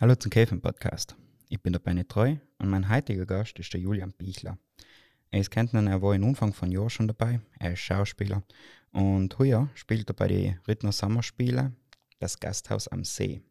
Hallo 0.00 0.14
zum 0.14 0.30
Käfen 0.30 0.62
Podcast. 0.62 1.14
Ich 1.50 1.60
bin 1.60 1.74
der 1.74 1.78
Benny 1.78 2.06
Treu 2.06 2.36
und 2.58 2.70
mein 2.70 2.88
heutiger 2.88 3.26
Gast 3.26 3.58
ist 3.58 3.70
der 3.74 3.82
Julian 3.82 4.14
Bichler. 4.14 4.56
Er 5.30 5.40
ist 5.40 5.50
kennt 5.50 5.74
er 5.74 6.00
war 6.00 6.14
in 6.14 6.24
Anfang 6.24 6.54
von 6.54 6.72
Jahr 6.72 6.88
schon 6.88 7.06
dabei. 7.06 7.42
Er 7.58 7.74
ist 7.74 7.80
Schauspieler 7.80 8.42
und 8.92 9.38
heuer 9.38 9.68
spielt 9.74 10.08
er 10.08 10.14
bei 10.14 10.28
den 10.28 10.58
Rittner 10.66 10.92
Sommerspiele 10.92 11.74
Das 12.18 12.40
Gasthaus 12.40 12.88
am 12.88 13.04
See. 13.04 13.42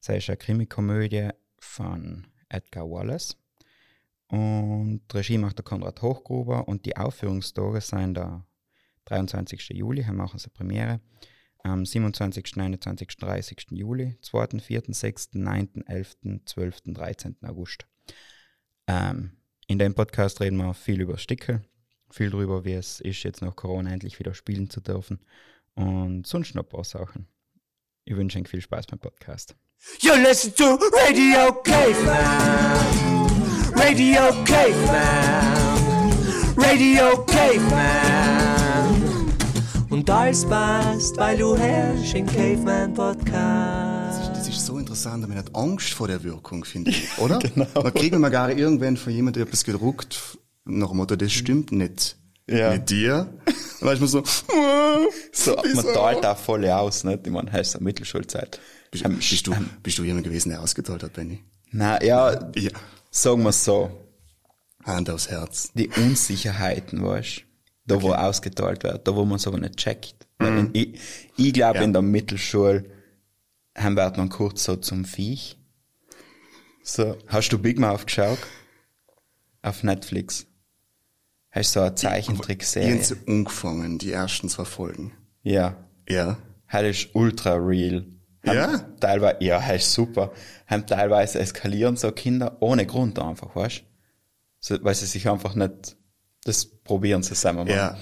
Das 0.00 0.16
ist 0.16 0.30
eine 0.30 0.38
Krimikomödie 0.38 1.28
von 1.58 2.26
Edgar 2.48 2.90
Wallace 2.90 3.36
und 4.28 5.02
Regie 5.12 5.36
macht 5.36 5.58
der 5.58 5.64
Konrad 5.66 6.00
Hochgruber 6.00 6.66
und 6.66 6.86
die 6.86 6.96
Aufführungstage 6.96 7.82
sind 7.82 8.14
der 8.14 8.46
23. 9.04 9.68
Juli, 9.74 10.02
hier 10.04 10.14
machen 10.14 10.38
sie 10.38 10.48
Premiere 10.48 11.02
am 11.66 11.84
27., 11.84 12.56
29., 12.56 13.16
30. 13.16 13.66
Juli, 13.70 14.16
2., 14.22 14.60
4., 14.60 14.82
6., 14.88 15.34
9., 15.34 15.84
11., 15.86 16.16
12., 16.44 16.80
13. 16.86 17.36
August. 17.42 17.86
Ähm, 18.86 19.32
in 19.66 19.78
dem 19.78 19.94
Podcast 19.94 20.40
reden 20.40 20.58
wir 20.58 20.74
viel 20.74 21.00
über 21.00 21.18
Stickel, 21.18 21.62
viel 22.10 22.30
darüber, 22.30 22.64
wie 22.64 22.74
es 22.74 23.00
ist, 23.00 23.24
jetzt 23.24 23.42
nach 23.42 23.56
Corona 23.56 23.90
endlich 23.90 24.18
wieder 24.18 24.34
spielen 24.34 24.70
zu 24.70 24.80
dürfen 24.80 25.20
und 25.74 26.26
sonst 26.26 26.54
noch 26.54 26.62
ein 26.62 26.68
paar 26.68 26.84
Sachen. 26.84 27.26
Ich 28.04 28.16
wünsche 28.16 28.38
euch 28.38 28.48
viel 28.48 28.60
Spaß 28.60 28.86
beim 28.86 29.00
Podcast. 29.00 29.56
You 30.00 30.14
listen 30.14 30.54
to 30.54 30.78
Radio 30.92 31.52
Caveman. 31.62 33.26
Radio 33.74 34.44
Caveman. 34.44 36.12
Radio 36.56 37.24
Caveman. 37.26 39.25
Und 39.88 40.10
alles 40.10 40.44
passt, 40.44 41.16
weil 41.16 41.38
du 41.38 41.56
herrschst 41.56 42.14
im 42.14 42.26
Caveman 42.26 42.92
Podcast. 42.92 44.30
Das 44.34 44.48
ist 44.48 44.66
so 44.66 44.78
interessant, 44.78 45.28
man 45.28 45.38
hat 45.38 45.54
Angst 45.54 45.90
vor 45.90 46.08
der 46.08 46.24
Wirkung, 46.24 46.64
finde 46.64 46.90
ich, 46.90 47.06
oder? 47.18 47.38
genau. 47.38 47.66
Man 47.74 47.94
kriegt 47.94 48.18
mal 48.18 48.30
gar 48.30 48.50
irgendwann 48.50 48.96
von 48.96 49.12
jemandem 49.12 49.44
etwas 49.44 49.62
gedruckt, 49.62 50.38
nach 50.64 50.88
dem 50.88 50.96
Motto, 50.96 51.14
das 51.14 51.32
stimmt 51.32 51.70
nicht. 51.70 52.16
Ja. 52.48 52.70
Mit 52.70 52.90
dir. 52.90 53.32
Dann 53.80 53.92
ist 53.92 54.00
man 54.00 54.08
so, 54.08 54.22
so 55.32 55.56
man 55.56 55.84
teilt 55.94 56.24
da 56.24 56.34
voll 56.34 56.68
aus, 56.68 57.04
nicht? 57.04 57.26
Ich 57.26 57.32
meine, 57.32 57.52
heißt 57.52 57.74
ja 57.74 57.80
Mittelschulzeit. 57.80 58.60
Bist, 58.90 59.04
ähm, 59.04 59.16
bist, 59.16 59.46
du, 59.46 59.52
ähm, 59.52 59.70
bist 59.82 59.98
du 59.98 60.04
jemand 60.04 60.24
gewesen, 60.24 60.50
der 60.50 60.62
ausgeteilt 60.62 61.02
hat, 61.02 61.12
Benny? 61.12 61.42
Na, 61.70 62.02
ja, 62.02 62.50
ja. 62.54 62.70
sagen 63.10 63.42
wir 63.42 63.52
so. 63.52 63.90
Hand 64.84 65.10
aufs 65.10 65.28
Herz. 65.28 65.70
Die 65.74 65.88
Unsicherheiten, 65.88 67.04
weißt 67.04 67.45
da 67.86 67.96
okay. 67.96 68.04
wo 68.04 68.12
ausgeteilt 68.12 68.82
wird, 68.82 69.06
da 69.06 69.14
wo 69.14 69.24
man 69.24 69.36
es 69.36 69.46
aber 69.46 69.58
nicht 69.58 69.76
checkt. 69.76 70.26
Mhm. 70.38 70.70
Ich, 70.72 70.98
ich 71.36 71.52
glaube, 71.52 71.78
ja. 71.78 71.84
in 71.84 71.92
der 71.92 72.02
Mittelschule 72.02 72.84
haben 73.76 73.94
wir 73.94 74.12
man 74.16 74.28
kurz 74.28 74.64
so 74.64 74.76
zum 74.76 75.04
Viech. 75.04 75.56
So, 76.82 77.16
hast 77.26 77.50
du 77.50 77.58
Big 77.58 77.78
Mouth 77.78 78.06
geschaut? 78.06 78.38
Auf 79.62 79.82
Netflix. 79.82 80.46
Hast 81.50 81.74
du 81.74 81.80
so 81.80 81.86
eine 81.86 81.94
Zeichentrickserie? 81.94 82.96
Ich 82.96 83.10
habe 83.10 83.20
angefangen, 83.26 83.98
die 83.98 84.12
ersten 84.12 84.48
zwei 84.48 84.64
Folgen. 84.64 85.12
Ja. 85.42 85.76
Ja. 86.08 86.38
Das 86.70 86.84
ist 86.84 87.14
ultra 87.14 87.54
real. 87.54 88.06
Haben 88.46 88.56
ja? 88.56 88.78
Teilweise, 89.00 89.36
ja, 89.40 89.58
das 89.60 89.76
ist 89.82 89.92
super. 89.92 90.32
Haben 90.66 90.86
teilweise 90.86 91.38
eskalieren 91.38 91.96
so 91.96 92.12
Kinder 92.12 92.56
ohne 92.60 92.86
Grund 92.86 93.18
einfach, 93.18 93.54
weißt 93.56 93.84
so, 94.60 94.82
Weil 94.82 94.94
sie 94.94 95.06
sich 95.06 95.28
einfach 95.28 95.54
nicht 95.54 95.96
das 96.46 96.64
probieren 96.64 97.22
sie 97.22 97.30
zusammen. 97.30 97.66
Ja. 97.66 97.96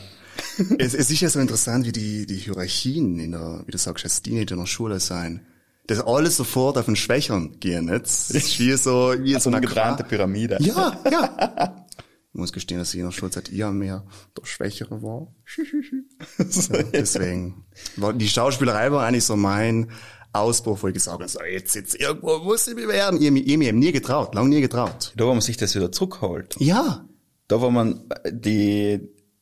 es, 0.78 0.94
es 0.94 1.10
ist 1.10 1.20
ja 1.20 1.28
so 1.28 1.40
interessant, 1.40 1.86
wie 1.86 1.92
die, 1.92 2.26
die 2.26 2.36
Hierarchien 2.36 3.18
in 3.18 3.32
der, 3.32 3.62
wie 3.66 3.70
du 3.70 3.78
sagst, 3.78 4.04
als 4.04 4.22
Teenager 4.22 4.52
in 4.54 4.60
der 4.60 4.66
Schule 4.66 5.00
sein. 5.00 5.46
Das 5.86 6.00
alles 6.00 6.36
sofort 6.36 6.78
auf 6.78 6.86
den 6.86 6.96
Schwächern 6.96 7.58
gehen, 7.60 7.86
nicht? 7.86 8.04
Das 8.04 8.30
ist 8.30 8.58
wie 8.58 8.72
so, 8.74 9.14
wie 9.18 9.38
so 9.38 9.50
eine 9.50 9.60
gebrannte 9.60 10.04
Pyramide. 10.04 10.58
Ja, 10.60 10.98
ja. 11.10 11.86
Ich 12.32 12.40
muss 12.40 12.52
gestehen, 12.52 12.78
dass 12.78 12.92
ich 12.92 13.00
in 13.00 13.06
der 13.06 13.12
Schulzeit 13.12 13.52
eher 13.52 13.70
mehr 13.70 14.04
der 14.36 14.44
Schwächere 14.44 15.02
war. 15.02 15.28
ja, 16.38 16.82
deswegen. 16.92 17.64
War, 17.96 18.12
die 18.12 18.28
Schauspielerei 18.28 18.90
war 18.90 19.06
eigentlich 19.06 19.24
so 19.24 19.36
mein 19.36 19.90
Ausbruch, 20.32 20.82
wo 20.82 20.88
ich 20.88 20.94
gesagt 20.94 21.20
habe, 21.20 21.28
so, 21.28 21.42
jetzt, 21.42 21.74
jetzt, 21.76 21.94
irgendwo 21.94 22.38
muss 22.38 22.66
ich 22.66 22.74
mich 22.74 22.88
werden. 22.88 23.20
Ich, 23.20 23.28
ich, 23.28 23.46
ich, 23.46 23.60
ich 23.60 23.72
nie 23.72 23.92
getraut, 23.92 24.34
lang 24.34 24.48
nie 24.48 24.60
getraut. 24.60 25.12
Da, 25.16 25.26
wo 25.26 25.32
man 25.32 25.42
sich 25.42 25.56
das 25.56 25.74
wieder 25.74 25.92
zurückholt. 25.92 26.56
Ja 26.58 27.04
da 27.48 27.60
wo 27.60 27.70
man 27.70 28.08
die, 28.30 29.00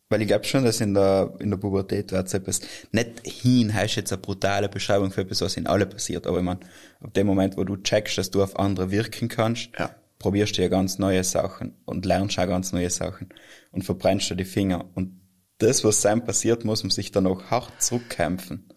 weil 0.09 0.23
ich 0.23 0.29
glaube 0.29 0.45
schon, 0.45 0.65
dass 0.65 0.81
in 0.81 0.95
der, 0.95 1.35
in 1.39 1.51
der 1.51 1.57
Pubertät 1.57 2.13
wird 2.13 2.33
etwas, 2.33 2.61
nicht 2.91 3.21
hin 3.25 3.73
heißt 3.73 3.97
jetzt 3.97 4.13
eine 4.13 4.21
brutale 4.21 4.69
Beschreibung 4.69 5.11
für 5.11 5.23
etwas, 5.23 5.41
was 5.41 5.57
in 5.57 5.67
alle 5.67 5.87
passiert, 5.87 6.27
aber 6.27 6.39
ich 6.39 6.45
meine, 6.45 6.61
ab 7.01 7.15
dem 7.15 7.27
Moment, 7.27 7.57
wo 7.57 7.65
du 7.65 7.77
checkst, 7.77 8.19
dass 8.19 8.31
du 8.31 8.43
auf 8.43 8.59
andere 8.59 8.91
wirken 8.91 9.29
kannst, 9.29 9.71
ja. 9.79 9.95
probierst 10.19 10.59
du 10.59 10.63
ja 10.63 10.69
ganz 10.69 10.99
neue 10.99 11.25
Sachen 11.25 11.75
und 11.85 12.05
lernst 12.05 12.39
auch 12.39 12.47
ganz 12.47 12.73
neue 12.73 12.91
Sachen 12.91 13.29
und 13.71 13.85
verbrennst 13.85 14.31
dir 14.31 14.37
die 14.37 14.45
Finger 14.45 14.85
und 14.95 15.21
das, 15.59 15.85
was 15.85 16.03
sein 16.03 16.25
passiert, 16.25 16.65
muss 16.65 16.83
man 16.83 16.91
sich 16.91 17.13
dann 17.13 17.27
auch 17.27 17.45
hart 17.45 17.71
zurückkämpfen. 17.81 18.69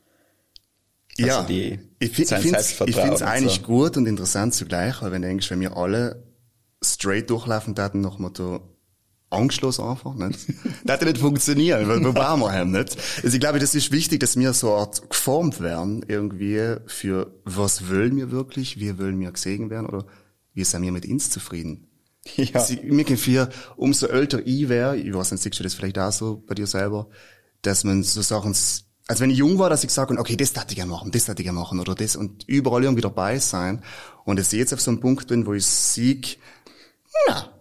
Also 1.18 1.30
ja, 1.30 1.44
die, 1.44 1.80
ich, 2.00 2.19
ich 2.19 2.28
finde 2.28 2.57
es 2.57 3.22
eigentlich 3.22 3.56
so. 3.56 3.62
gut 3.62 3.97
und 3.97 4.06
interessant 4.06 4.53
zugleich, 4.53 5.02
weil 5.02 5.12
wenn 5.12 5.22
du 5.22 5.30
denkst, 5.30 5.50
wenn 5.50 5.62
wir 5.62 5.78
alle 5.78 6.24
straight 6.84 7.30
durchlaufen 7.30 7.74
taten, 7.74 8.02
nach 8.02 8.19
Motto, 8.19 8.75
angstlos 9.35 9.79
einfach, 9.79 10.16
nicht? 10.16 10.40
das 10.84 11.00
hat 11.00 11.06
nicht 11.06 11.18
funktionieren, 11.18 11.88
weil 11.88 12.03
wo 12.03 12.16
waren 12.16 12.40
wir 12.40 12.66
nicht? 12.66 12.97
Also 13.23 13.35
ich 13.35 13.40
glaube, 13.40 13.59
das 13.59 13.75
ist 13.75 13.91
wichtig, 13.91 14.19
dass 14.19 14.38
wir 14.38 14.53
so 14.53 14.72
eine 14.72 14.81
Art 14.81 15.09
geformt 15.09 15.62
werden, 15.62 16.06
irgendwie, 16.07 16.78
für 16.88 17.34
was 17.44 17.90
wollen 17.90 18.16
wir 18.18 18.31
wirklich, 18.31 18.79
wie 18.79 18.97
wollen 18.97 19.19
wir 19.19 19.31
gesehen 19.31 19.69
werden, 19.69 19.88
oder 19.88 20.06
wie 20.53 20.63
sind 20.63 20.84
wir 20.84 20.91
mit 20.91 21.06
uns 21.06 21.29
zufrieden? 21.29 21.88
Ja. 22.35 22.45
Also, 22.53 22.75
mir 22.84 23.03
gefällt, 23.03 23.50
umso 23.75 24.07
älter 24.07 24.41
ich 24.45 24.68
wäre, 24.68 24.97
ich 24.97 25.13
weiß 25.13 25.31
nicht, 25.31 25.44
siehst 25.44 25.59
du 25.59 25.63
das 25.63 25.75
vielleicht 25.75 26.00
auch 26.00 26.12
so 26.12 26.44
bei 26.47 26.56
dir 26.56 26.68
selber, 26.68 27.07
dass 27.62 27.84
man 27.84 28.03
so 28.03 28.22
Sachen, 28.22 28.56
also 29.07 29.22
wenn 29.22 29.29
ich 29.29 29.38
jung 29.38 29.59
war, 29.59 29.69
dass 29.69 29.84
ich 29.84 29.90
gesagt 29.90 30.09
habe, 30.09 30.19
okay, 30.19 30.35
das 30.35 30.53
darf 30.53 30.66
ich 30.69 30.75
gerne 30.75 30.91
machen, 30.91 31.12
das 31.12 31.25
darf 31.25 31.38
ich 31.38 31.45
gerne 31.45 31.59
machen, 31.59 31.79
oder 31.79 31.94
das, 31.94 32.16
und 32.16 32.44
überall 32.47 32.84
irgendwie 32.84 33.01
dabei 33.01 33.38
sein, 33.40 33.84
und 34.24 34.40
dass 34.40 34.51
ich 34.53 34.59
jetzt 34.59 34.74
auf 34.74 34.81
so 34.81 34.91
einem 34.91 35.00
Punkt 35.00 35.28
bin, 35.28 35.45
wo 35.45 35.53
ich 35.53 35.66
sieg, 35.66 36.40
na, 37.28 37.55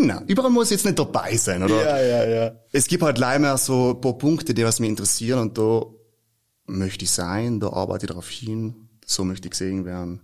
na, 0.00 0.22
überall 0.26 0.50
muss 0.50 0.66
ich 0.66 0.72
jetzt 0.72 0.84
nicht 0.84 0.98
dabei 0.98 1.36
sein, 1.36 1.62
oder? 1.62 1.82
Ja, 1.82 2.02
ja, 2.02 2.28
ja. 2.28 2.60
Es 2.72 2.86
gibt 2.86 3.02
halt 3.02 3.18
leider 3.18 3.56
so 3.58 3.90
ein 3.90 4.00
paar 4.00 4.18
Punkte, 4.18 4.54
die 4.54 4.64
was 4.64 4.80
mich 4.80 4.90
interessieren 4.90 5.40
und 5.40 5.58
da 5.58 5.82
möchte 6.66 7.04
ich 7.04 7.10
sein, 7.10 7.60
da 7.60 7.70
arbeite 7.70 8.06
ich 8.06 8.08
darauf 8.08 8.28
hin, 8.28 8.88
so 9.04 9.24
möchte 9.24 9.46
ich 9.46 9.52
gesehen 9.52 9.84
werden. 9.84 10.20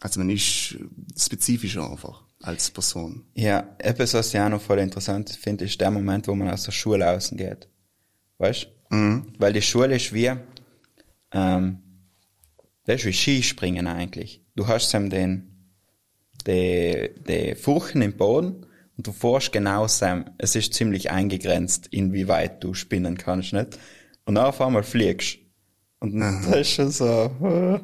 Also 0.00 0.20
man 0.20 0.30
ist 0.30 0.76
spezifischer 1.16 1.88
einfach 1.90 2.24
als 2.40 2.70
Person. 2.70 3.24
Ja, 3.34 3.74
etwas, 3.78 4.14
was 4.14 4.34
ich 4.34 4.40
auch 4.40 4.48
noch 4.48 4.60
voll 4.60 4.80
interessant 4.80 5.30
finde, 5.30 5.64
ist 5.64 5.80
der 5.80 5.90
Moment, 5.90 6.26
wo 6.28 6.34
man 6.34 6.50
aus 6.50 6.64
der 6.64 6.72
Schule 6.72 7.08
außen 7.08 7.36
geht. 7.36 7.68
Weißt? 8.38 8.68
Mhm. 8.90 9.32
Weil 9.38 9.52
die 9.52 9.62
Schule 9.62 9.96
ist 9.96 10.12
wie, 10.12 10.32
ähm, 11.32 11.78
das 12.84 12.96
ist 13.00 13.04
wie 13.06 13.12
Skispringen 13.12 13.86
eigentlich. 13.86 14.42
Du 14.56 14.66
hast 14.66 14.92
eben 14.94 15.08
den, 15.08 15.70
die, 16.46 17.10
die 17.28 17.54
Furchen 17.54 18.02
im 18.02 18.16
Boden 18.16 18.66
und 18.96 19.06
du 19.06 19.12
forschst 19.12 19.52
genau 19.52 19.86
Sam. 19.86 20.26
Es 20.38 20.54
ist 20.54 20.74
ziemlich 20.74 21.10
eingegrenzt, 21.10 21.88
inwieweit 21.90 22.62
du 22.62 22.74
spinnen 22.74 23.16
kannst, 23.16 23.52
nicht? 23.52 23.78
Und 24.24 24.36
dann 24.36 24.46
auf 24.46 24.60
einmal 24.60 24.82
fliegst. 24.82 25.38
Und 26.00 26.18
dann 26.18 26.44
das 26.44 26.56
ist 26.56 26.70
schon 26.70 26.90
so, 26.90 27.80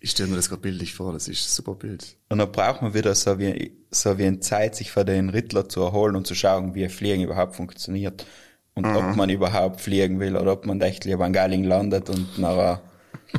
Ich 0.00 0.10
stelle 0.10 0.28
mir 0.28 0.36
das 0.36 0.48
gerade 0.48 0.62
bildlich 0.62 0.94
vor, 0.94 1.12
das 1.12 1.26
ist 1.26 1.46
ein 1.46 1.54
super 1.54 1.74
Bild. 1.74 2.16
Und 2.28 2.38
dann 2.38 2.52
braucht 2.52 2.82
man 2.82 2.94
wieder 2.94 3.14
so 3.14 3.38
wie, 3.38 3.76
so 3.90 4.18
wie 4.18 4.26
eine 4.26 4.40
Zeit, 4.40 4.76
sich 4.76 4.90
von 4.90 5.06
den 5.06 5.30
Rittler 5.30 5.68
zu 5.68 5.80
erholen 5.82 6.16
und 6.16 6.26
zu 6.26 6.34
schauen, 6.34 6.74
wie 6.74 6.88
Fliegen 6.88 7.22
überhaupt 7.22 7.56
funktioniert. 7.56 8.26
Und 8.74 8.86
mhm. 8.86 8.96
ob 8.96 9.16
man 9.16 9.30
überhaupt 9.30 9.80
fliegen 9.80 10.20
will 10.20 10.36
oder 10.36 10.52
ob 10.52 10.66
man 10.66 10.80
echt 10.82 11.06
lieber 11.06 11.24
an 11.24 11.32
Geiling 11.32 11.64
landet 11.64 12.10
und 12.10 12.38
nachher, 12.38 12.82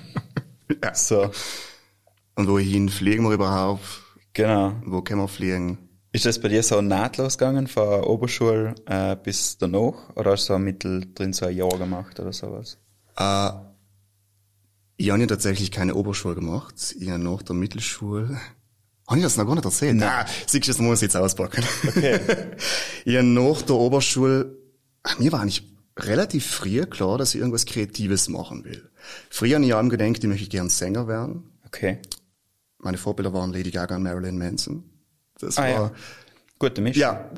ja. 0.84 0.96
so. 0.96 1.32
Und 2.36 2.48
wohin 2.48 2.90
fliegen 2.90 3.24
wir 3.24 3.34
überhaupt? 3.34 3.84
Genau. 4.34 4.74
Wo 4.84 5.02
können 5.02 5.22
wir 5.22 5.28
fliegen? 5.28 5.87
Ist 6.18 6.26
das 6.26 6.40
bei 6.40 6.48
dir 6.48 6.64
so 6.64 6.82
nahtlos 6.82 7.38
gegangen, 7.38 7.68
von 7.68 8.04
Oberschule 8.04 8.74
äh, 8.88 9.16
bis 9.16 9.60
danach? 9.60 10.10
Oder 10.16 10.32
hast 10.32 10.50
du 10.50 10.54
so 10.54 10.58
mittel 10.58 11.06
drin 11.14 11.32
so 11.32 11.46
ein 11.46 11.56
Jahr 11.56 11.78
gemacht 11.78 12.20
oder 12.20 12.34
sowas? 12.34 12.80
Äh, 13.18 13.52
ich 14.96 15.12
habe 15.12 15.22
ja 15.22 15.28
tatsächlich 15.28 15.70
keine 15.70 15.94
Oberschule 15.94 16.34
gemacht. 16.34 16.96
Ich 17.00 17.08
habe 17.08 17.22
nach 17.22 17.44
der 17.44 17.56
Mittelschule... 17.56 18.36
Habe 19.08 19.20
ich 19.20 19.24
das 19.26 19.38
noch 19.38 19.46
gar 19.46 19.54
nicht 19.54 19.66
erzählt? 19.66 19.98
Nein. 19.98 20.10
Ah, 20.10 20.26
siehst 20.48 20.66
du, 20.66 20.72
das 20.72 20.80
muss 20.80 20.98
ich 20.98 21.04
jetzt 21.04 21.18
auspacken. 21.18 21.64
Okay. 21.88 22.20
ich 23.06 23.16
habe 23.16 23.28
nach 23.28 23.62
der 23.62 23.76
Oberschule... 23.76 24.58
Mir 25.20 25.32
war 25.32 25.42
eigentlich 25.42 25.72
relativ 26.00 26.48
früh 26.48 26.84
klar, 26.88 27.20
dass 27.20 27.36
ich 27.36 27.42
irgendwas 27.42 27.68
Kreatives 27.68 28.28
machen 28.28 28.66
will. 28.66 28.90
Früher 29.30 29.58
habe 29.58 29.66
ich 29.66 29.74
auch 29.76 29.88
gedacht, 29.88 30.18
ich 30.18 30.24
möchte 30.24 30.50
gerne 30.50 30.72
Sänger 30.72 31.08
werden. 31.08 31.52
Okay. 31.68 32.00
Meine 32.80 32.98
Vorbilder 32.98 33.34
waren 33.34 33.54
Lady 33.54 33.70
Gaga 33.70 33.98
und 33.98 34.02
Marilyn 34.02 34.40
Manson. 34.40 34.97
Das 35.40 35.58
ah, 35.58 35.62
war, 35.62 35.70
ja. 35.70 35.92
Gute 36.60 36.82
Mischung. 36.82 37.02
Ja, 37.02 37.30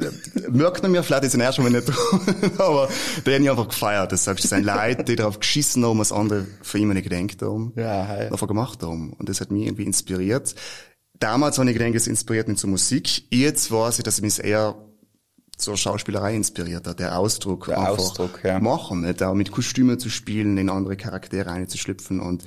merkt 0.49 0.81
man 0.81 0.91
mir, 0.91 1.03
vielleicht 1.03 1.25
ist 1.25 1.35
es 1.35 1.41
erst 1.41 1.59
mal 1.59 1.69
nicht 1.69 1.89
aber 2.57 2.87
der 3.25 3.35
hat 3.35 3.41
ich 3.41 3.49
einfach 3.49 3.67
gefeiert. 3.67 4.11
Das 4.13 4.23
sagst 4.23 4.45
du, 4.45 4.47
sind 4.47 4.63
Leute, 4.63 5.03
die 5.03 5.17
darauf 5.17 5.39
geschissen 5.39 5.83
haben, 5.85 5.99
was 5.99 6.13
andere 6.13 6.47
von 6.61 6.79
ihm 6.79 6.89
nicht 6.89 7.03
gedenkt 7.03 7.41
haben, 7.41 7.73
ja, 7.75 8.05
hey. 8.05 8.29
einfach 8.29 8.47
gemacht 8.47 8.81
haben. 8.81 9.11
Und 9.13 9.27
das 9.27 9.41
hat 9.41 9.51
mich 9.51 9.65
irgendwie 9.65 9.83
inspiriert. 9.83 10.55
damals 11.19 11.57
habe 11.57 11.69
ich 11.69 11.77
gedacht, 11.77 11.95
es 11.95 12.07
inspiriert 12.07 12.47
mich 12.47 12.59
zur 12.59 12.69
Musik. 12.69 13.23
Jetzt 13.29 13.71
weiß 13.71 13.97
ich, 13.97 14.03
dass 14.05 14.19
ich 14.19 14.23
mich 14.23 14.41
eher 14.41 14.75
zur 15.57 15.75
Schauspielerei 15.75 16.35
inspiriert 16.35 16.87
hat, 16.87 16.99
der 16.99 17.19
Ausdruck 17.19 17.65
der 17.65 17.79
einfach 17.79 17.97
Ausdruck, 17.97 18.39
ja. 18.45 18.59
machen, 18.59 19.01
nicht? 19.01 19.21
auch 19.21 19.33
mit 19.33 19.51
Kostümen 19.51 19.99
zu 19.99 20.09
spielen, 20.09 20.57
in 20.57 20.69
andere 20.69 20.95
Charaktere 20.95 21.51
einzuschlüpfen 21.51 22.21
und 22.21 22.45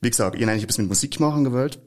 wie 0.00 0.10
gesagt, 0.10 0.36
ich 0.36 0.42
habe 0.42 0.52
eigentlich 0.52 0.62
etwas 0.62 0.78
mit 0.78 0.86
Musik 0.86 1.18
machen 1.18 1.42
gewollt. 1.42 1.80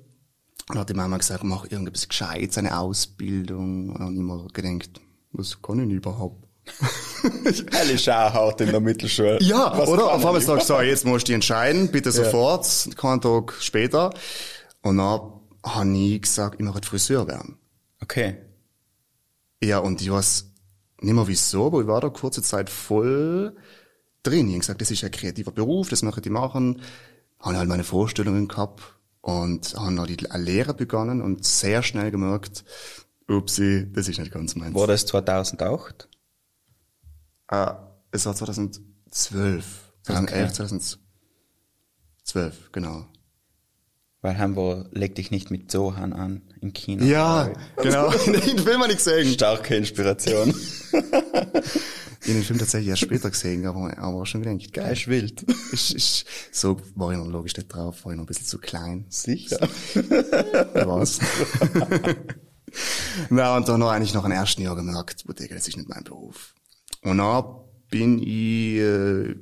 Und 0.72 0.80
hat 0.80 0.90
die 0.90 0.94
Mama 0.94 1.18
gesagt, 1.18 1.44
mach 1.44 1.66
irgendetwas 1.66 2.08
Gescheites, 2.08 2.58
eine 2.58 2.78
Ausbildung. 2.78 3.90
Und 3.90 4.00
dann 4.00 4.16
immer 4.16 4.48
gedacht, 4.54 5.02
was 5.32 5.62
kann 5.62 5.80
ich 5.90 5.96
überhaupt? 5.96 6.48
Helle 7.72 7.98
Schauhaut 7.98 8.62
in 8.62 8.72
der 8.72 8.80
Mittelschule. 8.80 9.40
Ja, 9.42 9.78
was 9.78 9.90
oder? 9.90 10.14
Auf 10.14 10.26
einmal 10.26 10.42
sagst 10.42 10.70
du, 10.70 10.76
so, 10.76 10.82
jetzt 10.82 11.06
musst 11.06 11.28
du 11.28 11.32
dich 11.32 11.36
entscheiden, 11.36 11.92
bitte 11.92 12.12
sofort, 12.12 12.86
ja. 12.86 12.94
keinen 12.94 13.22
Tag 13.22 13.54
später. 13.60 14.12
Und 14.82 14.98
dann 14.98 15.22
habe 15.64 15.98
ich 15.98 16.22
gesagt, 16.22 16.60
ich 16.60 16.66
möchte 16.66 16.88
Friseur 16.88 17.28
werden. 17.28 17.58
Okay. 18.02 18.38
Ja, 19.64 19.80
und 19.80 20.02
ich 20.02 20.12
weiß 20.12 20.52
nicht 21.02 21.14
mehr 21.14 21.28
wieso, 21.28 21.68
aber 21.68 21.82
ich 21.82 21.88
war 21.88 22.02
da 22.02 22.10
kurze 22.10 22.42
Zeit 22.42 22.70
voll 22.70 23.56
drin. 24.24 24.48
Ich 24.48 24.54
habe 24.54 24.60
gesagt, 24.60 24.82
das 24.82 24.92
ist 24.92 25.04
ein 25.04 25.12
kreativer 25.12 25.52
Beruf, 25.52 25.90
das 25.90 26.04
möchte 26.04 26.22
ich 26.22 26.30
machen. 26.30 26.82
Habe 27.40 27.58
halt 27.58 27.70
meine 27.70 27.84
Vorstellungen 27.84 28.48
gehabt 28.48 28.82
und 29.22 29.76
habe 29.76 29.92
noch 29.92 30.08
die 30.08 30.18
Lehre 30.36 30.74
begonnen 30.74 31.22
und 31.22 31.46
sehr 31.46 31.84
schnell 31.84 32.12
gemerkt, 32.12 32.64
upsi, 33.28 33.88
das 33.92 34.08
ist 34.08 34.20
nicht 34.20 34.32
ganz 34.32 34.56
meins. 34.56 34.76
War 34.76 34.88
das 34.88 35.06
2008? 35.06 36.08
Äh, 37.50 37.74
es 38.12 38.26
war 38.26 38.36
2012. 38.36 38.84
2011, 40.04 40.44
okay. 40.44 40.54
2012, 40.54 42.72
genau. 42.72 43.06
Weil 44.22 44.38
haben 44.38 44.56
wir 44.56 44.88
Leg 44.92 45.16
dich 45.16 45.32
nicht 45.32 45.50
mit 45.50 45.72
Sohan 45.72 46.14
an 46.14 46.42
im 46.62 46.74
Kino. 46.74 47.04
Ja, 47.04 47.52
genau. 47.78 48.12
Den 48.26 48.60
Film 48.60 48.82
habe 48.82 48.92
ich 48.92 48.98
gesehen. 48.98 49.34
Starke 49.34 49.76
Inspiration. 49.76 50.54
ich 52.32 52.36
habe 52.36 52.44
den 52.44 52.48
Film 52.48 52.60
tatsächlich 52.60 52.90
erst 52.90 53.02
später 53.02 53.30
gesehen, 53.30 53.66
aber, 53.66 53.98
aber 53.98 54.26
schon 54.26 54.44
gedacht, 54.44 54.74
geil. 54.74 54.94
Ist 54.94 55.08
wild. 55.08 55.46
Ich, 55.72 55.96
ich, 55.96 56.26
so 56.52 56.80
war 56.96 57.12
ich 57.12 57.18
noch 57.18 57.28
logisch 57.28 57.58
nicht 57.58 57.68
drauf, 57.68 58.06
war 58.06 58.12
ich 58.12 58.18
noch 58.18 58.24
ein 58.24 58.28
bisschen 58.28 58.48
zu 58.48 58.60
klein. 58.60 59.06
Sicher. 59.10 59.60
Was? 60.74 61.20
Na, 63.30 63.58
und 63.58 63.68
dann 63.68 63.84
habe 63.84 63.92
ich 63.92 63.98
eigentlich 63.98 64.14
noch 64.14 64.26
im 64.26 64.32
ersten 64.32 64.62
Jahr 64.62 64.76
gemerkt, 64.76 65.26
Bottega, 65.26 65.56
das 65.56 65.68
ist 65.68 65.78
nicht 65.78 65.90
mein 65.90 66.04
Beruf. 66.04 66.56
Und 67.02 67.18
dann 67.18 67.44
bin 67.90 68.20
ich 68.20 68.78
äh, 68.78 69.36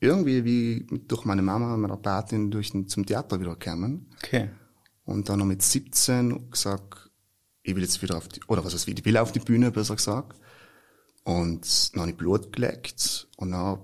irgendwie 0.00 0.44
wie 0.44 0.86
durch 1.06 1.24
meine 1.24 1.42
Mama, 1.42 1.76
meine 1.76 1.96
Patin, 1.96 2.50
durch 2.50 2.72
den, 2.72 2.88
zum 2.88 3.06
Theater 3.06 3.40
wieder 3.40 3.56
gekommen. 3.56 4.10
Okay. 4.16 4.50
Und 5.04 5.28
dann 5.28 5.38
noch 5.38 5.46
mit 5.46 5.62
17 5.62 6.50
gesagt, 6.50 7.10
ich 7.62 7.76
will 7.76 7.82
jetzt 7.82 8.02
wieder 8.02 8.16
auf 8.16 8.28
die, 8.28 8.40
oder 8.48 8.64
was 8.64 8.74
ich, 8.74 8.88
ich 8.88 9.04
will 9.04 9.16
auf 9.16 9.32
die 9.32 9.38
Bühne, 9.38 9.70
besser 9.70 9.96
gesagt. 9.96 10.40
Und 11.24 11.94
dann 11.94 12.02
habe 12.02 12.10
ich 12.10 12.16
Blut 12.16 12.52
gelegt. 12.52 13.28
Und 13.36 13.52
dann 13.52 13.78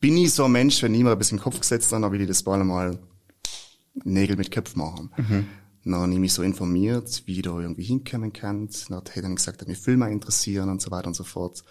bin 0.00 0.16
ich 0.16 0.32
so 0.32 0.44
ein 0.44 0.52
Mensch, 0.52 0.82
wenn 0.82 0.94
ich 0.94 1.02
mir 1.02 1.12
ein 1.12 1.18
bisschen 1.18 1.38
im 1.38 1.44
Kopf 1.44 1.60
gesetzt 1.60 1.92
habe, 1.92 2.02
dann 2.02 2.12
will 2.12 2.20
ich 2.20 2.28
das 2.28 2.42
bald 2.42 2.64
mal 2.64 2.98
Nägel 4.04 4.36
mit 4.36 4.50
Köpf 4.50 4.76
machen. 4.76 5.10
Mhm. 5.16 5.46
Dann 5.84 5.94
habe 5.94 6.12
ich 6.12 6.18
mich 6.18 6.32
so 6.32 6.42
informiert, 6.42 7.22
wie 7.26 7.36
ich 7.36 7.42
da 7.42 7.58
irgendwie 7.58 7.82
hinkommen 7.82 8.32
kann. 8.32 8.68
Dann 8.88 8.98
hat 8.98 9.16
er 9.16 9.22
dann 9.22 9.36
gesagt, 9.36 9.60
dass 9.60 9.68
mich 9.68 9.78
Filme 9.78 10.10
interessieren 10.10 10.68
und 10.68 10.82
so 10.82 10.90
weiter 10.90 11.08
und 11.08 11.14
so 11.14 11.24
fort. 11.24 11.64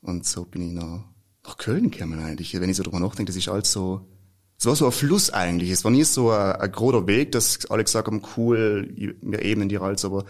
Und 0.00 0.24
so 0.24 0.44
bin 0.44 0.62
ich 0.62 0.72
noch 0.72 1.04
nach 1.44 1.56
Köln 1.56 1.90
gekommen 1.90 2.18
eigentlich. 2.20 2.58
Wenn 2.58 2.70
ich 2.70 2.76
so 2.76 2.82
drüber 2.82 3.00
nachdenke, 3.00 3.30
das 3.30 3.36
ist 3.36 3.48
alles 3.48 3.72
so, 3.72 4.06
es 4.58 4.66
war 4.66 4.76
so 4.76 4.86
ein 4.86 4.92
Fluss 4.92 5.30
eigentlich. 5.30 5.70
Es 5.70 5.84
war 5.84 5.90
nie 5.90 6.04
so 6.04 6.30
ein, 6.30 6.52
ein 6.52 6.72
großer 6.72 7.06
Weg, 7.06 7.32
dass 7.32 7.66
alle 7.66 7.84
gesagt 7.84 8.06
haben, 8.06 8.22
cool, 8.36 8.92
wir 8.94 9.42
ebnen 9.42 9.68
dir 9.68 9.82
alles, 9.82 10.04
aber 10.04 10.24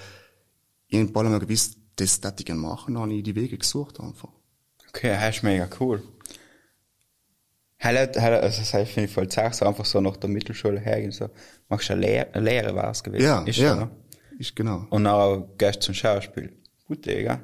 irgendwann 0.88 1.26
haben 1.26 1.32
wir 1.32 1.41
gewusst, 1.41 1.77
das 2.00 2.20
das 2.20 2.34
ich 2.38 2.44
gerne 2.46 2.60
machen, 2.60 2.98
habe 2.98 3.12
ich 3.12 3.22
die 3.22 3.34
Wege 3.34 3.58
gesucht 3.58 4.00
einfach. 4.00 4.30
Okay, 4.88 5.10
das 5.10 5.36
ist 5.36 5.42
mega 5.42 5.68
cool. 5.80 6.02
Heißt, 7.82 8.16
also 8.16 8.60
das 8.60 8.74
heißt, 8.74 8.90
finde 8.90 9.08
ich 9.08 9.14
voll 9.14 9.28
zart, 9.28 9.54
so 9.54 9.64
einfach 9.64 9.84
so 9.84 10.00
nach 10.00 10.16
der 10.16 10.30
Mittelschule 10.30 10.80
hergehen, 10.80 11.12
so, 11.12 11.28
machst 11.68 11.88
du 11.88 11.92
eine 11.92 12.02
Lehre, 12.02 12.34
eine 12.34 12.44
Lehre 12.44 12.74
war 12.74 12.90
es 12.90 13.04
gewesen. 13.04 13.24
Ja, 13.24 13.42
ist 13.42 13.58
ja, 13.58 13.74
so, 13.74 13.80
ne? 13.80 13.90
ist 14.38 14.56
genau. 14.56 14.86
Und 14.90 15.04
dann 15.04 15.44
gehst 15.58 15.76
du 15.76 15.80
zum 15.80 15.94
Schauspiel. 15.94 16.52
Gut, 16.86 17.06
Digga 17.06 17.40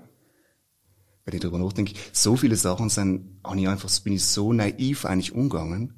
wenn 1.25 1.35
ich 1.35 1.41
darüber 1.41 1.59
nachdenke, 1.59 1.95
so 2.13 2.37
viele 2.37 2.57
Sachen 2.57 2.89
sind, 2.89 3.41
habe 3.45 3.59
ich 3.59 3.69
einfach, 3.69 3.91
bin 4.01 4.13
ich 4.13 4.25
so 4.25 4.53
naiv 4.53 5.05
eigentlich 5.05 5.33
umgegangen. 5.33 5.95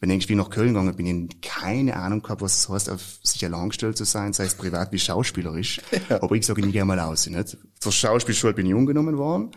Wenn 0.00 0.10
ich 0.10 0.16
irgendwie 0.16 0.34
nach 0.34 0.50
Köln 0.50 0.68
gegangen 0.68 0.94
bin, 0.96 1.28
ich 1.28 1.40
keine 1.40 1.96
Ahnung 1.96 2.22
gehabt, 2.22 2.42
was 2.42 2.58
es 2.58 2.68
heißt, 2.68 2.90
auf 2.90 3.18
sich 3.22 3.44
allein 3.44 3.70
gestellt 3.70 3.96
zu 3.96 4.04
sein, 4.04 4.32
sei 4.32 4.44
es 4.44 4.54
privat 4.54 4.92
wie 4.92 4.98
schauspielerisch. 4.98 5.80
Ja. 6.10 6.22
Aber 6.22 6.34
ich 6.34 6.44
sage, 6.44 6.60
ich 6.64 6.72
gehe 6.72 6.84
mal 6.84 7.00
aus, 7.00 7.26
nicht? 7.26 7.56
Zur 7.80 7.92
Schauspielschule 7.92 8.52
bin 8.52 8.66
ich 8.66 8.74
umgenommen 8.74 9.16
worden. 9.16 9.52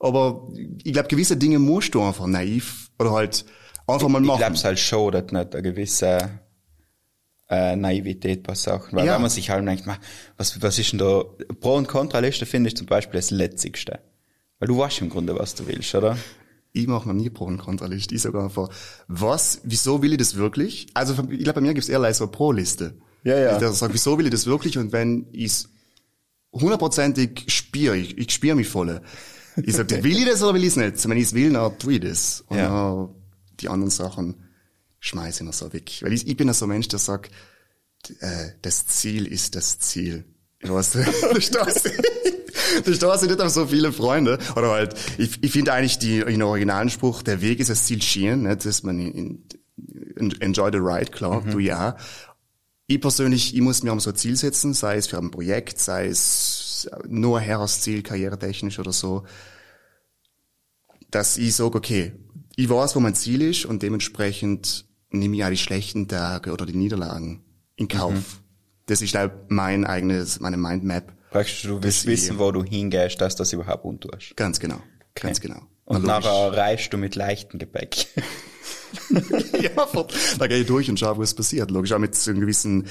Aber 0.00 0.48
ich 0.82 0.92
glaube, 0.92 1.08
gewisse 1.08 1.36
Dinge 1.36 1.60
musst 1.60 1.94
du 1.94 2.02
einfach 2.02 2.26
naiv 2.26 2.90
oder 2.98 3.12
halt 3.12 3.44
einfach 3.86 4.08
mal 4.08 4.20
machen. 4.20 4.40
Ich 4.40 4.46
glaube 4.46 4.64
halt 4.64 4.78
schon, 4.80 5.12
dass 5.12 5.30
nicht 5.30 5.54
eine 5.54 5.62
gewisse 5.62 6.40
äh, 7.48 7.76
Naivität 7.76 8.42
bei 8.42 8.54
Sachen. 8.54 8.96
Weil 8.96 9.06
ja. 9.06 9.14
wenn 9.14 9.22
man 9.22 9.30
sich 9.30 9.50
halt 9.50 9.66
denkt, 9.66 9.84
was, 10.36 10.60
was 10.60 10.78
ist 10.78 10.92
denn 10.92 10.98
da, 10.98 11.22
Pro- 11.60 11.76
und 11.76 11.86
Kontraliste 11.86 12.46
finde 12.46 12.68
ich 12.68 12.76
zum 12.76 12.86
Beispiel 12.86 13.18
das 13.18 13.30
Letzigste. 13.30 14.00
Weil 14.58 14.68
du 14.68 14.78
weißt 14.78 15.02
im 15.02 15.10
Grunde, 15.10 15.38
was 15.38 15.54
du 15.54 15.66
willst, 15.66 15.94
oder? 15.94 16.16
Ich 16.72 16.86
mache 16.86 17.06
mir 17.06 17.14
nie 17.14 17.28
Pro- 17.28 17.44
und 17.44 17.58
Kontraliste. 17.58 18.14
Ich 18.14 18.22
sage 18.22 18.42
einfach, 18.42 18.68
was, 19.06 19.60
wieso 19.64 20.02
will 20.02 20.12
ich 20.12 20.18
das 20.18 20.36
wirklich? 20.36 20.86
Also 20.94 21.12
ich 21.30 21.44
glaube, 21.44 21.54
bei 21.54 21.60
mir 21.60 21.74
gibt 21.74 21.84
es 21.84 21.90
eher 21.90 22.14
so 22.14 22.24
eine 22.24 22.32
Pro-Liste. 22.32 22.94
Ja, 23.24 23.38
ja. 23.38 23.70
Ich 23.70 23.76
sage, 23.76 23.92
wieso 23.92 24.18
will 24.18 24.26
ich 24.26 24.32
das 24.32 24.46
wirklich? 24.46 24.78
Und 24.78 24.92
wenn 24.92 25.26
ich 25.32 25.66
hundertprozentig 26.52 27.44
spüre, 27.48 27.96
ich, 27.96 28.16
ich 28.18 28.30
spüre 28.32 28.56
mich 28.56 28.68
voll. 28.68 29.00
Ich 29.62 29.76
sage, 29.76 30.02
will 30.02 30.16
ich 30.16 30.24
das 30.24 30.42
oder 30.42 30.54
will 30.54 30.62
ich 30.62 30.68
es 30.68 30.76
nicht? 30.76 31.08
Wenn 31.08 31.16
ich 31.18 31.24
es 31.24 31.34
will, 31.34 31.52
dann 31.52 31.78
tue 31.78 31.94
ich 31.94 32.00
das. 32.00 32.44
Und 32.48 32.56
ja. 32.56 33.08
die 33.60 33.68
anderen 33.68 33.90
Sachen 33.90 34.36
schmeiße 35.00 35.42
ich 35.42 35.46
noch 35.46 35.52
so 35.52 35.72
weg. 35.72 35.98
Weil 36.00 36.12
ich, 36.12 36.26
ich 36.26 36.36
bin 36.36 36.48
ja 36.48 36.54
so 36.54 36.64
ein 36.64 36.70
Mensch, 36.70 36.88
der 36.88 36.98
sagt, 36.98 37.30
äh, 38.20 38.50
das 38.62 38.86
Ziel 38.86 39.26
ist 39.26 39.54
das 39.56 39.78
Ziel. 39.78 40.24
Ich 40.60 40.70
weiß, 40.70 40.92
du 40.92 41.04
du 42.84 42.94
stehst 42.94 43.22
nicht 43.22 43.40
auf 43.40 43.50
so 43.50 43.66
viele 43.66 43.92
Freunde. 43.92 44.38
Oder 44.56 44.70
halt, 44.70 44.94
ich, 45.18 45.42
ich 45.42 45.52
finde 45.52 45.72
eigentlich 45.72 45.98
die, 45.98 46.24
den 46.24 46.42
originalen 46.42 46.90
Spruch, 46.90 47.22
der 47.22 47.40
Weg 47.40 47.60
ist 47.60 47.70
das 47.70 47.84
Ziel 47.84 48.02
schieren, 48.02 48.42
nicht? 48.42 48.64
dass 48.64 48.82
man 48.82 48.98
in, 48.98 49.44
in, 50.16 50.40
enjoy 50.40 50.70
the 50.72 50.78
ride, 50.78 51.10
klar, 51.10 51.42
mhm. 51.42 51.50
du 51.50 51.58
ja. 51.58 51.96
Ich 52.86 53.00
persönlich, 53.00 53.54
ich 53.54 53.60
muss 53.60 53.82
mir 53.82 53.92
um 53.92 54.00
so 54.00 54.10
ein 54.10 54.16
Ziel 54.16 54.36
setzen, 54.36 54.74
sei 54.74 54.96
es 54.96 55.06
für 55.06 55.18
ein 55.18 55.30
Projekt, 55.30 55.78
sei 55.78 56.08
es 56.08 56.90
nur 57.06 57.40
Herrsziel, 57.40 58.02
karrieretechnisch 58.02 58.78
oder 58.78 58.92
so, 58.92 59.24
dass 61.10 61.36
ich 61.38 61.54
sage, 61.54 61.76
okay, 61.76 62.12
ich 62.56 62.68
weiß, 62.68 62.96
wo 62.96 63.00
mein 63.00 63.14
Ziel 63.14 63.42
ist 63.42 63.64
und 63.64 63.82
dementsprechend 63.82 64.86
nehme 65.10 65.36
ich 65.36 65.44
auch 65.44 65.50
die 65.50 65.56
schlechten 65.56 66.08
Tage 66.08 66.52
oder 66.52 66.66
die 66.66 66.76
Niederlagen 66.76 67.42
in 67.76 67.88
Kauf. 67.88 68.12
Mhm. 68.12 68.24
Das 68.86 69.02
ist 69.02 69.14
halt 69.14 69.32
mein 69.50 69.84
eigenes, 69.84 70.40
meine 70.40 70.56
Mindmap. 70.56 71.12
Praktisch, 71.32 71.62
du 71.62 71.82
willst 71.82 72.06
wissen, 72.06 72.38
wo 72.38 72.52
du 72.52 72.62
hingehst, 72.62 73.20
dass 73.20 73.34
du 73.34 73.40
das 73.40 73.52
überhaupt 73.52 73.84
untust. 73.84 74.36
Ganz 74.36 74.60
genau. 74.60 74.76
Okay. 74.76 75.26
Ganz 75.28 75.40
genau. 75.40 75.62
Und 75.84 76.04
Na, 76.04 76.20
nachher 76.20 76.56
reist 76.56 76.92
du 76.92 76.98
mit 76.98 77.16
leichtem 77.16 77.58
Gepäck. 77.58 78.06
ja, 79.60 79.88
da 80.38 80.46
gehe 80.46 80.58
ich 80.58 80.66
durch 80.66 80.88
und 80.88 80.98
schaue, 80.98 81.18
was 81.18 81.34
passiert. 81.34 81.70
Logisch 81.70 81.92
auch 81.92 81.98
mit 81.98 82.14
so 82.14 82.30
einem 82.30 82.40
gewissen, 82.40 82.86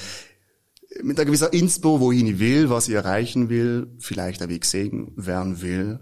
mit 1.02 1.18
einer 1.18 1.26
gewissen 1.26 1.48
Inspo, 1.52 2.00
wohin 2.00 2.26
ich 2.26 2.38
will, 2.38 2.68
was 2.68 2.88
ich 2.88 2.94
erreichen 2.94 3.48
will, 3.48 3.88
vielleicht 3.98 4.42
ein 4.42 4.48
Weg 4.48 4.64
sehen 4.64 5.12
werden 5.16 5.62
will. 5.62 6.00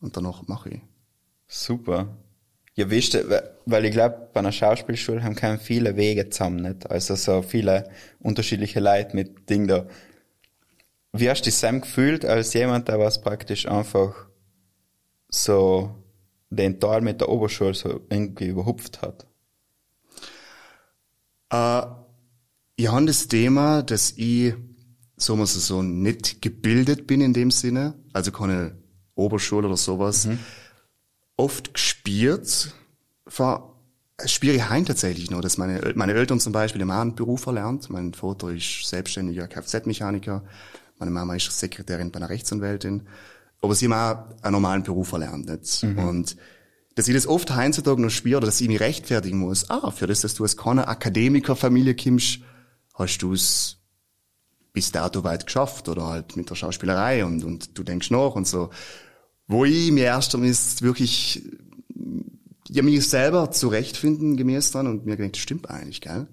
Und 0.00 0.16
danach 0.16 0.46
mache 0.46 0.68
ich. 0.70 0.80
Super. 1.48 2.16
Ja, 2.74 2.90
wisst 2.90 3.14
ihr, 3.14 3.42
weil 3.64 3.86
ich 3.86 3.92
glaube, 3.92 4.28
bei 4.34 4.40
einer 4.40 4.52
Schauspielschule 4.52 5.24
haben 5.24 5.34
keine 5.34 5.58
viele 5.58 5.96
Wege 5.96 6.28
zusammen, 6.28 6.60
nicht? 6.60 6.90
Also 6.90 7.14
so 7.14 7.40
viele 7.40 7.88
unterschiedliche 8.20 8.80
Leute 8.80 9.16
mit 9.16 9.48
Ding 9.48 9.66
da. 9.66 9.86
Wie 11.18 11.30
hast 11.30 11.42
du 11.42 11.44
dich 11.44 11.54
Sam 11.54 11.80
gefühlt 11.80 12.24
als 12.24 12.52
jemand, 12.54 12.88
der 12.88 12.98
was 12.98 13.20
praktisch 13.20 13.66
einfach 13.66 14.14
so 15.28 15.94
den 16.50 16.78
Teil 16.80 17.00
mit 17.00 17.20
der 17.20 17.28
Oberschule 17.28 17.74
so 17.74 18.00
irgendwie 18.08 18.46
überhupft 18.46 19.02
hat? 19.02 19.26
Äh, 21.50 21.86
ich 22.76 22.88
habe 22.88 23.06
das 23.06 23.28
Thema, 23.28 23.82
dass 23.82 24.12
ich, 24.16 24.54
so 25.16 25.36
muss 25.36 25.56
es 25.56 25.66
so, 25.66 25.82
nicht 25.82 26.42
gebildet 26.42 27.06
bin 27.06 27.20
in 27.20 27.32
dem 27.32 27.50
Sinne, 27.50 27.94
also 28.12 28.32
keine 28.32 28.76
Oberschule 29.14 29.66
oder 29.68 29.76
sowas. 29.76 30.26
Mhm 30.26 30.38
oft 31.36 31.74
gespielt, 31.74 32.74
spiele 34.24 34.54
ich 34.54 34.68
heim 34.68 34.86
tatsächlich 34.86 35.30
noch, 35.30 35.40
dass 35.40 35.58
meine, 35.58 35.92
meine 35.94 36.14
Eltern 36.14 36.40
zum 36.40 36.52
Beispiel 36.52 36.80
im 36.80 36.90
einen 36.90 37.14
Beruf 37.14 37.46
erlernt. 37.46 37.90
Mein 37.90 38.14
Vater 38.14 38.50
ist 38.50 38.86
selbstständiger 38.86 39.46
Kfz-Mechaniker, 39.46 40.42
meine 40.98 41.10
Mama 41.10 41.34
ist 41.34 41.50
Sekretärin 41.50 42.10
bei 42.10 42.18
einer 42.18 42.30
Rechtsanwältin. 42.30 43.02
Aber 43.60 43.74
sie 43.74 43.88
haben 43.88 43.92
auch 43.92 44.42
einen 44.42 44.52
normalen 44.52 44.82
Beruf 44.82 45.12
erlernt. 45.12 45.48
Nicht? 45.48 45.82
Mhm. 45.82 45.98
Und 45.98 46.36
dass 46.94 47.08
ich 47.08 47.14
das 47.14 47.26
oft 47.26 47.54
heutzutage 47.54 48.00
noch 48.00 48.10
spüre, 48.10 48.38
oder 48.38 48.46
dass 48.46 48.60
ich 48.60 48.68
mich 48.68 48.80
rechtfertigen 48.80 49.38
muss. 49.38 49.68
Ah, 49.70 49.90
für 49.90 50.06
das, 50.06 50.22
dass 50.22 50.34
du 50.34 50.44
aus 50.44 50.56
keiner 50.56 50.88
Akademikerfamilie 50.88 51.94
kommst, 51.94 52.40
hast 52.94 53.18
du 53.18 53.34
es 53.34 53.76
bis 54.72 54.92
dato 54.92 55.24
weit 55.24 55.46
geschafft 55.46 55.88
oder 55.88 56.06
halt 56.06 56.36
mit 56.36 56.50
der 56.50 56.54
Schauspielerei 56.54 57.24
und, 57.24 57.44
und 57.44 57.78
du 57.78 57.82
denkst 57.82 58.10
noch 58.10 58.34
und 58.34 58.46
so. 58.46 58.70
Wo 59.46 59.64
ich 59.64 59.92
mir 59.92 60.04
erst 60.04 60.34
einmal 60.34 60.50
wirklich, 60.80 61.42
ja, 62.68 62.82
mich 62.82 63.08
selber 63.08 63.50
zurechtfinden 63.50 64.36
gemäß 64.36 64.72
dann 64.72 64.86
und 64.86 65.06
mir 65.06 65.16
gedacht, 65.16 65.36
das 65.36 65.42
stimmt 65.42 65.70
eigentlich, 65.70 66.00
gell? 66.00 66.26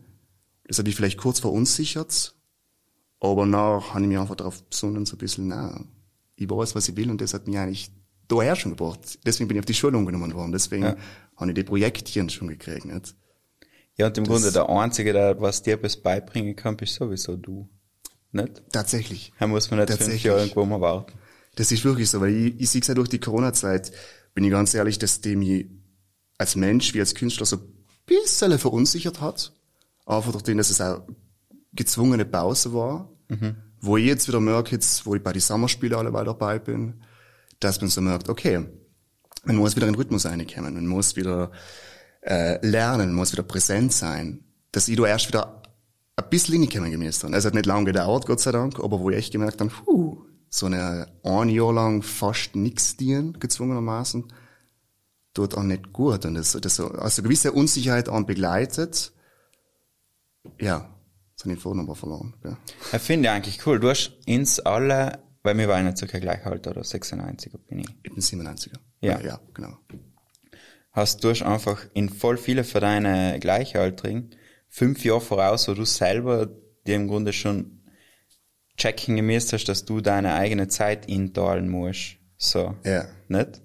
Das 0.65 0.77
hat 0.79 0.85
mich 0.85 0.95
vielleicht 0.95 1.17
kurz 1.17 1.39
verunsichert, 1.39 2.35
aber 3.23 3.45
nach 3.45 3.93
habe 3.93 4.01
ich 4.01 4.07
mich 4.07 4.17
einfach 4.17 4.35
darauf 4.35 4.63
besonnen, 4.63 5.05
so 5.05 5.15
ein 5.15 5.19
bisschen, 5.19 5.47
na, 5.47 5.83
ich 6.35 6.49
weiß, 6.49 6.75
was 6.75 6.89
ich 6.89 6.95
will 6.97 7.09
und 7.09 7.21
das 7.21 7.33
hat 7.33 7.47
mich 7.47 7.57
eigentlich 7.57 7.91
daher 8.27 8.55
schon 8.55 8.75
gebracht. 8.75 9.19
Deswegen 9.25 9.47
bin 9.47 9.55
ich 9.55 9.61
auf 9.61 9.65
die 9.65 9.73
Schule 9.73 9.97
umgenommen 9.97 10.33
worden, 10.33 10.51
deswegen 10.51 10.83
ja. 10.83 10.95
habe 11.37 11.51
ich 11.51 11.55
die 11.55 11.63
Projektchen 11.63 12.29
schon 12.29 12.49
gekriegt, 12.49 12.85
nicht? 12.85 13.15
Ja, 13.95 14.07
und 14.07 14.17
im 14.17 14.23
das, 14.25 14.33
Grunde 14.33 14.51
der 14.51 14.69
Einzige, 14.69 15.13
der 15.13 15.39
was 15.39 15.61
dir 15.61 15.77
bis 15.77 16.01
beibringen 16.01 16.55
kann, 16.55 16.75
bist 16.75 16.95
sowieso 16.95 17.37
du. 17.37 17.69
Nicht? 18.31 18.63
Tatsächlich. 18.71 19.31
Da 19.39 19.47
muss 19.47 19.69
man 19.69 19.79
nicht 19.79 19.93
fünf 19.93 20.23
Jahre 20.23 20.39
irgendwo 20.41 20.65
mal 20.65 20.81
warten. 20.81 21.13
Das 21.55 21.71
ist 21.71 21.85
wirklich 21.85 22.09
so, 22.09 22.19
weil 22.19 22.35
ich, 22.35 22.59
ich 22.59 22.69
sehe 22.71 22.81
es 22.81 22.87
ja 22.87 22.95
durch 22.95 23.09
die 23.09 23.19
Corona-Zeit, 23.19 23.91
bin 24.33 24.43
ich 24.43 24.51
ganz 24.51 24.73
ehrlich, 24.73 24.97
dass 24.97 25.21
die 25.21 25.35
mich 25.35 25.67
als 26.39 26.55
Mensch 26.55 26.95
wie 26.95 26.99
als 26.99 27.13
Künstler 27.13 27.45
so 27.45 27.57
ein 27.57 27.85
bisschen 28.07 28.57
verunsichert 28.57 29.21
hat. 29.21 29.53
Einfach 30.07 30.31
durch 30.31 30.43
den, 30.43 30.57
dass 30.57 30.71
es 30.71 30.81
auch 30.81 31.03
gezwungene 31.73 32.25
Pause 32.25 32.73
war. 32.73 33.09
Mhm. 33.29 33.55
Wo 33.79 33.97
ich 33.97 34.05
jetzt 34.05 34.27
wieder 34.27 34.39
merke, 34.39 34.71
jetzt, 34.71 35.05
wo 35.05 35.15
ich 35.15 35.23
bei 35.23 35.33
den 35.33 35.41
Sommerspielen 35.41 35.97
alleweil 35.97 36.25
dabei 36.25 36.59
bin, 36.59 37.01
dass 37.59 37.81
man 37.81 37.89
so 37.89 38.01
merkt, 38.01 38.29
okay, 38.29 38.65
man 39.43 39.55
muss 39.57 39.75
wieder 39.75 39.87
in 39.87 39.93
den 39.93 39.99
Rhythmus 39.99 40.25
reinkommen, 40.25 40.73
man 40.73 40.87
muss 40.87 41.15
wieder 41.15 41.51
äh, 42.21 42.65
lernen, 42.65 43.07
man 43.07 43.15
muss 43.15 43.33
wieder 43.33 43.43
präsent 43.43 43.91
sein. 43.91 44.45
Dass 44.71 44.87
ich 44.87 44.95
da 44.95 45.05
erst 45.05 45.27
wieder 45.27 45.61
ein 46.15 46.29
bisschen 46.29 46.59
reinkommen 46.59 46.91
gemäß 46.91 47.19
dann. 47.19 47.33
Es 47.33 47.45
hat 47.45 47.53
nicht 47.53 47.65
lange 47.65 47.85
gedauert, 47.85 48.25
Gott 48.25 48.39
sei 48.39 48.51
Dank, 48.51 48.79
aber 48.79 48.99
wo 48.99 49.09
ich 49.09 49.17
echt 49.17 49.31
gemerkt 49.31 49.59
habe, 49.59 49.69
puh, 49.69 50.23
so 50.49 50.67
eine 50.67 51.07
ein 51.23 51.49
Jahr 51.49 51.73
lang 51.73 52.03
fast 52.03 52.55
nichts 52.55 52.95
dienen, 52.95 53.39
gezwungenermaßen, 53.39 54.31
tut 55.33 55.55
auch 55.55 55.63
nicht 55.63 55.91
gut. 55.91 56.25
Und 56.25 56.35
das, 56.35 56.53
das 56.53 56.75
so, 56.75 56.89
also 56.91 57.23
gewisse 57.23 57.51
Unsicherheit 57.51 58.07
an 58.07 58.25
begleitet, 58.25 59.11
ja, 60.59 60.92
sind 61.43 61.55
die 61.55 61.61
Vornamen 61.61 61.87
aber 61.87 61.95
verloren. 61.95 62.33
Ja. 62.43 62.57
Ich 62.93 63.01
finde 63.01 63.31
eigentlich 63.31 63.65
cool. 63.65 63.79
Du 63.79 63.89
hast 63.89 64.13
ins 64.25 64.59
alle, 64.59 65.19
weil 65.43 65.57
wir 65.57 65.67
waren 65.67 65.85
ja 65.85 65.95
circa 65.95 66.19
gleich 66.19 66.45
alt, 66.45 66.65
oder 66.67 66.81
96er 66.81 67.57
bin 67.67 67.79
ich. 67.79 67.87
Ich 68.03 68.13
bin 68.13 68.21
97er. 68.21 68.77
Ja. 69.01 69.19
ja, 69.19 69.39
genau. 69.53 69.77
Hast 70.91 71.23
du 71.23 71.29
hast 71.29 71.41
einfach 71.41 71.85
in 71.93 72.09
voll 72.09 72.37
viele 72.37 72.63
für 72.63 72.79
deine 72.79 73.39
Gleichaltrigen 73.39 74.35
fünf 74.69 75.05
Jahre 75.05 75.21
voraus, 75.21 75.67
wo 75.67 75.75
du 75.75 75.85
selber 75.85 76.49
dir 76.87 76.95
im 76.95 77.07
Grunde 77.07 77.31
schon 77.31 77.83
checken 78.75 79.15
gemäß 79.15 79.53
hast, 79.53 79.65
dass 79.65 79.85
du 79.85 80.01
deine 80.01 80.33
eigene 80.33 80.67
Zeit 80.67 81.05
inteilen 81.05 81.69
musst. 81.69 82.17
So. 82.37 82.75
Ja. 82.83 83.05
Nicht? 83.27 83.61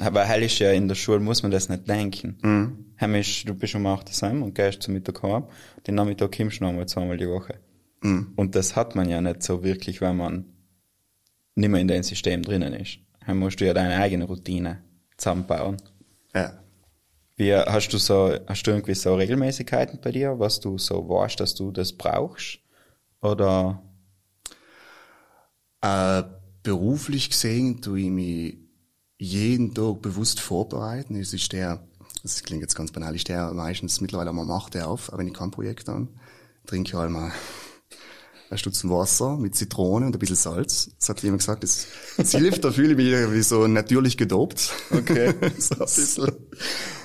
Aber 0.00 0.24
hell 0.24 0.42
ist 0.42 0.58
ja 0.58 0.72
in 0.72 0.88
der 0.88 0.94
Schule 0.94 1.20
muss 1.20 1.42
man 1.42 1.52
das 1.52 1.68
nicht 1.68 1.88
denken. 1.88 2.38
Mhm. 2.42 2.84
Heimisch, 3.00 3.44
du 3.44 3.54
bist 3.54 3.74
um 3.74 3.86
8 3.86 4.10
Uhr 4.22 4.30
und 4.30 4.54
gehst 4.54 4.82
zum 4.82 4.94
Mittag 4.94 5.22
heim. 5.22 5.44
Den 5.86 5.94
Nachmittag 5.94 6.36
kommst 6.36 6.60
du 6.60 6.64
nochmal 6.64 6.86
zweimal 6.86 7.16
die 7.16 7.28
Woche. 7.28 7.60
Mhm. 8.02 8.32
Und 8.36 8.54
das 8.54 8.76
hat 8.76 8.94
man 8.94 9.08
ja 9.08 9.20
nicht 9.20 9.42
so 9.42 9.62
wirklich, 9.62 10.00
wenn 10.00 10.16
man 10.16 10.44
nicht 11.54 11.68
mehr 11.68 11.80
in 11.80 11.88
dem 11.88 12.02
System 12.02 12.42
drinnen 12.42 12.72
ist. 12.74 12.98
Dann 13.26 13.38
musst 13.38 13.60
du 13.60 13.66
ja 13.66 13.74
deine 13.74 13.96
eigene 13.96 14.24
Routine 14.24 14.82
zusammenbauen. 15.16 15.76
Ja. 16.34 16.58
Wie 17.36 17.54
hast 17.54 17.88
du 17.90 17.98
so, 17.98 18.34
hast 18.46 18.62
du 18.64 18.70
irgendwie 18.70 18.94
so 18.94 19.14
Regelmäßigkeiten 19.14 20.00
bei 20.02 20.12
dir, 20.12 20.38
was 20.38 20.60
du 20.60 20.78
so 20.78 21.08
weißt, 21.08 21.40
dass 21.40 21.54
du 21.54 21.70
das 21.70 21.92
brauchst? 21.92 22.58
Oder? 23.22 23.82
Äh, 25.80 26.22
beruflich 26.62 27.30
gesehen 27.30 27.80
tue 27.80 28.00
ich 28.00 28.10
mich 28.10 28.58
jeden 29.20 29.74
Tag 29.74 30.00
bewusst 30.00 30.40
vorbereiten. 30.40 31.14
Es 31.14 31.34
ist 31.34 31.52
der, 31.52 31.86
das 32.22 32.42
klingt 32.42 32.62
jetzt 32.62 32.74
ganz 32.74 32.90
banal, 32.90 33.14
ist 33.14 33.28
der 33.28 33.52
meistens 33.52 34.00
mittlerweile 34.00 34.32
mal 34.32 34.46
macht 34.46 34.74
der 34.74 34.88
auf, 34.88 35.10
wenn 35.14 35.28
ich 35.28 35.34
kein 35.34 35.50
Projekt 35.50 35.88
an, 35.88 36.08
trinke 36.66 36.88
ich 36.88 36.94
halt 36.94 37.10
mal 37.10 37.30
ein 38.50 38.58
Stutzen 38.58 38.90
Wasser 38.90 39.36
mit 39.36 39.54
Zitrone 39.54 40.06
und 40.06 40.16
ein 40.16 40.18
bisschen 40.18 40.36
Salz. 40.36 40.90
Das 40.98 41.10
hat 41.10 41.22
jemand 41.22 41.42
gesagt, 41.42 41.62
das, 41.62 41.86
das 42.16 42.32
hilft, 42.32 42.64
da 42.64 42.72
fühle 42.72 42.92
ich 42.92 42.96
mich 42.96 43.32
wie 43.32 43.42
so 43.42 43.66
natürlich 43.68 44.16
gedopt. 44.16 44.72
Okay. 44.90 45.34
so 45.58 45.74
ein 45.74 45.80
bisschen. 45.80 46.32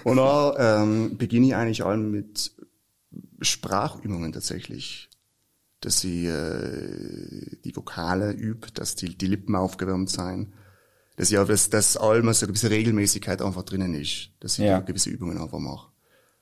Und 0.05 0.17
dann 0.17 0.53
ähm, 0.57 1.17
beginne 1.17 1.47
ich 1.47 1.55
eigentlich 1.55 1.83
allem 1.83 2.11
mit 2.11 2.51
Sprachübungen 3.41 4.31
tatsächlich. 4.31 5.09
Dass 5.81 6.03
ich 6.03 6.25
äh, 6.25 7.57
die 7.63 7.75
Vokale 7.75 8.31
übe, 8.31 8.71
dass 8.73 8.95
die, 8.95 9.15
die 9.15 9.27
Lippen 9.27 9.55
aufgewärmt 9.55 10.09
sein. 10.09 10.53
Dass 11.15 11.31
ich 11.31 11.37
auch, 11.37 11.47
dass, 11.47 11.69
dass 11.69 11.97
allem 11.97 12.31
so 12.33 12.45
eine 12.45 12.53
gewisse 12.53 12.69
Regelmäßigkeit 12.69 13.41
einfach 13.41 13.63
drinnen 13.63 13.93
ist. 13.93 14.31
Dass 14.39 14.59
ich 14.59 14.65
ja. 14.65 14.79
gewisse 14.79 15.09
Übungen 15.09 15.37
einfach 15.37 15.59
mache. 15.59 15.91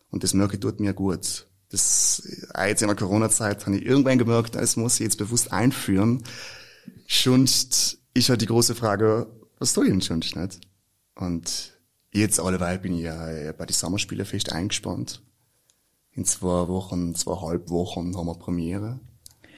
Und 0.09 0.23
das 0.23 0.33
merke 0.33 0.55
ich, 0.55 0.59
tut 0.59 0.79
mir 0.79 0.93
gut 0.93 1.47
das 1.73 2.21
auch 2.53 2.65
jetzt 2.65 2.83
in 2.83 2.87
der 2.87 2.95
Corona-Zeit 2.95 3.65
habe 3.65 3.75
ich 3.75 3.85
irgendwann 3.85 4.19
gemerkt, 4.19 4.53
das 4.53 4.75
muss 4.75 4.99
ich 4.99 5.05
jetzt 5.05 5.17
bewusst 5.17 5.51
einführen. 5.51 6.23
Schunst 7.07 7.97
ist 8.13 8.29
halt 8.29 8.41
die 8.41 8.45
große 8.45 8.75
Frage, 8.75 9.25
was 9.57 9.73
tue 9.73 9.85
ich 9.85 9.89
denn 9.89 10.01
sonst 10.01 10.35
nicht? 10.35 10.59
Und 11.15 11.73
jetzt 12.11 12.39
alleweil 12.39 12.77
bin 12.77 12.93
ich 12.93 13.01
ja 13.01 13.51
bei 13.53 13.65
den 13.65 13.73
Sommerspielen 13.73 14.25
fest 14.25 14.51
eingespannt. 14.53 15.23
In 16.11 16.25
zwei 16.25 16.67
Wochen, 16.67 17.15
zweieinhalb 17.15 17.71
Wochen 17.71 18.15
haben 18.15 18.27
wir 18.27 18.35
Premiere. 18.35 18.99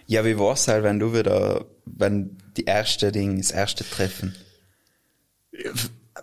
Ja, 0.08 0.24
wie 0.24 0.40
war's 0.40 0.70
halt, 0.70 0.84
wenn 0.84 1.00
du 1.00 1.14
wieder, 1.14 1.66
wenn 1.86 2.38
die 2.56 2.64
erste 2.64 3.12
Ding, 3.12 3.40
das 3.40 3.52
erste 3.52 3.84
Treffen? 3.84 4.34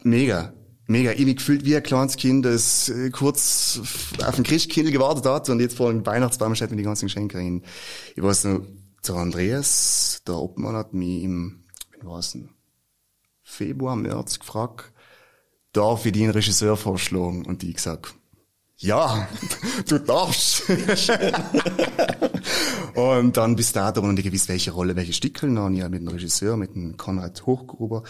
Mega 0.02 0.52
mega 0.92 1.12
ewig 1.12 1.38
gefühlt 1.38 1.64
wie 1.64 1.76
ein 1.76 1.82
kleines 1.82 2.16
Kind, 2.16 2.44
das 2.44 2.88
äh, 2.88 3.10
kurz 3.10 3.80
auf 4.24 4.34
den 4.36 4.44
Christkind 4.44 4.92
gewartet 4.92 5.26
hat 5.26 5.48
und 5.48 5.60
jetzt 5.60 5.76
vor 5.76 5.90
dem 5.90 6.04
Weihnachtsbaum 6.06 6.54
steht 6.54 6.70
mit 6.70 6.78
die 6.78 6.84
ganzen 6.84 7.06
Geschenke 7.06 7.38
rein. 7.38 7.62
Ich 8.14 8.22
weiß 8.22 8.44
noch, 8.44 8.66
der 9.06 9.14
Andreas, 9.16 10.22
der 10.26 10.36
Obmann 10.36 10.76
hat 10.76 10.94
mich 10.94 11.24
im, 11.24 11.64
wann 11.98 12.08
war's 12.08 12.32
denn? 12.32 12.50
Februar, 13.42 13.96
März 13.96 14.38
gefragt, 14.38 14.92
darf 15.72 16.06
ich 16.06 16.12
den 16.12 16.30
Regisseur 16.30 16.76
vorschlagen? 16.76 17.44
Und 17.44 17.62
ich 17.64 17.74
gesagt, 17.74 18.14
ja, 18.82 19.28
du 19.88 19.98
darfst. 19.98 20.68
und 22.94 23.36
dann 23.36 23.56
bis 23.56 23.72
dato 23.72 24.00
und 24.00 24.18
ich 24.18 24.24
gewiss, 24.24 24.48
welche 24.48 24.72
Rolle, 24.72 24.96
welche 24.96 25.12
Stickel, 25.12 25.54
dann 25.54 25.74
ja 25.74 25.88
mit 25.88 26.00
dem 26.00 26.08
Regisseur, 26.08 26.56
mit 26.56 26.74
dem 26.74 26.96
Konrad 26.96 27.46
Hochgruber, 27.46 28.02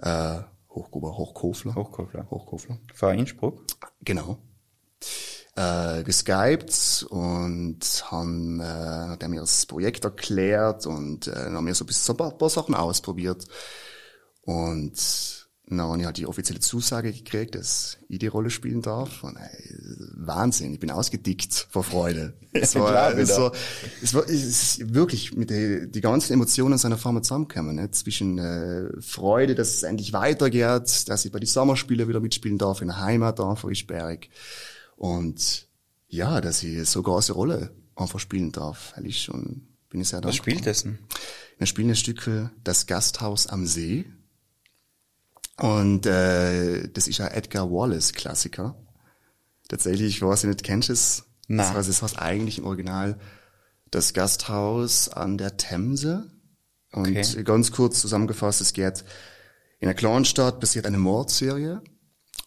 äh, 0.00 0.38
Hochgruber, 0.68 1.16
Hochkofler. 1.16 1.76
Hochkofler. 1.76 2.28
Hochkofler. 2.28 2.78
War 2.98 3.14
Innsbruck? 3.14 3.62
Genau. 4.02 4.38
Äh, 5.54 6.02
geskypt 6.02 7.06
und 7.10 7.78
haben, 8.10 8.60
äh, 8.60 8.64
hat 8.64 9.22
er 9.22 9.28
mir 9.28 9.40
das 9.40 9.66
Projekt 9.66 10.04
erklärt 10.04 10.86
und 10.86 11.28
äh, 11.28 11.52
haben 11.52 11.64
mir 11.64 11.76
so 11.76 11.84
ein 11.84 11.86
bisschen 11.86 12.06
so 12.06 12.12
ein 12.14 12.16
paar, 12.16 12.36
paar 12.36 12.50
Sachen 12.50 12.74
ausprobiert. 12.74 13.44
Und 14.42 15.43
dann 15.66 15.80
habe 15.80 15.98
ich 15.98 16.04
halt 16.04 16.18
die 16.18 16.26
offizielle 16.26 16.60
Zusage 16.60 17.10
gekriegt, 17.10 17.54
dass 17.54 17.96
ich 18.08 18.18
die 18.18 18.26
Rolle 18.26 18.50
spielen 18.50 18.82
darf. 18.82 19.24
Und 19.24 19.36
ey, 19.36 19.74
Wahnsinn, 20.14 20.74
ich 20.74 20.80
bin 20.80 20.90
ausgedickt 20.90 21.68
vor 21.70 21.84
Freude. 21.84 22.34
Es 22.56 22.76
war, 22.76 22.90
Klar, 22.90 23.18
es 23.18 23.30
war, 23.30 23.52
es 24.00 24.14
war 24.14 24.22
es 24.28 24.44
ist 24.78 24.94
wirklich 24.94 25.34
mit 25.34 25.50
der, 25.50 25.86
die 25.86 26.00
ganzen 26.00 26.34
Emotionen 26.34 26.78
seiner 26.78 26.96
Form 26.96 27.20
zusammenkommen. 27.20 27.74
Ne? 27.74 27.90
Zwischen 27.90 28.38
äh, 28.38 28.90
Freude, 29.00 29.56
dass 29.56 29.74
es 29.74 29.82
endlich 29.82 30.12
weitergeht, 30.12 31.08
dass 31.08 31.24
ich 31.24 31.32
bei 31.32 31.40
den 31.40 31.48
Sommerspielen 31.48 32.08
wieder 32.08 32.20
mitspielen 32.20 32.56
darf, 32.56 32.80
in 32.80 32.88
der 32.88 33.00
Heimat 33.00 33.40
da 33.40 33.56
vor 33.56 33.72
Ischberg. 33.72 34.28
Und 34.94 35.66
ja, 36.06 36.40
dass 36.40 36.62
ich 36.62 36.88
so 36.88 37.02
große 37.02 37.32
Rolle 37.32 37.74
einfach 37.96 38.20
spielen 38.20 38.52
darf. 38.52 38.92
Ehrlich 38.96 39.22
schon, 39.22 39.66
bin 39.90 40.00
ich 40.00 40.08
sehr 40.08 40.20
dankbar. 40.20 40.28
Was 40.28 40.36
spielt 40.36 40.66
das 40.66 40.84
denn? 40.84 40.98
Wir 41.58 41.66
spielen 41.66 41.88
das 41.88 41.98
Stück 41.98 42.30
Das 42.62 42.86
Gasthaus 42.86 43.48
am 43.48 43.66
See 43.66 44.04
und 45.58 46.06
äh, 46.06 46.88
das 46.88 47.08
ist 47.08 47.20
ein 47.20 47.30
Edgar 47.30 47.70
Wallace-Klassiker. 47.70 48.76
Tatsächlich, 49.68 50.16
ich 50.16 50.22
weiß 50.22 50.44
nicht, 50.44 50.62
kennst 50.62 50.88
du 50.88 50.92
es? 50.92 51.24
Nein. 51.46 51.74
Das, 51.74 51.86
das 51.86 52.02
heißt 52.02 52.18
eigentlich 52.18 52.58
im 52.58 52.66
Original 52.66 53.18
das 53.90 54.12
Gasthaus 54.12 55.08
an 55.08 55.38
der 55.38 55.56
Themse. 55.56 56.30
Und 56.92 57.16
okay. 57.16 57.42
ganz 57.44 57.72
kurz 57.72 58.00
zusammengefasst, 58.00 58.60
es 58.60 58.72
geht 58.72 59.04
in 59.80 59.88
einer 59.88 59.94
kleinen 59.94 60.24
Stadt 60.24 60.60
passiert 60.60 60.86
eine 60.86 60.98
Mordserie 60.98 61.82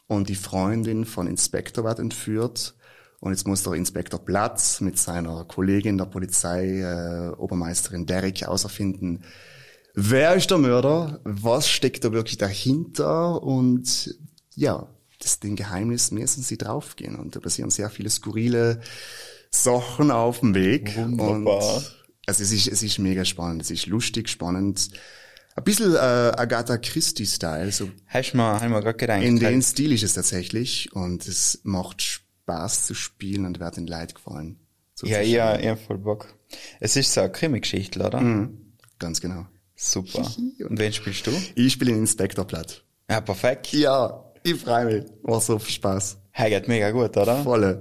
und 0.08 0.30
die 0.30 0.36
Freundin 0.36 1.06
von 1.06 1.28
Inspektor 1.28 1.84
wird 1.84 2.00
entführt 2.00 2.76
und 3.20 3.32
jetzt 3.32 3.48
muss 3.48 3.64
der 3.64 3.74
Inspektor 3.74 4.24
Platz 4.24 4.80
mit 4.82 4.98
seiner 4.98 5.44
Kollegin 5.46 5.98
der 5.98 6.06
Polizei, 6.06 6.80
äh, 6.82 7.30
Obermeisterin 7.36 8.06
Derrick, 8.06 8.48
außerfinden, 8.48 9.24
wer 10.00 10.36
ist 10.36 10.52
der 10.52 10.60
Mörder, 10.60 11.20
was 11.24 11.68
steckt 11.68 12.04
da 12.04 12.12
wirklich 12.12 12.38
dahinter 12.38 13.42
und 13.42 14.16
ja, 14.56 14.88
das 15.20 15.40
den 15.40 15.56
Geheimnis 15.56 16.12
müssen 16.12 16.44
sie 16.44 16.58
draufgehen 16.58 17.16
und 17.16 17.36
da 17.36 17.40
passieren 17.40 17.72
sehr 17.72 17.90
viele 17.90 18.10
skurrile 18.12 18.80
Sachen 19.50 20.12
auf 20.12 20.42
dem 20.42 20.54
Weg 20.54 20.96
Wunderbar. 20.96 21.78
und 21.78 21.96
Also 22.28 22.44
es 22.44 22.52
ist, 22.52 22.68
es 22.68 22.84
ist 22.84 23.00
mega 23.00 23.26
spannend, 23.26 23.64
es 23.64 23.72
ist 23.72 23.88
lustig, 23.88 24.30
spannend. 24.30 24.92
Ein 25.56 25.64
bisschen 25.64 25.96
äh, 25.96 25.98
Agatha 25.98 26.78
Christie-Style. 26.78 27.72
So 27.72 27.90
hast 28.06 28.34
du 28.34 28.38
mal, 28.38 28.70
mal 28.70 28.82
gerade 28.82 28.98
gedacht. 28.98 29.24
In 29.24 29.40
den 29.40 29.64
Stil 29.64 29.92
ist 29.94 30.04
es 30.04 30.14
tatsächlich 30.14 30.94
und 30.94 31.28
es 31.28 31.62
macht 31.64 32.04
Spaß 32.04 32.86
zu 32.86 32.94
spielen 32.94 33.46
und 33.46 33.60
wird 33.60 33.78
den 33.78 33.88
Leid 33.88 34.14
gefallen. 34.14 34.60
So 34.94 35.08
ja, 35.08 35.22
ja, 35.22 35.60
ja, 35.60 35.76
voll 35.76 35.98
Bock. 35.98 36.36
Es 36.80 36.96
ist 36.96 37.12
so 37.12 37.22
eine 37.22 37.32
Krimi-Geschichte, 37.32 38.00
oder? 38.06 38.22
Mhm, 38.22 38.74
ganz 39.00 39.20
genau. 39.22 39.48
Super. 39.80 40.26
Und 40.68 40.80
wen 40.80 40.92
spielst 40.92 41.28
du? 41.28 41.32
Ich 41.56 41.74
spiele 41.74 41.92
den 41.92 42.02
Inspektor 42.02 42.46
Platt. 42.46 42.84
Ja, 43.10 43.22
perfekt. 43.22 43.72
Ja, 43.74 44.26
ich 44.44 44.56
freue 44.56 44.86
mich. 44.86 45.06
War 45.22 45.40
so 45.40 45.60
viel 45.60 45.76
Spaß. 45.76 46.18
Hey, 46.32 46.50
geht 46.50 46.68
mega 46.68 46.90
gut, 46.92 47.16
oder? 47.16 47.44
Volle. 47.44 47.80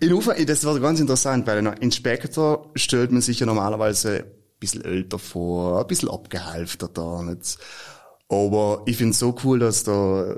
In 0.00 0.12
Ufer, 0.12 0.34
das 0.44 0.64
war 0.64 0.78
ganz 0.80 1.00
interessant, 1.00 1.46
weil 1.46 1.66
ein 1.66 1.76
Inspektor 1.78 2.70
stellt 2.74 3.10
man 3.10 3.22
sich 3.22 3.40
ja 3.40 3.46
normalerweise 3.46 4.24
ein 4.24 4.58
bisschen 4.60 4.84
älter 4.84 5.18
vor, 5.18 5.80
ein 5.80 5.86
bisschen 5.86 6.10
abgehalfter 6.10 6.88
da. 6.88 7.22
Nicht? 7.22 7.56
Aber 8.28 8.82
ich 8.86 8.96
finde 8.98 9.12
es 9.12 9.18
so 9.18 9.34
cool, 9.44 9.60
dass 9.60 9.84
da 9.84 10.36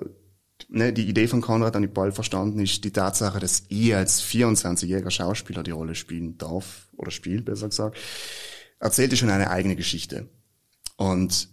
ne, 0.68 0.92
die 0.92 1.08
Idee 1.08 1.26
von 1.26 1.40
Konrad 1.40 1.75
an 1.75 1.82
die 1.82 1.88
Ball 1.88 2.12
verstanden 2.12 2.61
ist, 2.61 2.84
die 2.84 2.92
Tatsache, 2.92 3.40
dass 3.40 3.64
ich 3.68 3.94
als 3.94 4.23
24-jähriger 4.23 5.11
Schauspieler 5.11 5.62
die 5.62 5.73
Rolle 5.73 5.94
spielen 5.94 6.38
darf, 6.38 6.88
oder 6.96 7.11
spielt, 7.11 7.44
besser 7.44 7.68
gesagt, 7.68 7.99
erzählte 8.78 9.16
schon 9.16 9.30
eine 9.30 9.50
eigene 9.50 9.76
Geschichte. 9.76 10.28
Und 10.97 11.49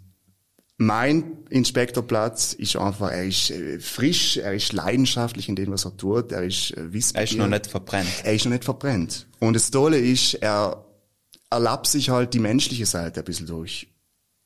mein 0.77 1.45
Inspektorplatz 1.49 2.53
ist 2.53 2.75
einfach, 2.75 3.11
er 3.11 3.25
ist 3.25 3.51
äh, 3.51 3.79
frisch, 3.79 4.37
er 4.37 4.53
ist 4.53 4.73
leidenschaftlich 4.73 5.47
in 5.47 5.55
dem, 5.55 5.71
was 5.71 5.85
er 5.85 5.95
tut, 5.95 6.31
er 6.31 6.43
ist 6.43 6.71
äh, 6.71 6.91
wissbegierig. 6.91 7.15
Er 7.15 7.23
ist 7.23 7.37
noch 7.37 7.47
nicht 7.47 7.67
verbrennt. 7.67 8.09
Er 8.23 8.33
ist 8.33 8.45
noch 8.45 8.51
nicht 8.51 8.63
verbrennt. 8.63 9.27
Und 9.39 9.53
das 9.53 9.69
Tolle 9.69 9.99
ist, 9.99 10.35
er 10.35 10.85
erlaubt 11.51 11.87
sich 11.87 12.09
halt 12.09 12.33
die 12.33 12.39
menschliche 12.39 12.85
Seite 12.85 13.19
ein 13.19 13.25
bisschen 13.25 13.45
durch. 13.45 13.87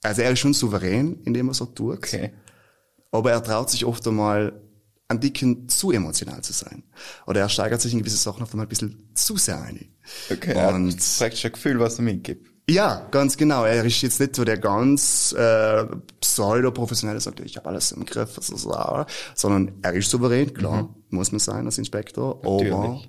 Also 0.03 0.21
er 0.21 0.31
ist 0.31 0.39
schon 0.39 0.53
souverän 0.53 1.21
in 1.23 1.33
dem, 1.33 1.47
was 1.47 1.61
er 1.61 1.73
tut. 1.73 1.97
Okay. 1.97 2.31
Aber 3.11 3.31
er 3.31 3.41
traut 3.41 3.69
sich 3.69 3.85
oft 3.85 4.05
einmal 4.07 4.61
ein 5.07 5.19
Dicken 5.19 5.69
zu 5.69 5.91
emotional 5.91 6.43
zu 6.43 6.51
sein. 6.51 6.83
Oder 7.27 7.41
er 7.41 7.49
steigert 7.49 7.79
sich 7.79 7.93
in 7.93 7.99
gewisse 7.99 8.17
Sachen 8.17 8.43
oft 8.43 8.51
einmal 8.51 8.65
ein 8.65 8.69
bisschen 8.69 9.09
zu 9.13 9.37
sehr 9.37 9.61
ein. 9.61 9.95
Okay, 10.29 10.73
und 10.73 10.91
ja, 10.91 10.97
praktisch 11.19 11.45
ein 11.45 11.51
Gefühl, 11.51 11.79
was 11.79 11.97
er 11.97 12.03
mitgibt. 12.03 12.51
Ja, 12.67 13.07
ganz 13.11 13.37
genau. 13.37 13.63
Er 13.63 13.83
ist 13.85 14.01
jetzt 14.01 14.19
nicht 14.19 14.35
so 14.35 14.43
der 14.43 14.57
ganz 14.57 15.33
äh, 15.33 15.85
pseudo-professionelle, 16.19 17.19
sagt, 17.19 17.39
ich 17.41 17.57
habe 17.57 17.69
alles 17.69 17.91
im 17.91 18.05
Griff, 18.05 18.37
so, 18.41 18.57
so, 18.57 19.05
sondern 19.35 19.73
er 19.83 19.93
ist 19.93 20.09
souverän, 20.09 20.53
klar, 20.53 20.83
mhm. 20.83 20.89
muss 21.09 21.31
man 21.31 21.39
sein 21.39 21.65
als 21.65 21.77
Inspektor, 21.77 22.41
Natürlich. 22.43 22.73
aber 22.73 23.01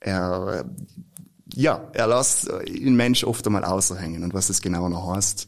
er, 0.00 0.64
ja, 1.54 1.90
er 1.92 2.06
lässt 2.06 2.48
den 2.66 2.96
Mensch 2.96 3.24
oft 3.24 3.46
einmal 3.46 3.64
außerhängen 3.64 4.24
und 4.24 4.32
was 4.32 4.46
das 4.46 4.62
genau 4.62 4.88
noch 4.88 5.14
heißt, 5.14 5.46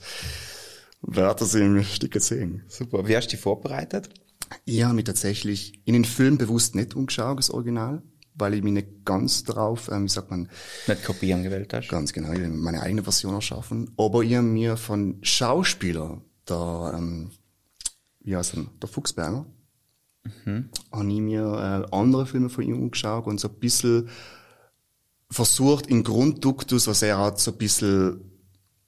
wird 1.00 1.40
er 1.40 1.46
sich 1.46 1.62
im 1.62 1.82
Stück 1.82 2.20
sehen. 2.20 2.62
Super. 2.68 3.08
Wie 3.08 3.16
hast 3.16 3.28
du 3.28 3.30
dich 3.32 3.40
vorbereitet? 3.40 4.10
Ich 4.64 4.82
habe 4.82 4.94
mich 4.94 5.04
tatsächlich 5.04 5.80
in 5.86 5.94
den 5.94 6.04
Film 6.04 6.36
bewusst 6.38 6.74
nicht 6.74 6.94
umgeschaut, 6.94 7.38
das 7.38 7.50
Original 7.50 8.02
weil 8.36 8.54
ich 8.54 8.62
mich 8.62 8.72
nicht 8.72 9.04
ganz 9.04 9.44
drauf, 9.44 9.90
ähm, 9.90 10.04
wie 10.04 10.08
sagt 10.08 10.30
man, 10.30 10.48
nicht 10.86 11.04
kopieren 11.04 11.42
gewählt 11.42 11.72
hast. 11.72 11.88
Ganz 11.88 12.12
genau, 12.12 12.32
ich 12.32 12.40
will 12.40 12.48
meine 12.48 12.82
eigene 12.82 13.02
Version 13.02 13.34
erschaffen. 13.34 13.90
Aber 13.96 14.22
ich 14.22 14.34
habe 14.34 14.46
mir 14.46 14.76
von 14.76 15.18
Schauspieler, 15.22 16.20
der, 16.48 16.92
ähm, 16.96 17.30
wie 18.20 18.36
heißt 18.36 18.54
er, 18.56 18.66
der 18.80 18.88
Fuchsberger, 18.88 19.46
mhm. 20.44 20.68
habe 20.92 21.12
ich 21.12 21.20
mir 21.20 21.86
äh, 21.90 21.96
andere 21.96 22.26
Filme 22.26 22.50
von 22.50 22.64
ihm 22.64 22.74
angeschaut 22.74 23.26
und 23.26 23.40
so 23.40 23.48
ein 23.48 23.54
bisschen 23.54 24.08
versucht, 25.30 25.86
in 25.88 26.04
Grundduktus, 26.04 26.86
was 26.86 27.02
er 27.02 27.18
hat, 27.18 27.40
so 27.40 27.52
ein 27.52 27.58
bisschen 27.58 28.20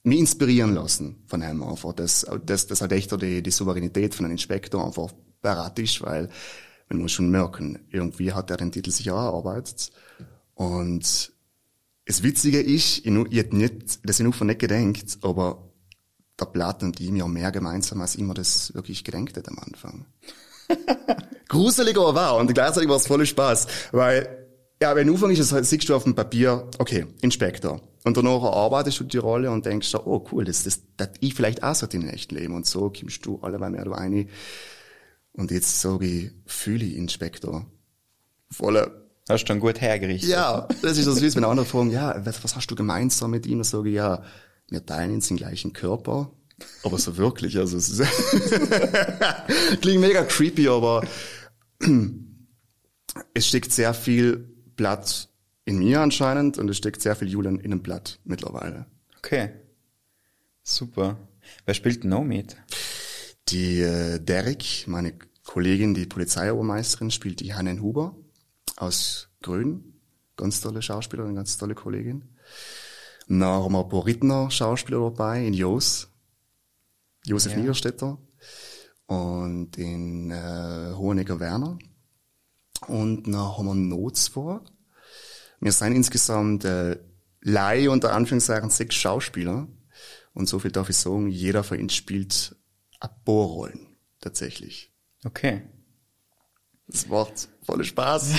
mich 0.03 0.19
inspirieren 0.19 0.75
lassen 0.75 1.23
von 1.27 1.41
einem 1.41 1.63
einfach. 1.63 1.93
Das, 1.93 2.25
das, 2.45 2.67
das 2.67 2.81
hat 2.81 2.91
echt 2.91 3.11
die, 3.21 3.43
die 3.43 3.51
Souveränität 3.51 4.15
von 4.15 4.25
einem 4.25 4.33
Inspektor 4.33 4.85
einfach 4.85 5.11
parat 5.41 5.77
ist, 5.79 6.01
weil 6.01 6.29
man 6.89 6.99
muss 6.99 7.11
schon 7.11 7.29
merken, 7.29 7.79
irgendwie 7.91 8.33
hat 8.33 8.49
er 8.49 8.57
den 8.57 8.71
Titel 8.71 8.91
sich 8.91 9.09
auch 9.11 9.17
erarbeitet. 9.17 9.91
Und 10.55 11.31
das 12.05 12.23
Witzige 12.23 12.59
ist, 12.59 13.05
ich, 13.05 13.05
ich 13.05 13.37
hätte 13.37 13.55
nicht, 13.55 13.99
das 14.03 14.19
in 14.19 14.27
nicht 14.47 14.59
gedenkt, 14.59 15.19
aber 15.21 15.69
der 16.39 16.45
Platten 16.45 16.85
und 16.85 16.99
ihm 16.99 17.15
ja 17.15 17.27
mehr 17.27 17.51
gemeinsam, 17.51 18.01
als 18.01 18.15
immer 18.15 18.33
das 18.33 18.73
wirklich 18.73 19.03
gedenkt 19.03 19.37
hat 19.37 19.47
am 19.47 19.59
Anfang. 19.59 20.05
Gruselig 21.47 21.97
aber 21.97 22.15
wahr 22.15 22.37
und 22.37 22.53
gleichzeitig 22.53 22.89
war 22.89 22.97
es 22.97 23.07
voller 23.07 23.25
Spaß, 23.25 23.67
weil, 23.91 24.47
ja, 24.81 24.95
wenn 24.95 25.07
du 25.07 25.17
Anfang 25.17 25.31
ist, 25.31 25.51
das, 25.51 25.69
siehst 25.69 25.89
du 25.89 25.95
auf 25.95 26.03
dem 26.03 26.15
Papier, 26.15 26.67
okay, 26.79 27.05
Inspektor. 27.21 27.81
Und 28.03 28.17
danach 28.17 28.43
arbeitest 28.43 28.99
du 29.01 29.03
die 29.03 29.17
Rolle 29.17 29.51
und 29.51 29.65
denkst, 29.65 29.93
oh 29.95 30.25
cool, 30.31 30.45
das, 30.45 30.63
das, 30.63 30.81
das 30.95 31.09
ich 31.19 31.33
vielleicht 31.35 31.63
auch 31.63 31.75
so 31.75 31.85
im 31.87 32.07
echten 32.07 32.35
Leben. 32.35 32.55
Und 32.55 32.65
so 32.65 32.91
kommst 32.91 33.25
du 33.25 33.39
alle 33.41 33.59
mehr 33.69 33.83
du 33.83 33.93
eine 33.93 34.27
und 35.39 35.51
jetzt 35.51 35.79
sage 35.79 36.05
ich, 36.05 36.31
fühle 36.45 36.83
ich 36.83 36.97
Inspektor. 36.97 37.65
Voller. 38.51 38.91
Hast 39.29 39.45
du 39.45 39.47
dann 39.47 39.61
gut 39.61 39.79
hergerichtet? 39.79 40.29
Ja, 40.29 40.67
das 40.81 40.97
ist 40.97 41.05
so 41.05 41.13
süß, 41.13 41.35
wenn 41.37 41.45
andere 41.45 41.65
fragen, 41.65 41.91
ja, 41.91 42.25
was, 42.25 42.43
was 42.43 42.57
hast 42.57 42.67
du 42.67 42.75
gemeinsam 42.75 43.31
mit 43.31 43.45
ihm? 43.45 43.59
Dann 43.59 43.63
sage 43.63 43.89
ich, 43.89 43.95
ja, 43.95 44.21
wir 44.69 44.85
teilen 44.85 45.13
jetzt 45.13 45.29
den 45.29 45.37
gleichen 45.37 45.71
Körper. 45.71 46.31
Aber 46.83 46.97
so 46.97 47.15
wirklich, 47.15 47.57
also 47.57 47.77
es 47.77 47.89
ist 47.89 48.01
klingt 49.81 50.01
mega 50.01 50.23
creepy, 50.23 50.67
aber 50.67 51.07
es 53.33 53.47
steckt 53.47 53.71
sehr 53.71 53.93
viel 53.93 54.37
Blatt 54.75 55.29
in 55.63 55.79
mir 55.79 56.01
anscheinend 56.01 56.57
und 56.57 56.67
es 56.67 56.75
steckt 56.75 57.01
sehr 57.01 57.15
viel 57.15 57.29
Julian 57.29 57.59
in 57.59 57.71
dem 57.71 57.81
Blatt 57.81 58.19
mittlerweile. 58.25 58.87
Okay. 59.19 59.51
Super. 60.63 61.17
Wer 61.65 61.75
spielt 61.75 62.03
noch 62.03 62.25
mit? 62.25 62.57
Die 63.49 63.79
äh, 63.79 64.19
Derek, 64.19 64.83
meine 64.87 65.13
Kollegin, 65.49 65.95
die 65.95 66.05
Polizeiobermeisterin, 66.05 67.09
spielt 67.09 67.39
die 67.39 67.55
Hannen 67.55 67.81
Huber 67.81 68.15
aus 68.75 69.29
Grün. 69.41 69.99
Ganz 70.37 70.61
tolle 70.61 70.83
Schauspielerin, 70.83 71.33
ganz 71.33 71.57
tolle 71.57 71.73
Kollegin. 71.73 72.37
Dann 73.27 73.43
haben 73.43 73.73
wir 73.73 73.83
ein 73.83 73.89
paar 73.89 74.05
Rittner 74.05 74.51
Schauspieler 74.51 74.99
dabei, 74.99 75.43
in 75.43 75.55
Jos. 75.55 76.07
Josef 77.25 77.53
ja. 77.53 77.57
Niederstetter. 77.57 78.19
Und 79.07 79.75
in 79.79 80.29
äh, 80.29 80.93
Hohenegger 80.93 81.39
Werner. 81.39 81.79
Und 82.85 83.25
dann 83.25 83.57
haben 83.57 83.65
wir 83.65 83.73
Nots 83.73 84.27
vor. 84.27 84.63
Wir 85.59 85.71
sind 85.71 85.95
insgesamt 85.95 86.63
äh, 86.63 86.99
Laie 87.41 87.89
unter 87.89 88.13
Anführungszeichen 88.13 88.69
sechs 88.69 88.93
Schauspieler. 88.93 89.67
Und 90.33 90.47
so 90.47 90.59
viel 90.59 90.71
darf 90.71 90.91
ich 90.91 90.97
sagen, 90.97 91.27
jeder 91.27 91.63
von 91.63 91.79
ihnen 91.79 91.89
spielt 91.89 92.55
ein 92.99 93.09
paar 93.25 93.45
Rollen, 93.45 93.97
tatsächlich. 94.21 94.88
Okay. 95.25 95.61
Das 96.87 97.07
macht 97.07 97.49
voll 97.61 97.83
Spaß. 97.83 98.31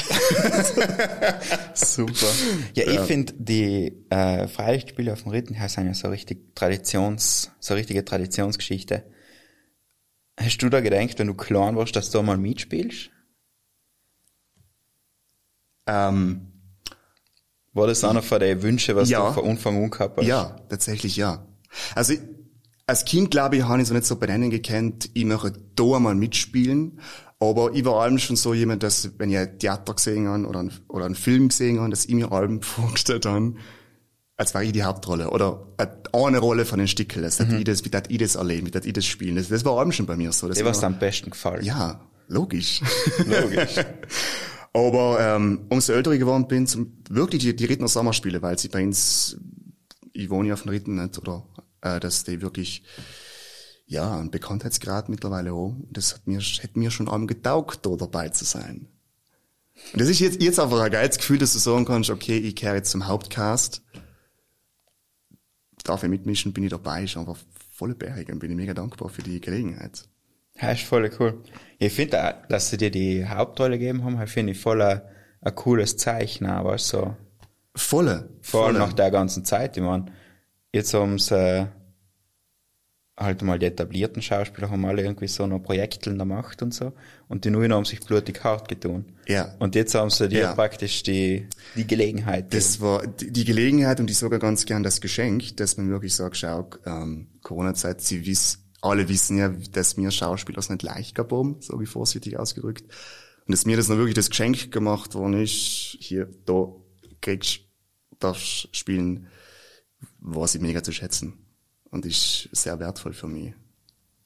Super. 1.75 2.27
Ja, 2.75 2.85
ich 2.85 2.95
ja. 2.95 3.05
finde, 3.05 3.33
die 3.39 4.07
äh, 4.11 4.49
Freilichtspiele 4.49 5.13
auf 5.13 5.23
dem 5.23 5.31
Rittenhaus 5.31 5.75
sind 5.75 5.87
ja 5.87 5.95
so 5.95 6.09
richtig 6.09 6.57
Traditions, 6.57 7.53
so 7.61 7.75
richtige 7.75 8.05
Traditionsgeschichte. 8.05 9.05
Hast 10.37 10.59
du 10.59 10.69
da 10.69 10.81
gedacht, 10.81 11.19
wenn 11.19 11.29
du 11.29 11.35
klein 11.35 11.77
warst, 11.77 11.95
dass 11.95 12.11
du 12.11 12.23
mal 12.23 12.39
mitspielst? 12.39 13.11
Ähm, 15.87 16.53
War 17.73 17.87
das 17.87 18.03
einer 18.03 18.23
von 18.23 18.41
den 18.41 18.63
Wünschen, 18.63 18.97
was 18.97 19.11
ja, 19.11 19.29
du 19.29 19.35
von 19.35 19.49
Anfang 19.49 19.81
an 19.81 19.91
gehabt 19.91 20.19
hast? 20.19 20.27
Ja, 20.27 20.57
tatsächlich 20.69 21.17
ja. 21.17 21.47
Also 21.95 22.15
als 22.91 23.05
Kind, 23.05 23.31
glaube 23.31 23.57
ich, 23.57 23.63
habe 23.63 23.81
ich 23.81 23.87
so 23.87 23.95
nicht 23.95 24.05
so 24.05 24.17
benennen 24.17 24.51
gekannt, 24.51 25.11
ich 25.15 25.25
möchte 25.25 25.53
da 25.77 25.99
mal 26.01 26.17
mitspielen. 26.17 26.99
Aber 27.39 27.73
ich 27.73 27.85
war 27.85 28.03
allem 28.03 28.19
schon 28.19 28.37
so 28.37 28.53
jemand, 28.53 28.83
dass, 28.83 29.13
wenn 29.17 29.31
ich 29.31 29.39
ein 29.39 29.59
Theater 29.59 29.95
gesehen 29.95 30.29
habe 30.29 30.45
oder, 30.45 30.65
ein, 30.65 30.73
oder 30.89 31.07
einen 31.07 31.15
Film 31.15 31.49
gesehen 31.49 31.79
habe, 31.79 31.89
dass 31.91 32.05
ich 32.05 32.15
mir 32.15 32.33
allem 32.33 32.61
vorgestellt 32.63 33.25
habe, 33.27 33.55
als 34.37 34.55
wäre 34.55 34.65
ich 34.65 34.73
die 34.73 34.83
Hauptrolle 34.83 35.31
oder 35.31 35.67
eine 36.13 36.39
Rolle 36.39 36.65
von 36.65 36.79
den 36.79 36.89
Stückchen. 36.89 37.23
Das 37.23 37.39
mhm. 37.39 37.59
ich 37.59 37.65
das, 37.65 37.85
wie 37.85 37.91
ich 38.09 38.19
das 38.19 38.35
erleben, 38.35 38.67
wie 38.73 38.89
ich 38.89 38.93
das 38.93 39.07
spielen. 39.07 39.37
Das, 39.37 39.49
das 39.49 39.65
war 39.65 39.79
allem 39.79 39.93
schon 39.93 40.07
bei 40.07 40.17
mir 40.17 40.33
so. 40.33 40.49
Das 40.49 40.59
Dir 40.59 40.65
was 40.65 40.83
am 40.83 40.99
besten 40.99 41.31
gefallen. 41.31 41.65
Ja, 41.65 42.01
logisch. 42.27 42.81
Logisch. 43.25 43.77
Aber 44.73 45.19
ähm, 45.21 45.61
umso 45.69 45.93
älter 45.93 46.11
ich 46.13 46.21
geworden 46.21 46.49
bin, 46.49 46.67
zum, 46.67 46.93
wirklich 47.09 47.43
die, 47.43 47.55
die 47.55 47.65
Rittner 47.65 47.89
Sommerspiele, 47.89 48.43
weil 48.43 48.59
sie 48.59 48.69
bei 48.69 48.85
uns, 48.85 49.37
ich 50.13 50.29
wohne 50.29 50.49
ja 50.49 50.55
auf 50.55 50.63
den 50.63 50.71
Ritten 50.71 50.97
nicht, 50.97 51.19
oder 51.19 51.45
äh, 51.83 52.01
dass 52.01 52.25
die 52.25 52.43
wirklich 52.43 52.83
ja 53.87 54.19
einen 54.19 54.31
Bekanntheitsgrad 54.31 55.09
mittlerweile 55.09 55.51
haben. 55.51 55.87
Das 55.91 56.15
hat 56.15 56.27
mir, 56.27 56.41
hätte 56.41 56.79
mir 56.79 56.91
schon 56.91 57.09
allem 57.09 57.27
getaugt, 57.27 57.85
da 57.85 57.97
dabei 57.97 58.29
zu 58.29 58.45
sein. 58.45 58.87
Und 59.93 60.01
das 60.01 60.09
ist 60.09 60.21
jetzt, 60.21 60.43
jetzt 60.43 60.61
einfach 60.61 60.81
ein 60.81 60.91
geiles 60.91 61.19
Gefühl, 61.19 61.39
dass 61.39 61.53
du 61.53 61.59
sagen 61.59 61.85
kannst, 61.85 62.11
okay, 62.11 62.39
ich 62.39 62.55
kehre 62.55 62.77
jetzt 62.77 62.91
zum 62.91 63.07
Hauptcast. 63.07 63.83
Darf 65.85 66.03
ich 66.03 66.11
mitmischen, 66.11 66.53
bin 66.53 66.65
ich 66.65 66.71
dabei, 66.71 67.05
ist 67.05 67.17
einfach 67.17 67.39
volle 67.73 67.95
Berg 67.95 68.29
und 68.29 68.39
bin 68.39 68.51
ich 68.51 68.57
mega 68.57 68.75
dankbar 68.75 69.09
für 69.09 69.23
die 69.23 69.41
Gelegenheit. 69.41 70.05
Ja, 70.61 70.73
ist 70.73 70.83
voll 70.83 71.11
cool. 71.19 71.43
Ich 71.79 71.93
finde 71.93 72.23
auch, 72.23 72.47
dass 72.49 72.71
sie 72.71 72.77
dir 72.77 72.91
die 72.91 73.27
Hauptrolle 73.27 73.79
gegeben 73.79 74.05
haben, 74.05 74.25
finde 74.27 74.53
ich 74.53 74.61
voll 74.61 74.83
ein, 74.83 75.01
ein 75.41 75.55
cooles 75.55 75.97
Zeichen, 75.97 76.47
aber 76.47 76.77
so. 76.79 77.17
Volle. 77.75 78.29
Vor 78.43 78.67
allem 78.67 78.79
nach 78.79 78.93
der 78.93 79.11
ganzen 79.11 79.45
Zeit, 79.45 79.77
ich 79.77 79.83
meine, 79.83 80.07
jetzt 80.73 80.95
haben 80.95 81.19
sie 81.19 81.37
äh, 81.37 81.67
halt 83.21 83.43
mal 83.43 83.59
die 83.59 83.67
etablierten 83.67 84.23
Schauspieler 84.23 84.71
haben 84.71 84.85
alle 84.87 85.03
irgendwie 85.03 85.29
so 85.29 85.47
noch 85.47 85.61
Projekte 85.61 86.11
in 86.11 86.17
der 86.17 86.25
Macht 86.25 86.63
und 86.63 86.73
so. 86.73 86.93
Und 87.29 87.45
die 87.45 87.51
Neuen 87.51 87.73
haben 87.73 87.85
sich 87.85 88.01
blutig 88.01 88.43
hart 88.43 88.69
getan. 88.69 89.05
Ja. 89.29 89.55
Und 89.59 89.75
jetzt 89.75 89.95
haben 89.95 90.11
sie 90.11 90.29
dir 90.29 90.41
ja. 90.41 90.55
praktisch 90.55 91.03
die, 91.03 91.47
die 91.77 91.87
Gelegenheit. 91.87 92.55
Das 92.55 92.81
war 92.81 93.07
die, 93.07 93.31
die 93.31 93.45
Gelegenheit 93.45 94.01
und 94.01 94.11
ich 94.11 94.17
sogar 94.17 94.39
ganz 94.39 94.65
gern 94.65 94.83
das 94.83 95.01
Geschenk, 95.03 95.57
dass 95.59 95.77
man 95.77 95.91
wirklich 95.91 96.15
sagt, 96.15 96.39
schau, 96.39 96.71
ähm, 96.87 97.29
Corona-Zeit, 97.43 98.01
sie 98.01 98.25
wissen, 98.25 98.61
alle 98.81 99.09
wissen 99.11 99.37
ja, 99.37 99.51
dass 99.73 99.99
mir 99.99 100.11
Schauspieler 100.11 100.59
es 100.59 100.71
nicht 100.71 100.83
leicht 100.83 101.15
gab 101.15 101.31
haben, 101.33 101.57
so 101.61 101.79
wie 101.79 101.87
vorsichtig 101.87 102.39
ausgedrückt. 102.39 102.85
Und 103.47 103.53
dass 103.53 103.67
mir 103.67 103.77
das 103.77 103.89
noch 103.89 103.97
wirklich 103.97 104.15
das 104.15 104.31
Geschenk 104.31 104.73
gemacht 104.73 105.15
worden 105.15 105.43
ist, 105.43 105.97
hier, 106.01 106.31
da 106.47 106.73
kriegst, 107.21 107.61
darfst 108.19 108.75
spielen, 108.75 109.27
was 110.21 110.55
ich 110.55 110.61
mega 110.61 110.83
zu 110.83 110.93
schätzen 110.93 111.35
und 111.91 112.07
ist 112.07 112.49
sehr 112.53 112.79
wertvoll 112.79 113.13
für 113.13 113.27
mich. 113.27 113.55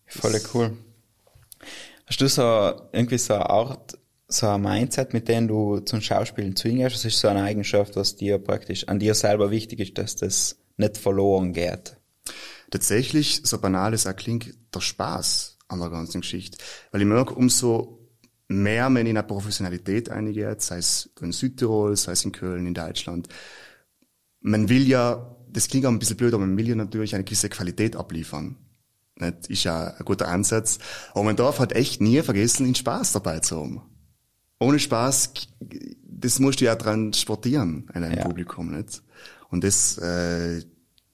Voll 0.06 0.40
cool. 0.52 0.76
Hast 2.06 2.20
du 2.20 2.28
so 2.28 2.42
irgendwie 2.92 3.18
so 3.18 3.34
eine 3.34 3.48
Art, 3.48 3.98
so 4.28 4.48
ein 4.48 4.60
Mindset, 4.60 5.12
mit 5.12 5.28
dem 5.28 5.48
du 5.48 5.80
zum 5.80 6.00
Schauspielen 6.00 6.56
zwingst? 6.56 6.94
Das 6.94 7.04
ist 7.04 7.18
so 7.18 7.28
eine 7.28 7.42
Eigenschaft, 7.42 7.96
was 7.96 8.16
dir 8.16 8.38
praktisch 8.38 8.86
an 8.88 8.98
dir 8.98 9.14
selber 9.14 9.50
wichtig 9.50 9.80
ist, 9.80 9.98
dass 9.98 10.16
das 10.16 10.56
nicht 10.76 10.98
verloren 10.98 11.52
geht. 11.52 11.96
Tatsächlich, 12.70 13.40
so 13.44 13.58
banal 13.58 13.94
es 13.94 14.06
auch 14.06 14.16
klingt, 14.16 14.54
der 14.74 14.80
Spaß 14.80 15.58
an 15.68 15.80
der 15.80 15.90
ganzen 15.90 16.20
Geschichte. 16.20 16.58
Weil 16.90 17.02
ich 17.02 17.06
merke, 17.06 17.34
umso 17.34 18.00
mehr 18.48 18.90
man 18.90 19.06
in 19.06 19.16
eine 19.16 19.26
Professionalität 19.26 20.10
eingeht, 20.10 20.60
sei 20.60 20.78
es 20.78 21.10
in 21.20 21.32
Südtirol, 21.32 21.96
sei 21.96 22.12
es 22.12 22.24
in 22.24 22.32
Köln, 22.32 22.66
in 22.66 22.74
Deutschland, 22.74 23.28
man 24.40 24.68
will 24.68 24.86
ja 24.86 25.34
das 25.54 25.68
klingt 25.68 25.86
auch 25.86 25.90
ein 25.90 25.98
bisschen 25.98 26.16
blöd, 26.16 26.34
aber 26.34 26.44
man 26.44 26.56
will 26.56 26.68
ja 26.68 26.74
natürlich 26.74 27.14
eine 27.14 27.24
gewisse 27.24 27.48
Qualität 27.48 27.96
abliefern. 27.96 28.56
Das 29.16 29.46
ist 29.48 29.64
ja 29.64 29.94
ein 29.94 30.04
guter 30.04 30.28
Ansatz. 30.28 30.78
Aber 31.12 31.22
man 31.22 31.36
darf 31.36 31.60
halt 31.60 31.72
echt 31.72 32.00
nie 32.00 32.20
vergessen, 32.22 32.64
den 32.64 32.74
Spaß 32.74 33.12
dabei 33.12 33.38
zu 33.38 33.60
haben. 33.60 33.82
Ohne 34.58 34.78
Spaß, 34.78 35.32
das 36.02 36.38
musst 36.40 36.60
du 36.60 36.64
ja 36.64 36.74
transportieren 36.74 37.88
in 37.94 38.02
einem 38.02 38.18
ja. 38.18 38.24
Publikum, 38.24 38.72
nicht? 38.72 39.02
Und 39.50 39.62
das, 39.62 39.98
äh, 39.98 40.62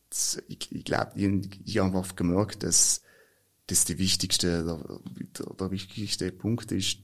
das 0.08 0.42
ich, 0.48 0.72
ich 0.72 0.84
glaube, 0.84 1.12
ich, 1.16 1.60
ich 1.64 1.78
habe 1.78 1.96
einfach 1.96 2.16
gemerkt, 2.16 2.62
dass 2.62 3.02
das 3.66 3.84
die 3.84 3.98
wichtigste, 3.98 4.64
der, 4.64 4.78
der, 5.38 5.54
der 5.54 5.70
wichtigste 5.70 6.32
Punkt 6.32 6.72
ist, 6.72 6.98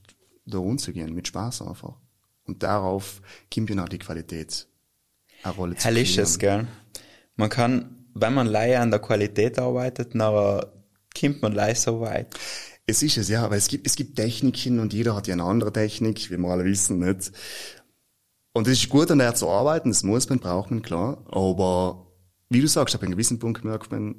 da 0.47 0.59
umzugehen, 0.59 1.15
mit 1.15 1.29
Spaß 1.29 1.63
einfach. 1.63 1.97
Und 2.45 2.63
darauf 2.63 3.21
kommt 3.53 3.69
ja 3.69 3.77
noch 3.77 3.89
die 3.89 3.99
Qualität 3.99 4.67
eine 5.43 5.55
Rolle 5.55 5.75
zu 5.75 5.81
spielen. 5.81 5.95
Hell 5.97 6.23
ist 6.23 6.39
gell? 6.39 6.67
Man 7.37 7.49
kann, 7.49 8.07
wenn 8.15 8.35
man 8.35 8.47
leider 8.47 8.81
an 8.81 8.91
der 8.91 9.01
Qualität 9.01 9.59
arbeitet, 9.59 10.15
nachher 10.15 10.73
kommt 11.19 11.43
man 11.43 11.53
leider 11.53 11.75
so 11.75 12.01
weit. 12.01 12.35
Es 12.87 13.03
ist 13.03 13.17
es, 13.17 13.29
ja, 13.29 13.51
weil 13.51 13.59
es 13.59 13.69
gibt, 13.69 13.87
es 13.87 13.97
gibt 13.97 14.17
Techniken 14.17 14.79
und 14.79 14.93
jeder 14.93 15.15
hat 15.15 15.27
ja 15.27 15.35
eine 15.35 15.45
andere 15.45 15.73
Technik, 15.73 16.31
wie 16.31 16.37
wir 16.37 16.49
alle 16.49 16.65
wissen, 16.65 17.01
nicht? 17.01 17.33
Und 18.53 18.69
es 18.69 18.79
ist 18.81 18.89
gut, 18.89 19.11
an 19.11 19.19
der 19.19 19.35
zu 19.35 19.49
arbeiten, 19.51 19.91
das 19.91 20.03
muss 20.03 20.29
man, 20.29 20.39
braucht 20.39 20.71
man, 20.71 20.83
klar. 20.83 21.25
Aber, 21.29 22.07
wie 22.49 22.61
du 22.61 22.69
sagst, 22.69 22.95
ab 22.95 23.03
einem 23.03 23.13
gewissen 23.13 23.39
Punkt 23.39 23.65
merkt 23.65 23.91
man, 23.91 24.15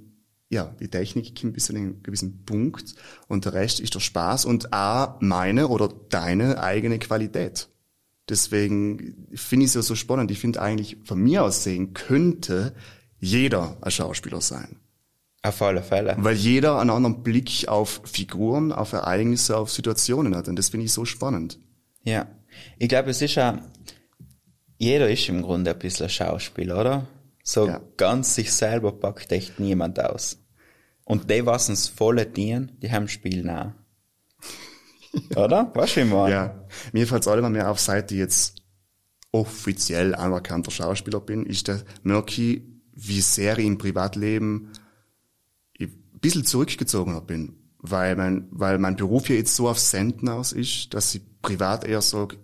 ja, 0.49 0.75
die 0.79 0.89
Technik 0.89 1.39
kommt 1.39 1.53
bis 1.53 1.65
zu 1.65 1.73
einem 1.73 2.03
gewissen 2.03 2.45
Punkt 2.45 2.95
und 3.27 3.45
der 3.45 3.53
Rest 3.53 3.79
ist 3.79 3.95
der 3.95 3.99
Spaß 3.99 4.45
und 4.45 4.73
auch 4.73 5.19
meine 5.21 5.67
oder 5.69 5.89
deine 6.09 6.61
eigene 6.61 6.99
Qualität. 6.99 7.69
Deswegen 8.29 9.27
finde 9.33 9.65
ich 9.65 9.69
es 9.69 9.75
ja 9.75 9.81
so 9.81 9.95
spannend. 9.95 10.31
Ich 10.31 10.39
finde 10.39 10.61
eigentlich, 10.61 10.97
von 11.03 11.19
mir 11.19 11.43
aus 11.43 11.63
sehen 11.63 11.93
könnte 11.93 12.75
jeder 13.19 13.77
ein 13.81 13.91
Schauspieler 13.91 14.41
sein. 14.41 14.79
Auf 15.43 15.61
alle 15.61 15.81
Fälle. 15.81 16.15
Weil 16.19 16.35
jeder 16.35 16.79
einen 16.79 16.89
anderen 16.89 17.23
Blick 17.23 17.67
auf 17.67 18.01
Figuren, 18.05 18.71
auf 18.71 18.93
Ereignisse, 18.93 19.57
auf 19.57 19.71
Situationen 19.71 20.35
hat. 20.35 20.47
Und 20.47 20.57
das 20.57 20.69
finde 20.69 20.85
ich 20.85 20.93
so 20.93 21.05
spannend. 21.05 21.59
Ja. 22.03 22.27
Ich 22.77 22.89
glaube, 22.89 23.11
es 23.11 23.21
ist 23.21 23.35
ja, 23.35 23.61
jeder 24.77 25.09
ist 25.09 25.29
im 25.29 25.41
Grunde 25.41 25.71
ein 25.71 25.79
bisschen 25.79 26.07
ein 26.07 26.09
Schauspieler, 26.09 26.79
oder? 26.79 27.07
So 27.43 27.67
ja. 27.67 27.81
ganz 27.95 28.35
sich 28.35 28.51
selber 28.51 28.91
packt 28.91 29.31
echt 29.31 29.59
niemand 29.59 29.99
aus. 29.99 30.39
Und 31.05 31.29
die, 31.29 31.45
was 31.45 31.69
uns 31.69 31.87
volle 31.87 32.25
dienen, 32.25 32.77
die 32.81 32.91
haben 32.91 33.07
Spiel 33.07 33.49
auch. 33.49 33.71
oder? 35.35 35.71
Was 35.73 35.95
ich 35.95 36.05
mal? 36.05 36.29
Ja. 36.29 36.67
Mir 36.91 37.07
fällt 37.07 37.21
es 37.21 37.27
allem 37.27 37.49
mehr 37.53 37.71
auf, 37.71 37.79
seit 37.79 38.11
ich 38.11 38.17
jetzt 38.17 38.61
offiziell 39.31 40.15
anerkannter 40.15 40.71
Schauspieler 40.71 41.21
bin, 41.21 41.45
ist 41.45 41.67
der 41.67 41.83
Murky 42.03 42.76
wie 42.97 43.21
sehr 43.21 43.57
ich 43.59 43.65
im 43.65 43.77
Privatleben 43.77 44.71
ein 45.79 46.19
bisschen 46.19 46.45
zurückgezogen 46.45 47.19
bin. 47.25 47.53
Weil 47.79 48.15
mein, 48.15 48.47
weil 48.49 48.79
mein 48.79 48.95
Beruf 48.95 49.29
ja 49.29 49.35
jetzt 49.35 49.55
so 49.55 49.69
auf 49.69 49.79
Senden 49.79 50.29
aus 50.29 50.51
ist, 50.51 50.93
dass 50.95 51.13
ich 51.13 51.21
privat 51.43 51.85
eher 51.85 52.01
sage, 52.01 52.37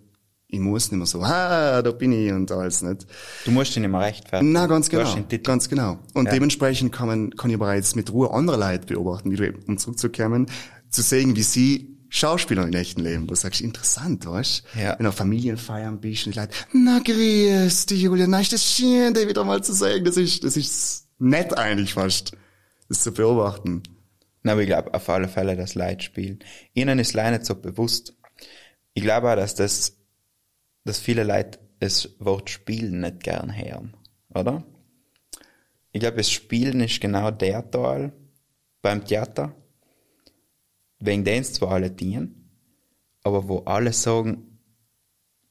ich 0.46 0.60
muss 0.60 0.92
nicht 0.92 0.98
mehr 0.98 1.06
so, 1.06 1.20
ah, 1.22 1.82
da 1.82 1.90
bin 1.90 2.12
ich 2.12 2.32
und 2.32 2.52
alles 2.52 2.82
nicht. 2.82 3.04
Du 3.44 3.50
musst 3.50 3.74
ihn 3.76 3.82
nicht 3.82 3.90
mehr 3.90 4.00
rechtfertigen. 4.00 4.52
Na, 4.52 4.66
ganz 4.66 4.88
genau. 4.88 5.12
Ganz 5.42 5.68
genau. 5.68 5.98
Und 6.14 6.26
ja. 6.26 6.32
dementsprechend 6.32 6.92
kann 6.92 7.08
man, 7.08 7.30
kann 7.30 7.50
ich 7.50 7.58
bereits 7.58 7.96
mit 7.96 8.12
Ruhe 8.12 8.30
andere 8.30 8.56
Leute 8.56 8.86
beobachten, 8.86 9.32
wie 9.32 9.36
du, 9.36 9.52
um 9.66 9.76
zurückzukommen, 9.76 10.46
zu 10.88 11.02
sehen, 11.02 11.34
wie 11.34 11.42
sie 11.42 11.93
Schauspieler 12.16 12.62
im 12.62 12.72
echten 12.72 13.02
Leben, 13.02 13.24
wo 13.24 13.30
du 13.30 13.34
sagst, 13.34 13.60
interessant, 13.60 14.24
weißt 14.24 14.62
ja. 14.80 14.96
Wenn 14.96 15.02
du 15.02 15.08
auf 15.08 15.16
Familienfeiern 15.16 16.00
bist 16.00 16.26
und 16.26 16.36
die 16.36 16.38
Leute, 16.38 16.54
na 16.72 17.00
grüß 17.00 17.86
dich, 17.86 18.02
Julia, 18.02 18.28
na, 18.28 18.40
ist 18.40 18.52
das 18.52 18.64
schön, 18.64 19.12
dir 19.12 19.28
wieder 19.28 19.42
mal 19.42 19.64
zu 19.64 19.72
sagen, 19.72 20.04
das 20.04 20.16
ist, 20.16 20.44
das 20.44 20.56
ist 20.56 21.08
nett 21.18 21.58
eigentlich 21.58 21.94
fast, 21.94 22.36
das 22.88 23.02
zu 23.02 23.12
beobachten. 23.12 23.82
Na, 24.44 24.52
aber 24.52 24.60
ich 24.60 24.68
glaube 24.68 24.94
auf 24.94 25.08
alle 25.08 25.26
Fälle, 25.26 25.56
dass 25.56 25.74
Leid 25.74 26.04
spielen. 26.04 26.38
Ihnen 26.72 27.00
ist 27.00 27.14
leider 27.14 27.32
nicht 27.32 27.46
so 27.46 27.56
bewusst. 27.56 28.14
Ich 28.92 29.02
glaube 29.02 29.32
auch, 29.32 29.36
dass 29.36 29.56
das, 29.56 29.96
dass 30.84 31.00
viele 31.00 31.24
Leute 31.24 31.58
das 31.80 32.10
Wort 32.20 32.48
Spielen 32.48 33.00
nicht 33.00 33.24
gern 33.24 33.56
hören, 33.56 33.96
oder? 34.32 34.62
Ich 35.90 35.98
glaube, 35.98 36.18
das 36.18 36.30
Spielen 36.30 36.80
ist 36.80 37.00
genau 37.00 37.32
der 37.32 37.68
Teil 37.72 38.12
beim 38.82 39.04
Theater, 39.04 39.56
wegen 41.04 41.24
denen 41.24 41.44
zwar 41.44 41.72
alle 41.72 41.90
dienen, 41.90 42.50
aber 43.22 43.48
wo 43.48 43.58
alle 43.60 43.92
sagen, 43.92 44.58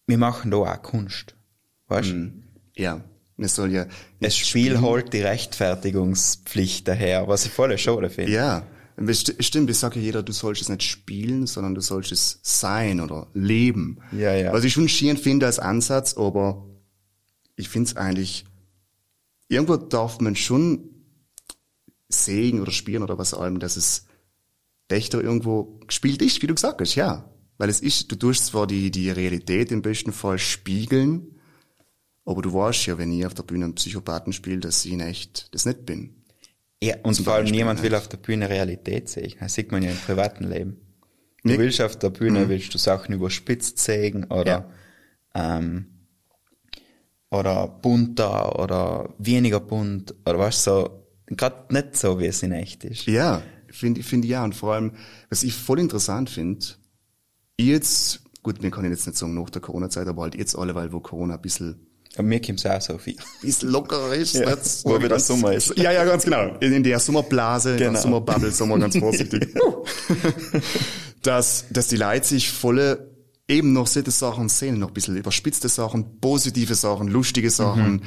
wir 0.08 0.18
machen 0.18 0.52
da 0.52 0.58
auch 0.58 0.82
Kunst. 0.82 1.36
Weißt 1.88 2.12
du? 2.12 2.16
Mm, 2.16 2.44
ja. 2.76 3.04
Es 3.38 3.56
soll 3.56 3.72
ja. 3.72 3.88
Das 4.20 4.38
Spiel 4.38 4.80
holt 4.80 5.12
die 5.12 5.22
Rechtfertigungspflicht 5.22 6.88
daher, 6.88 7.28
was 7.28 7.46
ich 7.46 7.52
voll 7.52 7.76
schade 7.78 8.10
finde. 8.10 8.32
Ja. 8.32 8.68
Stimmt, 9.40 9.72
ich 9.72 9.80
sage 9.80 10.00
ja 10.00 10.06
jeder, 10.06 10.22
du 10.22 10.32
sollst 10.32 10.62
es 10.62 10.70
nicht 10.70 10.84
spielen, 10.84 11.48
sondern 11.48 11.74
du 11.74 11.82
sollst 11.82 12.12
es 12.12 12.40
sein 12.44 13.02
oder 13.02 13.28
leben. 13.34 13.98
Ja, 14.12 14.36
ja. 14.36 14.54
Was 14.54 14.64
ich 14.64 14.74
schon 14.74 14.88
schieren 14.88 15.18
finde 15.18 15.48
als 15.48 15.58
Ansatz, 15.58 16.16
aber 16.16 16.68
ich 17.56 17.70
finde 17.70 17.90
es 17.90 17.98
eigentlich, 17.98 18.46
irgendwo 19.48 19.78
darf 19.78 20.20
man 20.20 20.36
schon 20.36 20.92
sehen 22.08 22.62
oder 22.62 22.72
spielen 22.72 23.02
oder 23.02 23.18
was 23.18 23.34
allem, 23.34 23.58
dass 23.58 23.78
es 23.78 24.06
Dächter 24.94 25.24
irgendwo 25.24 25.80
gespielt 25.88 26.22
ist, 26.22 26.42
wie 26.42 26.48
du 26.48 26.54
gesagt 26.54 26.82
hast, 26.82 26.96
ja. 26.96 27.30
Weil 27.58 27.70
es 27.70 27.80
ist, 27.80 28.12
du 28.12 28.16
tust 28.16 28.48
zwar 28.48 28.68
die, 28.68 28.92
die 28.92 29.10
Realität 29.10 29.72
im 29.72 29.82
besten 29.82 30.12
Fall 30.12 30.38
spiegeln, 30.38 31.40
aber 32.26 32.42
du 32.42 32.54
weißt 32.54 32.86
ja, 32.86 32.98
wenn 32.98 33.12
ich 33.12 33.26
auf 33.26 33.34
der 33.34 33.44
Bühne 33.44 33.66
einen 33.66 33.76
Psychopathen 33.76 34.34
spiele, 34.34 34.60
dass 34.60 34.86
ich 34.86 34.94
in 34.94 35.00
echt 35.00 35.54
das 35.54 35.66
nicht 35.66 35.86
bin. 35.86 36.24
Ja, 36.82 36.98
und 37.04 37.18
vor 37.18 37.34
allem 37.34 37.50
niemand 37.50 37.82
will 37.82 37.96
auf 37.96 38.08
der 38.08 38.18
Bühne 38.18 38.50
Realität 38.50 39.10
sehen. 39.10 39.34
Das 39.40 39.54
sieht 39.54 39.72
man 39.72 39.84
ja 39.84 39.92
im 39.92 39.98
privaten 39.98 40.46
Leben. 40.46 40.78
Du 41.44 41.50
nee. 41.50 41.58
willst 41.58 41.82
auf 41.82 41.98
der 41.98 42.10
Bühne, 42.10 42.42
mhm. 42.42 42.50
willst 42.50 42.74
du 42.74 42.78
Sachen 42.78 43.16
überspitzt 43.16 43.80
sehen 43.80 44.26
oder, 44.26 44.70
ja. 45.36 45.58
ähm, 45.58 45.88
oder 47.32 47.68
bunter 47.68 48.60
oder 48.60 49.14
weniger 49.18 49.60
bunt 49.60 50.14
oder 50.26 50.40
was 50.40 50.64
so, 50.64 51.08
gerade 51.28 51.74
nicht 51.74 51.98
so, 51.98 52.20
wie 52.20 52.28
es 52.28 52.44
in 52.44 52.52
echt 52.52 52.84
ist. 52.84 53.06
Ja, 53.08 53.42
Finde 53.74 54.04
find 54.04 54.24
ich 54.26 54.32
ja. 54.32 54.44
Und 54.44 54.56
vor 54.56 54.74
allem, 54.74 54.94
was 55.30 55.44
ich 55.44 55.54
voll 55.54 55.80
interessant 55.80 56.30
finde, 56.30 56.66
jetzt, 57.60 58.22
gut, 58.44 58.62
wir 58.62 58.72
können 58.72 58.92
jetzt 58.92 59.08
nicht 59.08 59.18
sagen 59.18 59.34
nach 59.34 59.50
der 59.50 59.62
Corona-Zeit, 59.62 60.08
aber 60.08 60.24
halt 60.24 60.36
jetzt 60.36 60.58
alle, 60.58 60.76
weil 60.76 60.94
wo 60.94 61.00
Corona 61.00 61.36
ein 61.36 61.42
bisschen 61.42 61.88
aber 62.16 62.28
mir 62.28 62.40
kommt 62.42 62.60
es 62.60 62.66
auch 62.66 62.80
so 62.80 62.98
viel. 63.00 63.16
Ist 63.42 63.64
lockerer 63.64 64.14
ist, 64.14 64.36
ja, 64.36 64.52
nicht? 64.52 64.86
Wo 64.86 65.02
wieder 65.02 65.20
Sommer 65.20 65.54
ist. 65.54 65.76
Ja, 65.78 65.92
ja, 65.92 66.06
ganz 66.06 66.24
genau. 66.26 66.58
In 66.60 66.84
der 66.84 67.00
Sommerblase, 67.00 67.76
genau. 67.76 67.88
in 67.88 67.94
der 67.94 68.02
Sommerbubble, 68.04 68.52
sagen 68.52 68.70
wir 68.70 68.80
ganz 68.80 68.98
vorsichtig. 69.00 69.52
dass, 71.24 71.66
dass 71.72 71.88
die 71.88 71.96
Leute 71.96 72.28
sich 72.28 72.52
volle 72.52 73.14
eben 73.48 73.74
noch 73.74 73.88
solche 73.88 74.12
Sachen 74.12 74.50
sehen, 74.50 74.80
noch 74.80 74.90
ein 74.90 74.94
bisschen 74.94 75.18
überspitzte 75.18 75.70
Sachen, 75.70 76.20
positive 76.20 76.76
Sachen, 76.76 77.08
lustige 77.08 77.50
Sachen, 77.50 77.94
mhm. 77.94 78.02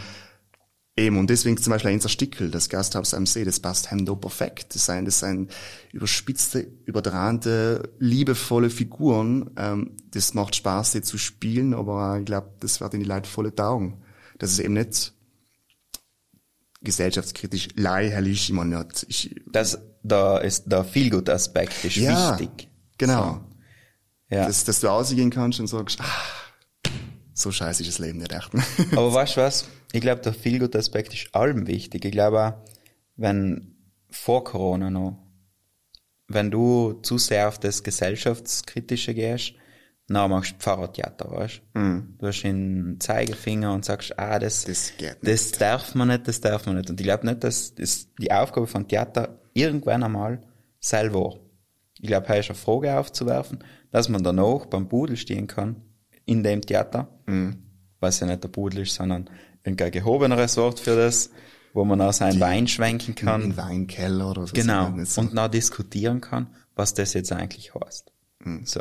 Eben, 0.98 1.18
und 1.18 1.28
deswegen 1.28 1.58
zum 1.58 1.72
Beispiel 1.72 1.92
unser 1.92 2.08
Stickel, 2.08 2.50
das 2.50 2.70
Gasthaus 2.70 3.12
am 3.12 3.26
See, 3.26 3.44
das 3.44 3.60
passt 3.60 3.90
hem 3.90 4.06
da 4.06 4.14
perfekt. 4.14 4.74
Das 4.74 4.86
sind, 4.86 5.04
das 5.04 5.20
sind 5.20 5.52
überspitzte, 5.92 6.66
überdrahnte, 6.86 7.90
liebevolle 7.98 8.70
Figuren. 8.70 9.50
Ähm, 9.58 9.96
das 10.12 10.32
macht 10.32 10.56
Spaß, 10.56 10.92
die 10.92 11.02
zu 11.02 11.18
spielen, 11.18 11.74
aber 11.74 12.18
ich 12.18 12.24
glaube, 12.24 12.48
das 12.60 12.80
wird 12.80 12.94
in 12.94 13.00
die 13.00 13.06
Leute 13.06 13.28
volle 13.28 13.54
taugen. 13.54 14.02
dass 14.38 14.50
es 14.52 14.58
eben 14.58 14.74
nicht 14.74 15.12
gesellschaftskritisch 16.82 17.68
leiherlich 17.74 18.48
immer 18.50 18.64
nicht. 18.64 19.04
Ich, 19.08 19.34
das, 19.50 19.78
da 20.02 20.38
ist 20.38 20.64
der 20.66 20.84
Feelgood 20.84 21.28
Aspekt 21.28 21.84
ist 21.84 21.96
ja, 21.96 22.38
wichtig. 22.38 22.68
Genau. 22.96 23.44
So. 24.30 24.36
Ja. 24.36 24.46
Dass, 24.46 24.64
dass 24.64 24.80
du 24.80 24.86
rausgehen 24.86 25.30
kannst 25.30 25.60
und 25.60 25.66
sagst, 25.66 26.00
ah, 26.00 26.04
so 27.36 27.52
scheiße 27.52 27.82
ist 27.82 27.88
das 27.88 27.98
Leben 27.98 28.18
nicht 28.18 28.32
echt. 28.32 28.50
Aber 28.92 29.12
weißt 29.12 29.36
du 29.36 29.42
was? 29.42 29.68
Ich 29.92 30.00
glaube, 30.00 30.22
der 30.22 30.32
Feelgood 30.32 30.74
Aspekt 30.74 31.12
ist 31.12 31.34
allem 31.34 31.66
wichtig. 31.66 32.04
Ich 32.04 32.12
glaube 32.12 32.42
auch, 32.42 32.54
wenn 33.16 33.76
vor 34.10 34.42
Corona 34.42 34.90
noch, 34.90 35.18
wenn 36.28 36.50
du 36.50 36.94
zu 37.02 37.18
sehr 37.18 37.48
auf 37.48 37.58
das 37.58 37.82
Gesellschaftskritische 37.82 39.14
gehst, 39.14 39.52
na 40.08 40.26
machst 40.28 40.52
du 40.52 40.56
Pfarrertheater, 40.58 41.30
weißt 41.30 41.60
du? 41.74 41.80
Mm. 41.80 42.16
Du 42.18 42.26
hast 42.26 42.42
den 42.42 42.96
Zeigefinger 43.00 43.72
und 43.74 43.84
sagst, 43.84 44.18
ah, 44.18 44.38
das, 44.38 44.64
das, 44.64 44.92
das 45.20 45.52
darf 45.52 45.94
man 45.94 46.08
nicht, 46.08 46.28
das 46.28 46.40
darf 46.40 46.64
man 46.66 46.76
nicht. 46.76 46.88
Und 46.88 47.00
ich 47.00 47.04
glaube 47.04 47.26
nicht, 47.26 47.44
dass 47.44 47.74
das 47.74 48.08
die 48.18 48.32
Aufgabe 48.32 48.66
von 48.66 48.88
Theater 48.88 49.40
irgendwann 49.52 50.04
einmal 50.04 50.40
selber. 50.80 51.40
Ich 51.98 52.06
glaube, 52.06 52.26
hier 52.28 52.38
ist 52.38 52.50
eine 52.50 52.58
Frage 52.58 52.96
aufzuwerfen, 52.96 53.64
dass 53.90 54.08
man 54.08 54.22
danach 54.22 54.66
beim 54.66 54.88
Pudel 54.88 55.16
stehen 55.16 55.48
kann, 55.48 55.82
in 56.26 56.42
dem 56.42 56.60
Theater, 56.60 57.08
mm. 57.26 57.52
was 58.00 58.20
ja 58.20 58.26
nicht 58.26 58.44
der 58.44 58.48
Pudel 58.48 58.80
ist, 58.80 58.94
sondern 58.94 59.30
irgendein 59.64 59.92
gehobeneres 59.92 60.56
Wort 60.56 60.80
für 60.80 60.96
das, 60.96 61.30
wo 61.72 61.84
man 61.84 62.00
auch 62.00 62.12
seinen 62.12 62.40
Wein 62.40 62.68
schwenken 62.68 63.14
kann. 63.14 63.42
In 63.42 63.56
Weinkeller 63.56 64.30
oder 64.30 64.46
so. 64.46 64.52
Genau. 64.52 64.92
So. 65.04 65.22
Und 65.22 65.34
dann 65.34 65.50
diskutieren 65.50 66.20
kann, 66.20 66.48
was 66.74 66.94
das 66.94 67.14
jetzt 67.14 67.32
eigentlich 67.32 67.74
heißt. 67.74 68.12
Mm. 68.40 68.64
So. 68.64 68.80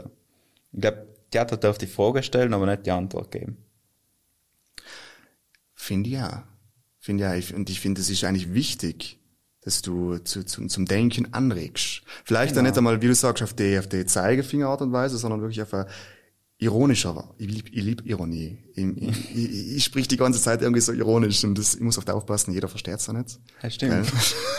Ich 0.73 0.81
glaube, 0.81 1.08
Theater 1.31 1.58
darf 1.58 1.77
die 1.77 1.88
Frage 1.88 2.23
stellen, 2.23 2.53
aber 2.53 2.65
nicht 2.65 2.86
die 2.86 2.91
Antwort 2.91 3.31
geben. 3.31 3.58
Finde 5.73 6.10
ich 6.10 6.15
ja. 6.15 6.43
Finde 6.99 7.23
ja. 7.23 7.55
Und 7.55 7.69
ich 7.69 7.79
finde, 7.79 8.01
es 8.01 8.10
ist 8.10 8.23
eigentlich 8.23 8.53
wichtig, 8.53 9.19
dass 9.62 9.81
du 9.81 10.17
zu, 10.19 10.43
zu, 10.43 10.67
zum 10.67 10.86
Denken 10.86 11.34
anregst. 11.34 12.03
Vielleicht 12.23 12.49
genau. 12.49 12.58
dann 12.58 12.65
nicht 12.65 12.77
einmal, 12.77 13.01
wie 13.01 13.08
du 13.08 13.15
sagst, 13.15 13.43
auf 13.43 13.53
die, 13.53 13.77
auf 13.79 13.88
die 13.88 14.05
Zeigefingerart 14.05 14.81
und 14.81 14.91
Weise, 14.91 15.17
sondern 15.17 15.41
wirklich 15.41 15.62
auf 15.62 15.73
eine 15.73 15.88
ironischer. 16.58 17.36
Ich 17.38 17.48
lieb, 17.48 17.68
ich 17.72 17.84
lieb 17.84 18.06
Ironie. 18.06 18.58
Ich, 18.74 18.86
ich, 18.86 19.36
ich, 19.36 19.76
ich 19.78 19.84
sprich 19.84 20.08
die 20.08 20.18
ganze 20.18 20.41
Zeit 20.41 20.62
irgendwie 20.62 20.82
so 20.82 20.94
ironisch 20.94 21.44
und 21.44 21.58
das, 21.58 21.76
ich 21.76 21.82
muss 21.82 21.98
oft 21.98 22.10
aufpassen, 22.10 22.54
jeder 22.54 22.68
versteht 22.68 22.96
es 22.96 23.08
ja 23.08 23.13
nicht. 23.13 23.39
Ja, 23.62 23.70
stimmt. 23.70 24.12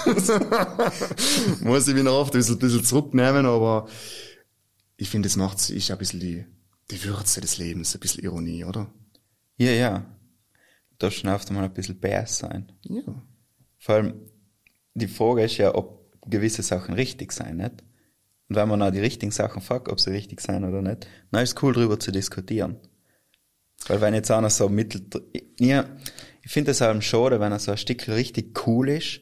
muss 1.63 1.89
ich 1.89 1.95
mich 1.95 2.05
noch 2.05 2.21
oft 2.21 2.35
ein 2.35 2.39
bisschen, 2.39 2.59
bisschen 2.59 2.85
zurücknehmen, 2.85 3.47
aber 3.47 3.89
ich 4.97 5.09
finde, 5.09 5.27
es 5.29 5.37
macht 5.37 5.59
sich 5.59 5.91
ein 5.91 5.99
bisschen 5.99 6.21
die, 6.21 6.45
die 6.91 7.03
Würze 7.05 7.41
des 7.41 7.59
Lebens, 7.59 7.95
ein 7.95 8.01
bisschen 8.01 8.25
Ironie, 8.25 8.65
oder? 8.65 8.93
Ja, 9.57 9.71
ja. 9.71 10.07
Da 10.99 11.11
schnauft 11.11 11.51
mal 11.51 11.65
ein 11.65 11.73
bisschen 11.73 11.99
Bär 11.99 12.27
sein. 12.27 12.73
Ja. 12.83 13.03
Vor 13.79 13.95
allem, 13.95 14.15
die 14.95 15.09
Frage 15.09 15.45
ist 15.45 15.59
ja, 15.59 15.75
ob 15.75 16.11
gewisse 16.27 16.63
Sachen 16.63 16.95
richtig 16.95 17.33
sein, 17.33 17.59
nicht? 17.59 17.85
Und 18.49 18.57
wenn 18.57 18.69
man 18.69 18.83
auch 18.83 18.91
die 18.91 19.01
richtigen 19.01 19.33
Sachen 19.33 19.61
fragt, 19.61 19.89
ob 19.89 20.01
sie 20.01 20.11
richtig 20.11 20.41
sein 20.41 20.65
oder 20.65 20.83
nicht, 20.83 21.07
dann 21.31 21.43
ist 21.43 21.57
es 21.57 21.63
cool, 21.63 21.73
darüber 21.73 21.99
zu 21.99 22.13
diskutieren. 22.13 22.77
Weil 23.89 24.01
wenn 24.01 24.15
jetzt 24.15 24.31
einer 24.31 24.51
so 24.51 24.69
mittel, 24.69 25.07
ja, 25.59 25.85
ich 26.43 26.53
finde 26.53 26.71
es 26.71 26.81
halt 26.81 27.03
schade, 27.03 27.41
wenn 27.41 27.53
er 27.53 27.59
so 27.59 27.73
ein 27.73 27.79
Stück 27.79 28.09
richtig 28.09 28.67
cool 28.67 28.89
ist 28.89 29.21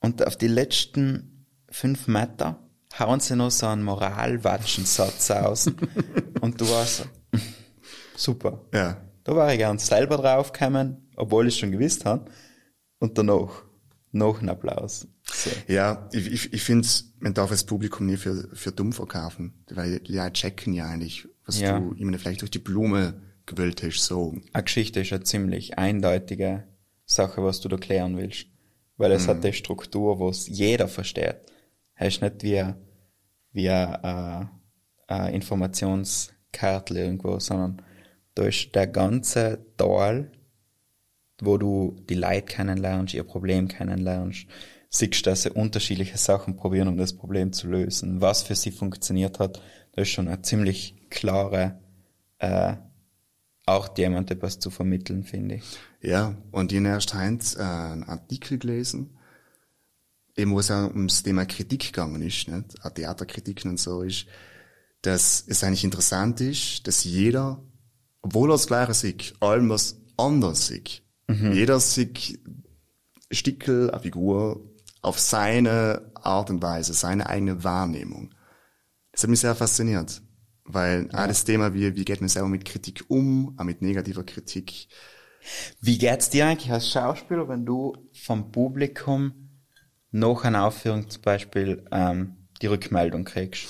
und 0.00 0.26
auf 0.26 0.36
die 0.36 0.48
letzten 0.48 1.46
fünf 1.70 2.06
Meter 2.06 2.58
hauen 2.98 3.20
sie 3.20 3.36
noch 3.36 3.50
so 3.50 3.66
einen 3.66 3.82
Moralwatschensatz 3.82 5.30
aus 5.30 5.66
und 6.40 6.60
du 6.60 6.68
warst 6.70 6.98
so, 6.98 7.04
super. 8.16 8.64
Ja. 8.72 9.02
Da 9.24 9.36
war 9.36 9.52
ich 9.52 9.58
gern 9.58 9.78
selber 9.78 10.16
draufgekommen, 10.16 11.06
obwohl 11.14 11.48
ich 11.48 11.58
schon 11.58 11.70
gewusst 11.70 12.06
habe. 12.06 12.30
Und 12.98 13.18
danach, 13.18 13.62
noch 14.18 14.42
ein 14.42 14.48
Applaus. 14.48 15.08
So. 15.24 15.50
Ja, 15.66 16.08
ich, 16.12 16.26
ich, 16.30 16.52
ich 16.52 16.62
finde, 16.62 16.86
man 17.20 17.34
darf 17.34 17.50
das 17.50 17.64
Publikum 17.64 18.06
nie 18.06 18.16
für, 18.16 18.48
für 18.52 18.72
dumm 18.72 18.92
verkaufen, 18.92 19.64
weil 19.70 20.00
die 20.00 20.12
ja 20.12 20.30
checken 20.30 20.74
ja 20.74 20.86
eigentlich, 20.86 21.26
was 21.46 21.60
ja. 21.60 21.78
du 21.78 21.92
immer 21.92 22.18
vielleicht 22.18 22.42
durch 22.42 22.50
die 22.50 22.58
Blume 22.58 23.22
gewählt 23.46 23.82
hast, 23.82 24.04
so. 24.04 24.36
Eine 24.52 24.64
Geschichte 24.64 25.00
ist 25.00 25.12
eine 25.12 25.22
ziemlich 25.22 25.78
eindeutige 25.78 26.64
Sache, 27.04 27.42
was 27.42 27.60
du 27.60 27.68
da 27.68 27.76
klären 27.76 28.16
willst. 28.16 28.46
Weil 28.96 29.12
es 29.12 29.26
mhm. 29.26 29.30
hat 29.30 29.44
eine 29.44 29.52
Struktur, 29.52 30.18
wo 30.18 30.28
es 30.28 30.48
jeder 30.48 30.88
versteht. 30.88 31.36
Es 31.94 32.14
ist 32.14 32.22
nicht 32.22 32.42
wie, 32.42 32.64
wie 33.52 33.70
ein, 33.70 34.50
ein 35.06 35.34
Informationskärtel 35.34 36.96
irgendwo, 36.96 37.38
sondern 37.38 37.82
da 38.34 38.44
ist 38.44 38.74
der 38.74 38.86
ganze 38.86 39.66
Tal, 39.76 40.30
wo 41.40 41.58
du 41.58 41.96
die 42.08 42.14
Leute 42.14 42.42
kennenlernst, 42.42 43.14
ihr 43.14 43.24
Problem 43.24 43.68
kennenlernst, 43.68 44.46
siehst, 44.90 45.26
dass 45.26 45.42
sie 45.42 45.50
unterschiedliche 45.50 46.18
Sachen 46.18 46.56
probieren, 46.56 46.88
um 46.88 46.96
das 46.96 47.12
Problem 47.12 47.52
zu 47.52 47.68
lösen. 47.68 48.20
Was 48.20 48.42
für 48.42 48.54
sie 48.54 48.70
funktioniert 48.70 49.38
hat, 49.38 49.60
das 49.92 50.08
ist 50.08 50.14
schon 50.14 50.28
eine 50.28 50.42
ziemlich 50.42 50.94
klare 51.10 51.80
äh, 52.38 52.74
Art, 53.66 53.98
jemand 53.98 54.30
etwas 54.30 54.58
zu 54.58 54.70
vermitteln, 54.70 55.24
finde 55.24 55.56
ich. 55.56 55.62
Ja, 56.00 56.36
und 56.52 56.72
ich 56.72 56.82
erst 56.82 57.14
Heinz 57.14 57.54
äh, 57.56 57.60
einen 57.60 58.04
Artikel 58.04 58.58
gelesen, 58.58 59.18
eben 60.36 60.52
wo 60.52 60.60
es 60.60 60.70
auch 60.70 60.88
ums 60.88 61.22
Thema 61.22 61.44
Kritik 61.44 61.92
gegangen 61.92 62.22
ist, 62.22 62.48
nicht? 62.48 62.82
auch 62.82 62.90
Theaterkritiken 62.90 63.72
und 63.72 63.80
so 63.80 64.02
ist, 64.02 64.26
dass 65.02 65.44
es 65.46 65.62
eigentlich 65.62 65.84
interessant 65.84 66.40
ist, 66.40 66.86
dass 66.86 67.04
jeder, 67.04 67.62
obwohl 68.22 68.50
er 68.50 68.54
das 68.54 68.66
Gleiche 68.66 68.94
sieht, 68.94 69.34
allem 69.40 69.68
was 69.68 70.00
anders 70.16 70.68
sieht. 70.68 71.02
Mhm. 71.28 71.52
Jeder 71.52 71.78
sieht 71.78 72.40
Stickel, 73.30 73.90
eine 73.90 74.00
Figur 74.00 74.64
auf 75.02 75.18
seine 75.18 76.10
Art 76.14 76.50
und 76.50 76.62
Weise, 76.62 76.94
seine 76.94 77.28
eigene 77.28 77.62
Wahrnehmung. 77.62 78.34
Das 79.12 79.22
hat 79.22 79.30
mich 79.30 79.40
sehr 79.40 79.54
fasziniert, 79.54 80.22
weil 80.64 81.08
ja. 81.12 81.26
das 81.26 81.44
Thema, 81.44 81.74
wie, 81.74 81.94
wie 81.96 82.04
geht 82.04 82.20
man 82.20 82.28
selber 82.28 82.48
mit 82.48 82.64
Kritik 82.64 83.04
um, 83.08 83.54
auch 83.58 83.64
mit 83.64 83.82
negativer 83.82 84.24
Kritik. 84.24 84.88
Wie 85.80 85.98
geht's 85.98 86.30
dir 86.30 86.46
eigentlich 86.46 86.72
als 86.72 86.90
Schauspieler, 86.90 87.48
wenn 87.48 87.64
du 87.64 87.96
vom 88.12 88.50
Publikum 88.50 89.50
nach 90.10 90.44
einer 90.44 90.64
Aufführung 90.64 91.08
zum 91.08 91.22
Beispiel 91.22 91.84
ähm, 91.92 92.36
die 92.60 92.66
Rückmeldung 92.66 93.24
kriegst? 93.24 93.68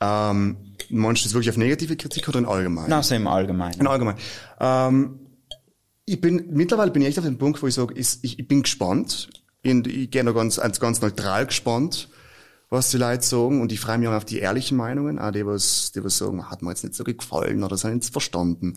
Ähm, 0.00 0.74
meinst 0.90 1.22
du 1.22 1.26
das 1.26 1.34
wirklich 1.34 1.50
auf 1.50 1.56
negative 1.56 1.96
Kritik 1.96 2.28
oder 2.28 2.40
in 2.40 2.46
allgemein? 2.46 2.88
Nein, 2.88 3.02
so 3.02 3.14
im 3.14 3.26
Allgemeinen. 3.26 3.80
In 3.80 3.86
allgemein. 3.86 4.16
Ähm, 4.60 5.20
ich 6.12 6.20
bin, 6.20 6.44
mittlerweile 6.50 6.90
bin 6.90 7.00
ich 7.00 7.08
echt 7.08 7.18
auf 7.18 7.24
dem 7.24 7.38
Punkt, 7.38 7.62
wo 7.62 7.66
ich 7.66 7.74
sage, 7.74 7.94
ich, 7.94 8.18
ich 8.22 8.46
bin 8.46 8.62
gespannt. 8.62 9.30
Und 9.64 9.86
ich 9.86 10.10
gehe 10.10 10.22
noch 10.22 10.34
ganz, 10.34 10.60
ganz 10.78 11.00
neutral 11.00 11.46
gespannt, 11.46 12.08
was 12.68 12.90
die 12.90 12.98
Leute 12.98 13.24
sagen. 13.24 13.62
Und 13.62 13.72
ich 13.72 13.80
freue 13.80 13.96
mich 13.96 14.08
auch 14.08 14.12
auf 14.12 14.26
die 14.26 14.40
ehrlichen 14.40 14.76
Meinungen, 14.76 15.18
auch 15.18 15.30
die, 15.30 15.46
was, 15.46 15.92
die 15.92 16.04
was 16.04 16.18
sagen, 16.18 16.50
hat 16.50 16.60
mir 16.60 16.70
jetzt 16.70 16.84
nicht 16.84 16.94
so 16.94 17.04
gefallen 17.04 17.64
oder 17.64 17.78
sind 17.78 17.94
jetzt 17.94 18.12
verstanden. 18.12 18.74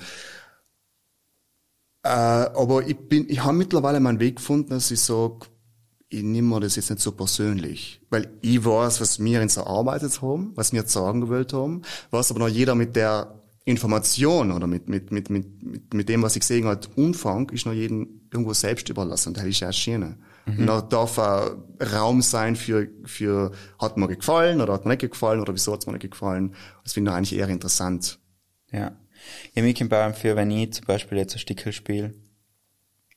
Äh, 2.03 2.07
aber 2.07 2.87
ich 2.87 2.97
bin, 2.97 3.29
ich 3.29 3.43
habe 3.43 3.57
mittlerweile 3.57 3.99
meinen 3.99 4.21
Weg 4.21 4.37
gefunden, 4.37 4.69
dass 4.69 4.91
ich 4.91 5.01
sage, 5.01 5.47
ich 6.07 6.23
nehme 6.23 6.47
mir 6.47 6.61
das 6.61 6.77
jetzt 6.77 6.89
nicht 6.89 7.01
so 7.01 7.11
persönlich. 7.11 7.99
Weil 8.09 8.29
ich 8.41 8.63
weiß, 8.63 9.01
was 9.01 9.21
wir 9.21 9.41
uns 9.41 9.57
erarbeitet 9.57 10.21
haben, 10.21 10.53
was 10.55 10.71
wir 10.71 10.87
sagen 10.87 11.19
gewollt 11.19 11.51
haben, 11.51 11.81
was 12.11 12.31
aber 12.31 12.39
noch 12.39 12.47
jeder 12.47 12.75
mit 12.75 12.95
der 12.95 13.44
Information 13.65 14.51
oder 14.51 14.67
mit, 14.67 14.87
mit, 14.87 15.11
mit, 15.11 15.31
mit, 15.31 15.63
mit, 15.63 15.93
mit 15.93 16.09
dem, 16.09 16.21
was 16.21 16.35
ich 16.35 16.41
gesehen 16.41 16.65
habe, 16.65 16.87
Umfang, 16.95 17.49
ist 17.49 17.65
noch 17.65 17.73
jedem 17.73 18.21
irgendwo 18.31 18.53
selbst 18.53 18.87
überlassen. 18.89 19.29
Und 19.29 19.37
das 19.37 19.45
ist 19.45 19.59
ja 19.59 19.73
schön. 19.73 20.17
Mhm. 20.45 20.59
Und 20.59 20.67
da 20.67 20.81
darf 20.81 21.17
auch 21.17 21.57
Raum 21.93 22.21
sein 22.21 22.55
für, 22.55 22.87
für, 23.05 23.51
hat 23.79 23.97
mir 23.97 24.07
gefallen 24.07 24.61
oder 24.61 24.73
hat 24.73 24.85
mir 24.85 24.91
nicht 24.91 25.11
gefallen 25.11 25.41
oder 25.41 25.51
wieso 25.53 25.73
hat 25.73 25.79
es 25.79 25.87
mir 25.87 25.93
nicht 25.93 26.11
gefallen. 26.11 26.53
Das 26.83 26.93
finde 26.93 27.09
ich 27.11 27.17
eigentlich 27.17 27.39
eher 27.39 27.49
interessant. 27.49 28.19
Ja. 28.71 28.91
Ja, 29.53 29.63
mir 29.63 29.73
kommt 29.73 29.89
bei 29.89 30.13
für, 30.13 30.35
wenn 30.35 30.51
ich 30.51 30.73
zum 30.73 30.85
Beispiel 30.85 31.17
jetzt 31.17 31.33
ein 31.33 31.39
Stickel 31.39 31.73
spiele, 31.73 32.13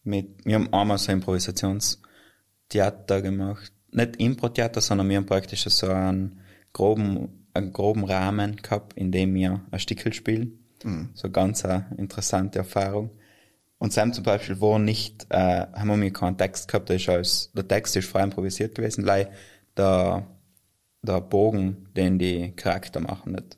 mit, 0.02 0.46
wir 0.46 0.54
haben 0.54 0.72
einmal 0.72 0.96
so 0.96 1.12
Improvisationstheater 1.12 3.20
gemacht. 3.20 3.70
Nicht 3.90 4.16
Impro-Theater, 4.16 4.80
sondern 4.80 5.10
wir 5.10 5.18
haben 5.18 5.26
praktisch 5.26 5.64
so 5.64 5.88
einen 5.88 6.40
groben, 6.72 7.37
einen 7.58 7.72
groben 7.72 8.04
Rahmen 8.04 8.56
gehabt, 8.56 8.94
in 8.94 9.12
dem 9.12 9.34
wir 9.34 9.60
ein 9.70 9.78
Stickel 9.78 10.12
spielen. 10.12 10.58
Mhm. 10.82 11.10
So 11.14 11.30
ganz 11.30 11.64
eine 11.64 11.86
interessante 11.96 12.58
Erfahrung. 12.58 13.10
Und 13.78 13.92
Sam 13.92 14.12
zum 14.12 14.24
Beispiel 14.24 14.60
war 14.60 14.78
nicht, 14.78 15.26
äh, 15.30 15.66
haben 15.72 16.00
wir 16.00 16.12
keinen 16.12 16.36
Text 16.36 16.68
gehabt, 16.68 16.88
der 16.88 16.96
ist 16.96 17.08
als, 17.08 17.52
der 17.52 17.66
Text 17.66 17.96
ist 17.96 18.08
frei 18.08 18.24
improvisiert 18.24 18.74
gewesen, 18.74 19.04
leider 19.04 19.30
der, 19.76 20.26
der 21.02 21.20
Bogen, 21.20 21.88
den 21.96 22.18
die 22.18 22.52
Charakter 22.56 23.00
machen 23.00 23.32
nicht. 23.32 23.56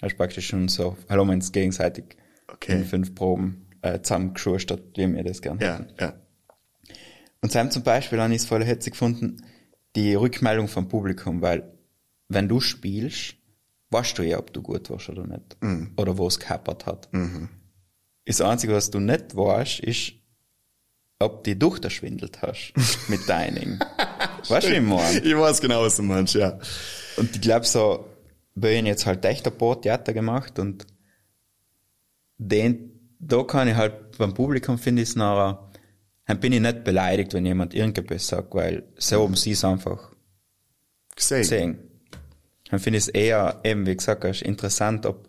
Das 0.00 0.12
ist 0.12 0.18
praktisch 0.18 0.46
schon 0.48 0.68
so, 0.68 0.96
hallo, 1.08 1.24
wir 1.24 1.32
uns 1.32 1.50
gegenseitig 1.50 2.16
okay. 2.46 2.72
in 2.72 2.84
fünf 2.84 3.14
Proben 3.14 3.66
äh, 3.80 4.00
zusammengeschustert, 4.00 4.96
wie 4.96 5.12
wir 5.12 5.24
das 5.24 5.40
gerne 5.40 5.64
ja, 5.64 5.86
Ja. 5.98 6.14
Und 7.40 7.52
Sam 7.52 7.70
zum 7.70 7.84
Beispiel 7.84 8.18
ich 8.18 8.36
es 8.36 8.46
voll 8.46 8.64
hetzig 8.64 8.92
gefunden, 8.92 9.44
die 9.96 10.14
Rückmeldung 10.14 10.68
vom 10.68 10.88
Publikum, 10.88 11.40
weil 11.40 11.77
wenn 12.28 12.48
du 12.48 12.60
spielst, 12.60 13.34
weißt 13.90 14.18
du 14.18 14.22
ja, 14.22 14.38
ob 14.38 14.52
du 14.52 14.62
gut 14.62 14.90
warst 14.90 15.08
oder 15.08 15.26
nicht. 15.26 15.56
Mhm. 15.60 15.92
Oder 15.96 16.16
wo 16.18 16.26
es 16.26 16.38
gehappert 16.38 16.86
hat. 16.86 17.12
Mhm 17.12 17.48
Das 18.24 18.40
Einzige, 18.42 18.74
was 18.74 18.90
du 18.90 19.00
nicht 19.00 19.34
weißt, 19.34 19.80
ist, 19.80 20.12
ob 21.18 21.44
die 21.44 21.58
Tochter 21.58 21.90
schwindelt 21.90 22.42
hast 22.42 22.74
mit 23.08 23.28
deinem. 23.28 23.80
weißt 24.48 24.68
du, 24.68 24.74
ich 24.74 24.82
meine? 24.82 25.18
Ich 25.20 25.36
weiß 25.36 25.60
genau, 25.60 25.82
was 25.82 25.96
du 25.96 26.02
meinst, 26.02 26.34
ja. 26.34 26.58
Und 27.16 27.34
ich 27.34 27.40
glaube 27.40 27.66
so, 27.66 28.06
ihnen 28.54 28.86
jetzt 28.86 29.06
halt 29.06 29.24
echt 29.24 29.46
ein 29.46 29.56
paar 29.56 29.80
Theater 29.80 30.12
gemacht 30.12 30.58
und 30.58 30.86
den, 32.36 33.16
da 33.18 33.42
kann 33.42 33.66
ich 33.68 33.74
halt 33.74 34.16
beim 34.18 34.34
Publikum 34.34 34.78
finde 34.78 35.02
ich 35.02 35.08
es 35.08 35.16
nachher, 35.16 35.70
dann 36.26 36.40
bin 36.40 36.52
ich 36.52 36.60
nicht 36.60 36.84
beleidigt, 36.84 37.32
wenn 37.32 37.46
jemand 37.46 37.74
irgendetwas 37.74 38.28
sagt, 38.28 38.54
weil 38.54 38.84
so 38.96 39.22
haben 39.22 39.34
sie 39.34 39.52
es 39.52 39.64
einfach 39.64 40.12
gesehen. 41.16 41.40
gesehen. 41.40 41.78
Dann 42.70 42.80
finde 42.80 42.98
ich 42.98 43.04
es 43.04 43.08
eher, 43.08 43.60
eben 43.64 43.86
wie 43.86 43.96
gesagt, 43.96 44.24
ist 44.24 44.42
interessant, 44.42 45.06
ob 45.06 45.28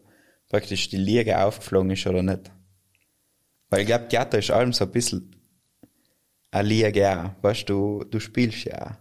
praktisch 0.50 0.90
die 0.90 0.98
Liege 0.98 1.42
aufgeflogen 1.44 1.92
ist 1.92 2.06
oder 2.08 2.24
nicht. 2.24 2.52
Weil 3.70 3.82
ich 3.82 3.88
glaube, 3.88 4.08
Theater 4.08 4.40
ist 4.40 4.52
allem 4.52 4.74
so 4.74 4.86
ein 4.86 4.92
bisschen 4.92 5.36
eine 6.52 6.68
Liege 6.68 7.10
auch. 7.10 7.44
Weißt 7.44 7.70
du, 7.70 8.04
du 8.04 8.20
spielst 8.20 8.66
ja 8.66 8.98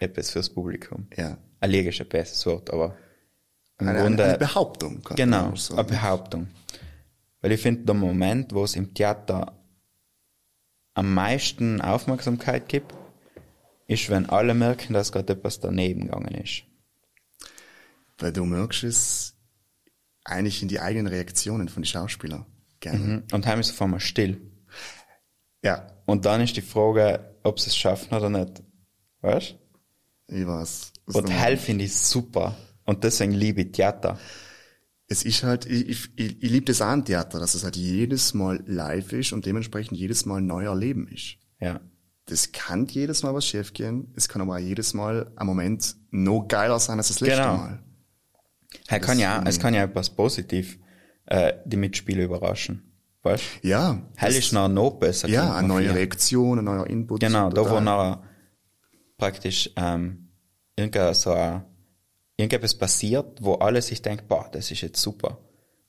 etwas 0.00 0.30
fürs 0.30 0.50
Publikum. 0.50 1.08
Ja. 1.16 1.38
Eine 1.60 1.72
Liege 1.72 1.90
ist 1.90 2.00
ein 2.00 2.08
besseres 2.08 2.46
Wort, 2.46 2.72
aber 2.72 2.96
im 3.78 3.88
eine, 3.88 4.00
Grunde, 4.00 4.24
eine 4.24 4.38
Behauptung. 4.38 5.02
genau, 5.14 5.52
eine 5.72 5.84
Behauptung. 5.84 6.48
Weil 7.40 7.52
ich 7.52 7.60
finde, 7.60 7.84
der 7.84 7.94
Moment, 7.94 8.52
wo 8.52 8.64
es 8.64 8.74
im 8.74 8.94
Theater 8.94 9.54
am 10.94 11.14
meisten 11.14 11.80
Aufmerksamkeit 11.80 12.68
gibt, 12.68 12.94
ist, 13.86 14.10
wenn 14.10 14.28
alle 14.28 14.54
merken, 14.54 14.94
dass 14.94 15.12
gerade 15.12 15.34
etwas 15.34 15.60
daneben 15.60 16.06
gegangen 16.06 16.34
ist. 16.34 16.64
Weil 18.18 18.32
du 18.32 18.44
merkst 18.44 18.84
es 18.84 19.36
eigentlich 20.24 20.62
in 20.62 20.68
die 20.68 20.80
eigenen 20.80 21.06
Reaktionen 21.06 21.68
von 21.68 21.82
den 21.82 21.88
Schauspielern. 21.88 22.46
Gerne. 22.80 22.98
Mhm. 22.98 23.22
Und 23.32 23.46
heim 23.46 23.60
ist 23.60 23.70
auf 23.70 23.82
einmal 23.82 24.00
still. 24.00 24.40
Ja. 25.62 25.86
Und 26.06 26.24
dann 26.24 26.40
ist 26.40 26.56
die 26.56 26.62
Frage, 26.62 27.36
ob 27.42 27.60
sie 27.60 27.70
es 27.70 27.76
schaffen 27.76 28.14
oder 28.14 28.30
nicht. 28.30 28.62
Weißt 29.20 29.56
du? 30.28 30.34
Ich 30.36 30.46
weiß. 30.46 30.92
Und 31.06 31.30
Hell 31.30 31.56
finde 31.56 31.84
ich 31.84 31.96
super. 31.96 32.56
Und 32.84 33.04
deswegen 33.04 33.32
liebe 33.32 33.62
ich 33.62 33.72
Theater. 33.72 34.18
Es 35.06 35.24
ist 35.24 35.42
halt, 35.42 35.64
ich, 35.64 36.10
ich, 36.16 36.42
ich 36.42 36.50
liebe 36.50 36.66
das 36.66 36.82
auch 36.82 36.88
an 36.88 37.04
Theater, 37.04 37.40
dass 37.40 37.54
es 37.54 37.64
halt 37.64 37.76
jedes 37.76 38.34
Mal 38.34 38.62
live 38.66 39.12
ist 39.12 39.32
und 39.32 39.46
dementsprechend 39.46 39.96
jedes 39.98 40.26
Mal 40.26 40.42
neu 40.42 40.64
erleben 40.64 41.08
ist. 41.08 41.36
Ja. 41.60 41.80
Das 42.26 42.52
kann 42.52 42.86
jedes 42.86 43.22
Mal 43.22 43.32
was 43.32 43.46
schief 43.46 43.72
gehen. 43.72 44.12
Es 44.14 44.28
kann 44.28 44.42
aber 44.42 44.56
auch 44.56 44.58
jedes 44.58 44.92
Mal 44.92 45.32
ein 45.36 45.46
Moment 45.46 45.96
noch 46.10 46.46
geiler 46.46 46.78
sein 46.78 46.98
als 46.98 47.08
das 47.08 47.20
letzte 47.20 47.38
genau. 47.38 47.56
Mal. 47.56 47.82
Er 48.88 49.00
kann 49.00 49.18
ja, 49.18 49.42
es 49.46 49.60
kann 49.60 49.74
ja 49.74 49.84
etwas 49.84 50.10
positiv 50.10 50.78
äh, 51.26 51.52
die 51.64 51.76
Mitspieler 51.76 52.24
überraschen. 52.24 52.88
Weißt? 53.22 53.44
Ja. 53.62 54.02
Hell 54.16 54.34
ist 54.34 54.52
noch, 54.52 54.68
noch 54.68 54.92
besser. 54.92 55.28
Ja, 55.28 55.54
eine 55.54 55.68
neue 55.68 55.94
Reaktion, 55.94 56.58
ein 56.58 56.64
neuer 56.64 56.86
Input. 56.86 57.20
Genau, 57.20 57.50
da 57.50 57.68
wo 57.68 57.80
noch 57.80 58.22
praktisch 59.18 59.70
ähm, 59.76 60.30
irgendein 60.76 61.14
so 61.14 61.32
ein, 61.32 61.64
irgendetwas 62.36 62.74
passiert, 62.74 63.42
wo 63.42 63.54
alle 63.54 63.82
sich 63.82 64.00
denken, 64.00 64.26
boah, 64.26 64.48
das 64.50 64.70
ist 64.70 64.80
jetzt 64.80 65.02
super. 65.02 65.38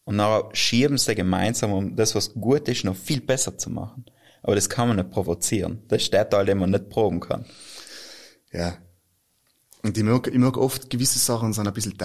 Und 0.04 0.18
nachher 0.18 0.50
schieben 0.54 0.98
sie 0.98 1.16
gemeinsam, 1.16 1.72
um 1.72 1.96
das, 1.96 2.16
was 2.16 2.34
gut 2.34 2.68
ist, 2.68 2.84
noch 2.84 2.96
viel 2.96 3.22
besser 3.22 3.58
zu 3.58 3.70
machen. 3.70 4.06
Aber 4.42 4.56
das 4.56 4.70
kann 4.70 4.88
man 4.88 4.98
nicht 4.98 5.12
provozieren. 5.12 5.84
Das 5.88 6.02
ist 6.02 6.14
der 6.14 6.30
Teil, 6.30 6.46
den 6.46 6.58
man 6.58 6.72
nicht 6.72 6.90
proben 6.90 7.20
kann. 7.20 7.46
Ja. 8.52 8.78
Und 9.84 9.98
ich 9.98 10.04
merke, 10.04 10.32
ich 10.32 10.38
merke 10.38 10.60
oft, 10.60 10.90
gewisse 10.90 11.20
Sachen 11.20 11.54
sind 11.54 11.68
ein 11.68 11.74
bisschen 11.74 11.98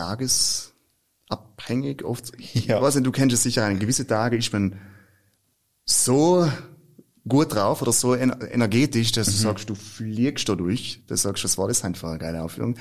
tagesabhängig. 1.29 2.05
Oft, 2.05 2.33
ja. 2.39 2.77
ich 2.77 2.83
weiß 2.83 2.97
nicht, 2.97 3.07
du 3.07 3.13
kennst 3.13 3.35
es 3.35 3.43
sicher, 3.43 3.65
eine 3.65 3.79
gewisse 3.79 4.07
Tage 4.07 4.37
ist 4.37 4.53
man 4.53 4.79
so 5.85 6.49
gut 7.27 7.55
drauf 7.55 7.83
oder 7.83 7.93
so 7.93 8.15
energetisch, 8.15 9.13
dass 9.13 9.29
mhm. 9.29 9.33
du 9.33 9.39
sagst, 9.39 9.71
du 9.71 9.75
fliegst 9.75 10.49
da 10.49 10.55
durch. 10.55 11.03
Du 11.07 11.17
sagst, 11.17 11.45
was 11.45 11.59
war 11.59 11.69
das 11.69 11.81
für 11.81 12.09
eine 12.09 12.19
geile 12.19 12.43
Aufführung? 12.43 12.75
Und 12.75 12.81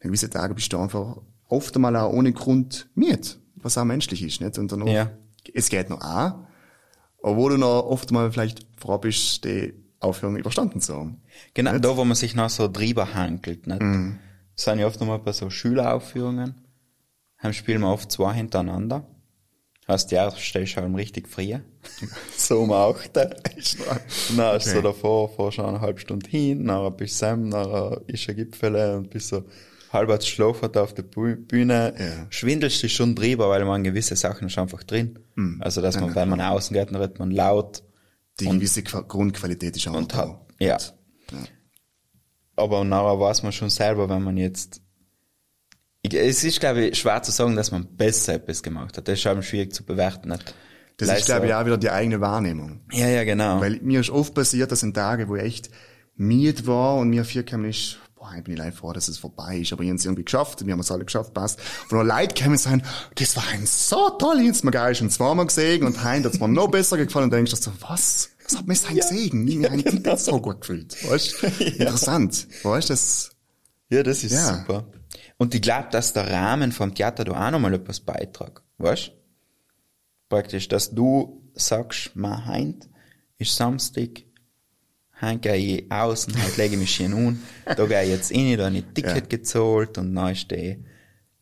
gewisse 0.00 0.30
Tage 0.30 0.54
bist 0.54 0.72
du 0.72 0.78
einfach 0.78 1.18
oft 1.48 1.74
einmal 1.76 1.96
auch 1.96 2.12
ohne 2.12 2.32
Grund 2.32 2.88
miet, 2.94 3.38
was 3.56 3.76
auch 3.76 3.84
menschlich 3.84 4.22
ist, 4.22 4.40
nicht? 4.40 4.58
Und 4.58 4.72
dann 4.72 4.86
ja. 4.86 5.10
es 5.52 5.68
geht 5.68 5.90
noch 5.90 6.00
auch, 6.00 6.34
obwohl 7.18 7.52
du 7.52 7.58
noch 7.58 7.84
oft 7.84 8.10
mal 8.10 8.32
vielleicht 8.32 8.66
froh 8.78 8.98
bist, 8.98 9.44
die 9.44 9.74
Aufführung 10.00 10.36
überstanden 10.36 10.80
zu 10.80 10.96
haben. 10.96 11.22
Genau, 11.54 11.72
nicht? 11.72 11.84
da 11.84 11.96
wo 11.96 12.04
man 12.04 12.16
sich 12.16 12.34
noch 12.34 12.50
so 12.50 12.68
drüber 12.68 13.14
hankelt, 13.14 13.66
nicht? 13.66 13.82
Mhm. 13.82 14.18
Das 14.56 14.64
sind 14.64 14.78
ja 14.78 14.86
oft 14.86 15.00
nochmal 15.00 15.18
bei 15.18 15.32
so 15.32 15.48
Schüleraufführungen. 15.50 16.61
Dann 17.42 17.52
spielen 17.52 17.80
wir 17.80 17.88
oft 17.92 18.10
zwei 18.10 18.34
hintereinander. 18.34 19.06
Heißt, 19.88 20.12
ja, 20.12 20.30
stellst 20.30 20.76
du 20.76 20.80
halt 20.80 20.94
richtig 20.94 21.28
früh. 21.28 21.58
so 22.36 22.60
um 22.60 22.72
8. 22.72 23.16
dann 23.16 23.34
hast 23.44 23.76
okay. 23.76 24.58
du 24.58 24.60
so 24.60 24.80
davor, 24.80 25.28
fahrst 25.28 25.58
du 25.58 25.64
eine 25.64 25.80
halbe 25.80 25.98
Stunde 25.98 26.30
hin, 26.30 26.66
dann 26.66 26.96
bist 26.96 27.14
du 27.14 27.26
Sam, 27.26 27.50
dann 27.50 28.00
ist 28.06 28.28
ein 28.28 28.36
Gipfel 28.36 28.76
und 28.96 29.10
bist 29.10 29.28
so 29.28 29.44
halb 29.92 30.22
schlafen 30.22 30.74
auf 30.76 30.94
der 30.94 31.02
Bühne. 31.02 31.94
Ja. 31.98 32.26
Schwindelst 32.30 32.82
dich 32.82 32.94
schon 32.94 33.14
drüber, 33.14 33.48
weil 33.48 33.64
man 33.64 33.82
gewisse 33.82 34.14
Sachen 34.16 34.46
ist 34.46 34.56
einfach 34.56 34.84
drin. 34.84 35.18
Mhm. 35.34 35.60
Also, 35.60 35.82
dass 35.82 35.98
man, 35.98 36.10
ja, 36.10 36.14
wenn 36.14 36.28
man 36.28 36.40
außen 36.40 36.74
geht, 36.74 36.88
dann 36.88 36.96
redet 36.96 37.18
man 37.18 37.30
laut. 37.30 37.82
Die 38.40 38.46
gewisse 38.46 38.82
Grundqualität 38.82 39.76
ist 39.76 39.86
auch 39.88 39.94
und 39.94 40.14
hat, 40.14 40.40
ja. 40.58 40.78
ja. 40.78 40.78
Aber 42.56 42.84
nachher 42.84 43.20
weiß 43.20 43.42
man 43.42 43.52
schon 43.52 43.68
selber, 43.68 44.08
wenn 44.08 44.22
man 44.22 44.36
jetzt 44.36 44.81
es 46.10 46.44
ist, 46.44 46.60
glaube 46.60 46.86
ich, 46.86 46.98
schwer 46.98 47.22
zu 47.22 47.30
sagen, 47.30 47.56
dass 47.56 47.70
man 47.70 47.86
besser 47.96 48.34
etwas 48.34 48.62
gemacht 48.62 48.96
hat. 48.96 49.06
Das 49.06 49.18
ist 49.18 49.26
eben 49.26 49.42
schwierig 49.42 49.72
zu 49.72 49.84
bewerten. 49.84 50.28
Nicht? 50.28 50.54
Das 50.96 51.18
ist, 51.18 51.26
glaube 51.26 51.46
ich, 51.46 51.54
auch 51.54 51.64
wieder 51.64 51.78
die 51.78 51.90
eigene 51.90 52.20
Wahrnehmung. 52.20 52.80
Ja, 52.92 53.08
ja, 53.08 53.24
genau. 53.24 53.60
Weil 53.60 53.80
mir 53.82 54.00
ist 54.00 54.10
oft 54.10 54.34
passiert, 54.34 54.70
dass 54.72 54.80
sind 54.80 54.94
Tage, 54.94 55.28
wo 55.28 55.36
ich 55.36 55.42
echt 55.42 55.70
miet 56.16 56.66
war 56.66 56.96
und 56.96 57.10
mir 57.10 57.24
vier 57.24 57.44
kam 57.44 57.64
ist, 57.64 57.98
boah, 58.16 58.32
ich 58.36 58.44
bin 58.44 58.56
live 58.56 58.76
froh, 58.76 58.92
dass 58.92 59.08
es 59.08 59.18
vorbei 59.18 59.58
ist, 59.58 59.72
aber 59.72 59.82
ich 59.82 59.88
habe 59.88 59.96
es 59.96 60.04
irgendwie 60.04 60.24
geschafft, 60.24 60.64
wir 60.64 60.72
haben 60.72 60.80
es 60.80 60.90
alle 60.90 61.04
geschafft, 61.04 61.34
passt. 61.34 61.60
Und 61.90 61.98
noch 61.98 62.04
Leute 62.04 62.34
kämen 62.34 62.58
sagen, 62.58 62.82
das 63.14 63.36
war 63.36 63.44
ein 63.52 63.66
so 63.66 64.10
toll, 64.10 64.40
jetzt 64.42 64.64
mal 64.64 64.70
geil 64.70 64.94
schon 64.94 65.10
zweimal 65.10 65.46
gesehen 65.46 65.84
und 65.84 66.04
hein, 66.04 66.22
das 66.22 66.38
war 66.40 66.48
noch 66.48 66.68
besser 66.68 66.96
gefallen 66.98 67.24
und 67.24 67.32
denkst 67.32 67.52
du 67.52 67.56
so, 67.56 67.72
was? 67.80 68.28
Was 68.44 68.58
hat 68.58 68.66
mir 68.66 68.74
sein 68.74 68.96
ja. 68.96 69.08
gesehen? 69.08 69.44
Mir 69.44 69.60
ja, 69.62 69.68
genau. 69.68 70.16
so 70.16 70.40
gut 70.40 70.60
gefühlt. 70.60 70.96
Weißt? 71.08 71.36
Ja. 71.58 71.86
Interessant. 71.86 72.46
Weißt 72.62 72.90
du, 72.90 72.92
das? 72.92 73.30
Ja, 73.88 74.02
das 74.02 74.24
ist 74.24 74.32
ja. 74.32 74.58
super. 74.58 74.84
Und 75.42 75.56
ich 75.56 75.60
glaube, 75.60 75.88
dass 75.90 76.12
der 76.12 76.30
Rahmen 76.30 76.70
vom 76.70 76.94
Theater 76.94 77.24
da 77.24 77.48
auch 77.48 77.50
nochmal 77.50 77.74
etwas 77.74 77.98
beitragt. 77.98 78.62
Weißt 78.78 79.10
Praktisch, 80.28 80.68
dass 80.68 80.94
du 80.94 81.50
sagst, 81.54 82.12
mein 82.14 82.46
Heint 82.46 82.88
ist 83.38 83.56
Samstag, 83.56 84.22
heint 85.20 85.42
gehe 85.42 85.56
ich 85.56 85.90
aus 85.90 86.28
und 86.28 86.40
halt 86.40 86.56
lege 86.58 86.74
ich 86.74 86.80
mich 86.80 86.94
hin 86.94 87.12
an. 87.12 87.42
Da 87.64 87.86
gehe 87.86 88.04
ich 88.04 88.10
jetzt 88.10 88.32
rein, 88.32 88.56
da 88.56 88.66
habe 88.66 88.76
ich 88.76 88.84
ein 88.84 88.94
Ticket 88.94 89.16
ja. 89.16 89.36
gezahlt 89.36 89.98
und 89.98 90.14
dann 90.14 90.32
ist 90.32 90.48
die 90.48 90.84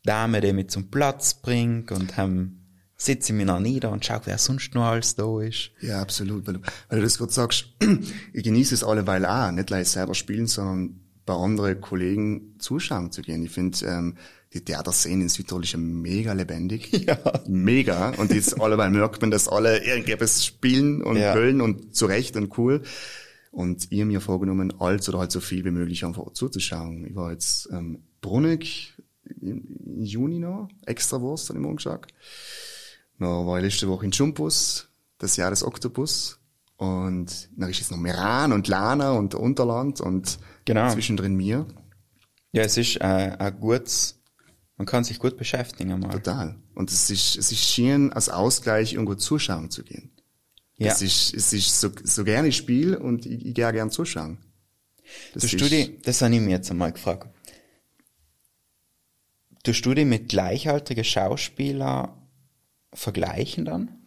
Dame, 0.02 0.40
die 0.40 0.54
mich 0.54 0.70
zum 0.70 0.90
Platz 0.90 1.34
bringt 1.34 1.92
und 1.92 2.16
haben 2.16 2.56
sitze 2.96 3.34
ich 3.34 3.36
mich 3.36 3.44
noch 3.44 3.60
nieder 3.60 3.90
und 3.90 4.06
schaue, 4.06 4.22
wer 4.24 4.38
sonst 4.38 4.74
noch 4.74 4.84
alles 4.84 5.14
da 5.14 5.42
ist. 5.42 5.72
Ja, 5.82 6.00
absolut. 6.00 6.46
Weil, 6.46 6.62
weil 6.88 7.00
du 7.00 7.04
das 7.04 7.18
gerade 7.18 7.32
sagst, 7.32 7.66
ich 8.32 8.44
genieße 8.44 8.74
es 8.74 8.82
alleweil 8.82 9.26
auch, 9.26 9.50
nicht 9.50 9.66
gleich 9.66 9.88
selber 9.88 10.14
spielen, 10.14 10.46
sondern 10.46 10.99
bei 11.30 11.36
anderen 11.36 11.80
Kollegen 11.80 12.56
zuschauen 12.58 13.12
zu 13.12 13.22
gehen. 13.22 13.44
Ich 13.44 13.52
finde, 13.52 13.86
ähm, 13.86 14.16
die 14.52 14.64
Theaterszene 14.64 15.22
in 15.22 15.28
Südtirol 15.28 15.62
ist 15.62 15.72
ja 15.72 15.78
mega 15.78 16.32
lebendig. 16.32 16.90
Ja. 17.06 17.18
Mega. 17.46 18.10
Und 18.16 18.32
jetzt 18.32 18.60
alleweil 18.60 18.90
merkt 18.90 19.20
man, 19.20 19.30
dass 19.30 19.46
alle 19.46 19.84
irgendetwas 19.84 20.44
spielen 20.44 21.02
und 21.02 21.16
ja. 21.16 21.36
wollen 21.36 21.60
und 21.60 21.94
zurecht 21.94 22.34
und 22.34 22.58
cool. 22.58 22.82
Und 23.52 23.86
ich 23.90 24.00
habe 24.00 24.06
mir 24.06 24.20
vorgenommen, 24.20 24.74
alles 24.80 25.08
oder 25.08 25.20
halt 25.20 25.30
so 25.30 25.38
viel 25.40 25.64
wie 25.64 25.70
möglich 25.70 26.04
einfach 26.04 26.32
zuzuschauen. 26.32 27.06
Ich 27.06 27.14
war 27.14 27.30
jetzt 27.30 27.68
ähm, 27.70 28.02
Brunnig 28.20 28.94
im 29.40 30.02
Juni 30.02 30.40
noch, 30.40 30.68
extra 30.84 31.20
Wurst, 31.20 31.48
habe 31.48 31.60
ich 31.60 31.62
morgen 31.62 31.76
geschaut. 31.76 32.08
Dann 33.20 33.46
war 33.46 33.58
ich 33.58 33.64
letzte 33.64 33.88
Woche 33.88 34.04
in 34.04 34.10
Chumpus, 34.10 34.88
das 35.18 35.36
Jahr 35.36 35.50
des 35.50 35.62
Oktopus. 35.62 36.39
Und 36.80 37.50
dann 37.56 37.68
ist 37.68 37.78
jetzt 37.78 37.90
noch 37.90 37.98
Meran 37.98 38.54
und 38.54 38.66
Lana 38.66 39.12
und 39.12 39.34
Unterland 39.34 40.00
und 40.00 40.38
genau. 40.64 40.90
zwischendrin 40.90 41.36
mir. 41.36 41.66
Ja, 42.52 42.62
es 42.62 42.78
ist 42.78 42.96
äh, 42.96 43.36
ein 43.38 43.60
gutes, 43.60 44.22
man 44.78 44.86
kann 44.86 45.04
sich 45.04 45.18
gut 45.18 45.36
beschäftigen 45.36 45.92
einmal. 45.92 46.10
Total. 46.10 46.56
Und 46.74 46.90
es 46.90 47.10
ist, 47.10 47.36
es 47.36 47.52
ist 47.52 47.62
schön, 47.68 48.10
als 48.14 48.30
Ausgleich 48.30 48.94
irgendwo 48.94 49.14
zuschauen 49.14 49.70
zu 49.70 49.84
gehen. 49.84 50.10
Ja. 50.78 50.92
Es 50.92 51.02
ist, 51.02 51.34
es 51.34 51.52
ist 51.52 51.78
so, 51.78 51.90
so 52.02 52.24
gerne 52.24 52.48
ich 52.48 52.56
spiele 52.56 52.98
und 52.98 53.26
ich, 53.26 53.44
ich 53.44 53.54
gehe 53.54 53.70
gerne 53.74 53.90
zuschauen. 53.90 54.38
Das 55.34 55.42
du 55.42 55.48
Studi, 55.48 55.98
das 56.02 56.22
habe 56.22 56.34
ich 56.34 56.40
mir 56.40 56.52
jetzt 56.52 56.70
einmal 56.70 56.92
gefragt. 56.92 57.28
Du 59.64 59.74
Studi 59.74 60.06
mit 60.06 60.30
gleichaltrigen 60.30 61.04
Schauspielern 61.04 62.16
vergleichen 62.94 63.66
dann? 63.66 63.99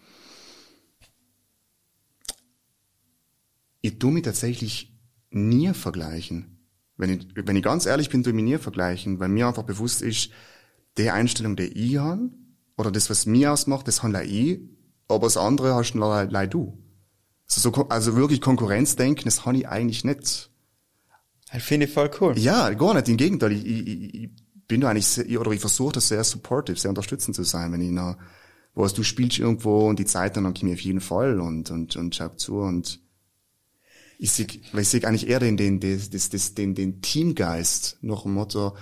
Ich 3.84 4.00
tue 4.00 4.12
mich 4.12 4.24
tatsächlich 4.24 4.98
nie 5.30 5.72
vergleichen. 5.74 6.68
Wenn 6.98 7.12
ich, 7.12 7.28
wenn 7.36 7.56
ich 7.56 7.64
ganz 7.64 7.86
ehrlich 7.86 8.10
bin, 8.10 8.24
tue 8.24 8.32
ich 8.32 8.36
mich 8.36 8.46
nie 8.46 8.58
vergleichen, 8.58 9.20
weil 9.20 9.30
mir 9.30 9.48
einfach 9.48 9.64
bewusst 9.64 10.02
ist, 10.02 10.32
die 10.98 11.12
Einstellung, 11.12 11.56
die 11.56 11.66
ich 11.66 11.98
habe, 11.98 12.32
oder 12.78 12.92
das, 12.92 13.12
was 13.12 13.28
mir 13.28 13.52
ausmacht, 13.52 13.88
das 13.88 14.02
habe 14.02 14.24
ich 14.24 14.60
aber 15.08 15.28
das 15.28 15.38
andere 15.38 15.76
hast 15.76 15.94
du 15.94 16.00
leider 16.00 16.48
du. 16.48 16.78
Also, 17.50 17.72
so, 17.72 17.90
also 17.90 18.16
wirklich 18.16 18.42
Konkurrenzdenken, 18.42 19.26
das 19.26 19.46
habe 19.46 19.58
ich 19.58 19.68
eigentlich 19.68 20.04
nicht. 20.04 20.50
Das 21.52 21.64
finde 21.64 21.86
ich 21.86 21.94
voll 21.94 22.10
cool. 22.20 22.38
Ja, 22.38 22.70
gar 22.72 22.94
nicht. 22.94 23.10
Im 23.10 23.18
Gegenteil, 23.18 23.52
ich, 23.52 23.66
ich, 23.66 24.14
ich 24.16 24.30
bin 24.68 24.82
da 24.82 24.90
eigentlich, 24.90 25.06
sehr, 25.06 25.40
oder 25.40 25.52
ich 25.52 25.60
versuche 25.60 25.94
das 25.94 26.08
sehr 26.08 26.24
supportive, 26.24 26.80
sehr 26.80 26.90
unterstützend 26.90 27.36
zu 27.36 27.44
sein, 27.44 27.72
wenn 27.72 27.82
ich 27.82 27.92
noch, 27.92 28.18
was 28.74 28.94
du 28.94 29.04
spielst 29.04 29.40
irgendwo 29.40 29.88
und 29.88 30.00
die 30.00 30.06
Zeit 30.06 30.36
dann, 30.36 30.46
dann 30.46 30.54
komme 30.54 30.72
ich 30.72 30.80
auf 30.80 30.84
jeden 30.84 31.02
Fall 31.02 31.40
und, 31.40 31.70
und, 31.70 31.96
und 31.96 32.16
schau 32.16 32.30
zu 32.30 32.58
und 32.58 33.03
ich 34.18 34.32
sehe, 34.32 34.48
ich 34.48 34.90
sehe 34.90 35.06
eigentlich 35.06 35.28
eher 35.28 35.40
den, 35.40 35.58
den, 35.58 35.80
den, 35.80 36.10
den, 36.10 36.76
den, 36.76 37.02
Teamgeist 37.02 37.98
nach 38.02 38.24
dem 38.24 38.34
Motto, 38.34 38.76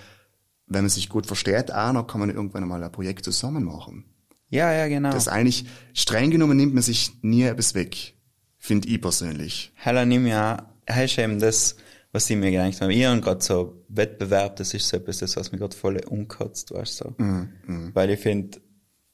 wenn 0.68 0.84
man 0.84 0.90
sich 0.90 1.10
gut 1.10 1.26
versteht, 1.26 1.74
auch 1.74 1.94
noch 1.94 2.08
kann 2.08 2.20
man 2.20 2.30
irgendwann 2.30 2.64
einmal 2.64 2.84
ein 2.84 2.92
Projekt 2.92 3.26
zusammen 3.26 3.64
machen. 3.64 4.06
Ja, 4.50 4.72
ja, 4.74 4.88
genau. 4.88 5.12
Das 5.12 5.28
eigentlich, 5.28 5.66
streng 5.94 6.30
genommen 6.32 6.58
nimmt 6.58 6.74
man 6.74 6.84
sich 6.84 7.12
nie 7.22 7.44
etwas 7.44 7.74
weg. 7.74 8.16
Finde 8.58 8.90
ich 8.90 9.02
persönlich. 9.02 9.72
Heller 9.76 10.06
nimm 10.06 10.28
ja, 10.28 10.72
hast 10.88 11.18
eben 11.18 11.40
das, 11.40 11.78
was 12.12 12.30
ich 12.30 12.38
mir 12.38 12.52
gedacht 12.52 12.82
habe. 12.82 12.94
Ich 12.94 13.06
habe 13.06 13.22
gerade 13.22 13.42
so 13.42 13.86
Wettbewerb, 13.88 14.58
das 14.58 14.74
ist 14.74 14.88
so 14.88 14.98
etwas, 14.98 15.20
das, 15.20 15.38
was 15.38 15.52
mir 15.52 15.58
gerade 15.58 15.76
voll 15.76 16.00
umkotzt, 16.06 16.72
weißt 16.72 17.02
du. 17.02 17.16
So. 17.18 17.24
Mm, 17.24 17.54
mm. 17.66 17.92
Weil 17.94 18.10
ich 18.12 18.20
finde 18.20 18.60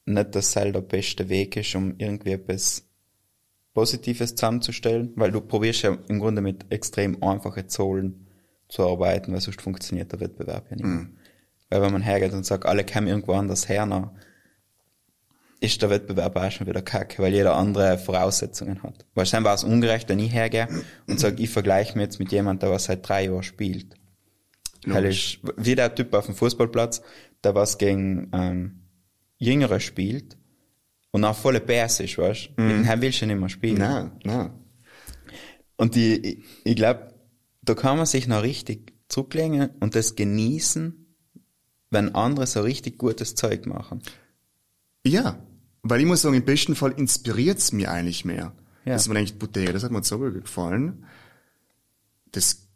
nicht, 0.06 0.36
dass 0.36 0.48
es 0.48 0.54
der 0.54 0.82
beste 0.82 1.30
Weg 1.30 1.56
ist, 1.56 1.76
um 1.76 1.94
irgendwie 1.98 2.32
etwas 2.32 2.87
Positives 3.78 4.34
zusammenzustellen, 4.34 5.14
weil 5.18 5.32
du 5.32 5.40
probierst 5.40 5.84
ja 5.84 5.96
im 6.08 6.20
Grunde 6.20 6.42
mit 6.42 6.66
extrem 6.72 7.22
einfachen 7.22 7.70
Zahlen 7.70 8.26
zu 8.70 8.82
arbeiten, 8.82 9.32
weil 9.32 9.40
sonst 9.40 9.62
funktioniert 9.62 10.12
der 10.12 10.20
Wettbewerb 10.20 10.72
ja 10.72 10.78
nicht. 10.78 10.86
Mm. 10.88 11.16
Weil 11.70 11.82
wenn 11.84 11.94
man 11.94 12.02
hergeht 12.02 12.34
und 12.34 12.44
sagt, 12.44 12.66
alle 12.66 12.84
kommen 12.84 13.06
irgendwo 13.06 13.34
anders 13.34 13.70
her, 13.70 13.86
dann 13.86 14.10
ist 15.60 15.80
der 15.80 15.92
Wettbewerb 15.92 16.36
auch 16.38 16.50
schon 16.50 16.66
wieder 16.66 16.82
kacke, 16.82 17.22
weil 17.22 17.32
jeder 17.32 17.56
andere 17.56 18.00
Voraussetzungen 18.00 18.82
hat. 18.82 19.06
Weil 19.14 19.26
es 19.26 19.34
war 19.34 19.54
es 19.54 19.64
ungerecht, 19.64 20.10
wenn 20.10 20.18
ich 20.18 20.34
hergehe 20.34 20.68
und 21.06 21.20
sage, 21.20 21.44
ich 21.44 21.52
vergleiche 21.52 21.96
mich 22.00 22.06
jetzt 22.06 22.20
mit 22.20 22.32
jemandem, 22.32 22.70
der 22.70 22.72
was 22.72 22.86
seit 22.86 23.08
drei 23.08 23.26
Jahren 23.26 23.44
spielt. 23.44 23.94
Weil 24.88 25.06
ich, 25.06 25.40
wie 25.56 25.76
der 25.76 25.94
Typ 25.94 26.16
auf 26.16 26.26
dem 26.26 26.34
Fußballplatz, 26.34 27.04
der 27.44 27.54
was 27.54 27.78
gegen 27.78 28.32
ähm, 28.34 28.82
Jüngere 29.38 29.80
spielt 29.80 30.36
und 31.18 31.26
auch 31.26 31.36
volle 31.36 31.60
PS 31.60 32.00
ist, 32.02 32.18
weißt 32.18 32.52
du? 32.56 32.62
Mhm. 32.62 32.68
Mit 32.82 32.88
dem 32.88 33.02
willst 33.02 33.22
du 33.22 33.26
nicht 33.26 33.40
mehr 33.40 33.50
spielen. 33.50 33.80
Nein, 33.80 34.12
nein. 34.24 34.52
Und 35.76 35.96
die, 35.96 36.16
ich, 36.16 36.44
ich 36.64 36.76
glaube, 36.76 37.14
da 37.64 37.74
kann 37.74 37.98
man 37.98 38.06
sich 38.06 38.28
noch 38.28 38.44
richtig 38.44 38.94
zurücklegen 39.10 39.70
und 39.80 39.96
das 39.96 40.16
genießen, 40.16 41.08
wenn 41.90 42.14
andere 42.14 42.46
so 42.46 42.62
richtig 42.62 43.00
gutes 43.00 43.34
Zeug 43.34 43.66
machen. 43.66 44.04
Ja, 45.06 45.42
weil 45.82 46.02
ich 46.02 46.06
muss 46.06 46.22
sagen, 46.22 46.36
im 46.36 46.46
besten 46.46 46.76
Fall 46.76 46.92
inspiriert's 46.92 47.72
mir 47.72 47.92
eigentlich 47.92 48.24
mehr. 48.24 48.54
Ja. 48.86 48.94
Dass 48.94 49.08
man 49.08 49.16
denkt, 49.16 49.40
Butter, 49.40 49.74
das 49.74 49.84
hat 49.84 49.92
mir 49.92 50.04
so 50.04 50.20
gut 50.20 50.44
gefallen. 50.44 51.04
Das, 52.32 52.68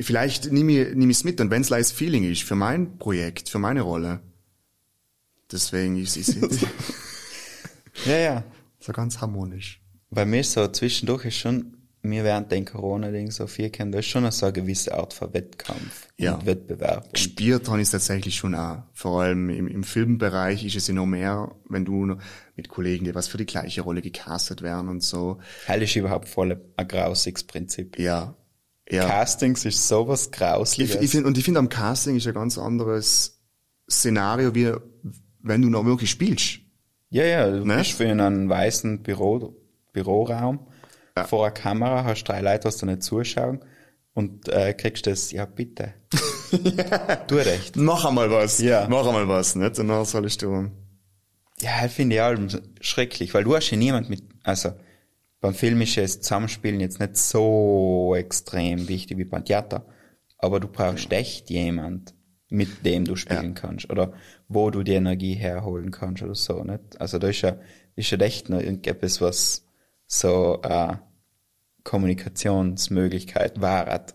vielleicht 0.00 0.50
nehme 0.50 0.72
ich, 0.72 0.94
nehme 0.94 1.10
ich's 1.10 1.24
mit 1.24 1.38
und 1.40 1.50
wenn's 1.50 1.68
leises 1.68 1.92
Feeling 1.92 2.24
ist, 2.24 2.44
für 2.44 2.54
mein 2.54 2.96
Projekt, 2.96 3.50
für 3.50 3.58
meine 3.58 3.82
Rolle. 3.82 4.20
Deswegen 5.52 5.96
ist 5.96 6.16
es, 6.16 6.34
ja, 8.04 8.18
ja. 8.18 8.44
So 8.78 8.92
ganz 8.92 9.20
harmonisch. 9.20 9.80
Bei 10.10 10.24
mir 10.24 10.44
so 10.44 10.66
zwischendurch 10.68 11.24
ist 11.24 11.38
schon 11.38 11.74
mir 12.04 12.24
während 12.24 12.52
den 12.52 12.64
Corona-Ding 12.64 13.30
so 13.30 13.46
viel 13.46 13.70
kennen, 13.70 13.92
da 13.92 13.98
ist 13.98 14.06
schon 14.06 14.30
so 14.30 14.46
eine 14.46 14.52
gewisse 14.52 14.94
Art 14.94 15.14
von 15.14 15.32
Wettkampf 15.32 16.08
ja. 16.16 16.34
und 16.34 16.46
Wettbewerb. 16.46 17.12
Gespielt 17.12 17.68
habe 17.68 17.80
ich 17.80 17.90
tatsächlich 17.90 18.36
schon 18.36 18.54
auch. 18.54 18.82
Vor 18.92 19.22
allem 19.22 19.48
im, 19.50 19.66
im 19.66 19.84
Filmbereich 19.84 20.64
ist 20.64 20.76
es 20.76 20.86
ja 20.86 20.94
noch 20.94 21.06
mehr, 21.06 21.54
wenn 21.68 21.84
du 21.84 22.16
mit 22.56 22.68
Kollegen, 22.68 23.06
die 23.06 23.14
was 23.14 23.26
für 23.26 23.38
die 23.38 23.46
gleiche 23.46 23.82
Rolle 23.82 24.02
gecastet 24.02 24.62
werden 24.62 24.88
und 24.88 25.02
so. 25.02 25.40
Heil 25.66 25.82
ist 25.82 25.96
überhaupt 25.96 26.28
voll 26.28 26.60
ein 26.76 26.88
grausiges 26.88 27.44
Prinzip. 27.44 27.98
Ja. 27.98 28.36
ja. 28.88 29.08
Castings 29.08 29.64
ist 29.64 29.88
sowas 29.88 30.30
Grausliches. 30.30 30.96
Ich, 30.96 31.02
ich 31.02 31.10
find, 31.10 31.26
und 31.26 31.38
ich 31.38 31.44
finde 31.44 31.60
am 31.60 31.68
Casting 31.68 32.16
ist 32.16 32.26
ein 32.26 32.34
ganz 32.34 32.58
anderes 32.58 33.40
Szenario, 33.90 34.54
wie 34.54 34.72
wenn 35.42 35.62
du 35.62 35.68
noch 35.68 35.84
wirklich 35.84 36.10
spielst. 36.10 36.60
Ja, 37.10 37.24
ja, 37.24 37.50
du 37.50 37.64
ne? 37.64 37.76
bist 37.76 37.92
für 37.92 38.08
einen 38.08 38.48
weißen 38.48 39.02
Büro, 39.02 39.54
Büroraum 39.92 40.66
ja. 41.16 41.24
vor 41.24 41.44
einer 41.44 41.54
Kamera, 41.54 42.04
hast 42.04 42.24
drei 42.24 42.40
Leute, 42.40 42.64
was 42.64 42.78
da 42.78 42.86
nicht 42.86 43.02
zuschauen 43.02 43.60
und 44.14 44.48
äh, 44.48 44.74
kriegst 44.74 45.06
das, 45.06 45.32
ja 45.32 45.44
bitte. 45.44 45.94
ja. 46.50 47.16
Tu 47.28 47.34
recht. 47.36 47.76
Mach 47.76 48.04
einmal 48.04 48.30
was. 48.30 48.60
Ja. 48.60 48.86
Mach 48.88 49.06
einmal 49.06 49.28
was, 49.28 49.54
nicht? 49.56 49.78
Und 49.78 49.88
dann 49.88 50.04
soll 50.04 50.26
ich 50.26 50.38
tun. 50.38 50.72
Ja, 51.60 51.88
finde 51.88 52.16
ich 52.16 52.22
auch 52.22 52.36
schrecklich, 52.80 53.32
weil 53.34 53.44
du 53.44 53.54
hast 53.54 53.70
ja 53.70 53.76
niemand 53.76 54.10
mit, 54.10 54.22
also 54.42 54.72
beim 55.40 55.54
Film 55.54 55.80
ist 55.82 55.94
ja 55.94 56.02
das 56.02 56.20
Zusammenspielen 56.20 56.80
jetzt 56.80 57.00
nicht 57.00 57.16
so 57.16 58.14
extrem 58.16 58.88
wichtig 58.88 59.18
wie 59.18 59.24
beim 59.24 59.44
Theater, 59.44 59.86
aber 60.38 60.58
du 60.58 60.68
brauchst 60.68 61.12
echt 61.12 61.50
jemand, 61.50 62.14
mit 62.48 62.84
dem 62.84 63.04
du 63.04 63.14
spielen 63.14 63.54
ja. 63.54 63.60
kannst 63.60 63.90
oder 63.90 64.14
wo 64.48 64.70
du 64.70 64.82
die 64.82 64.94
Energie 64.94 65.34
herholen 65.34 65.90
kannst 65.90 66.22
oder 66.22 66.34
so, 66.34 66.62
nicht? 66.64 67.00
Also 67.00 67.18
da 67.18 67.28
ist 67.28 67.42
ja, 67.42 67.56
ist 67.96 68.10
ja 68.10 68.18
echt 68.18 68.48
noch 68.48 68.60
irgendetwas, 68.60 69.20
was 69.20 69.66
so 70.06 70.60
äh, 70.62 70.96
Kommunikationsmöglichkeit 71.82 73.60
war. 73.60 74.06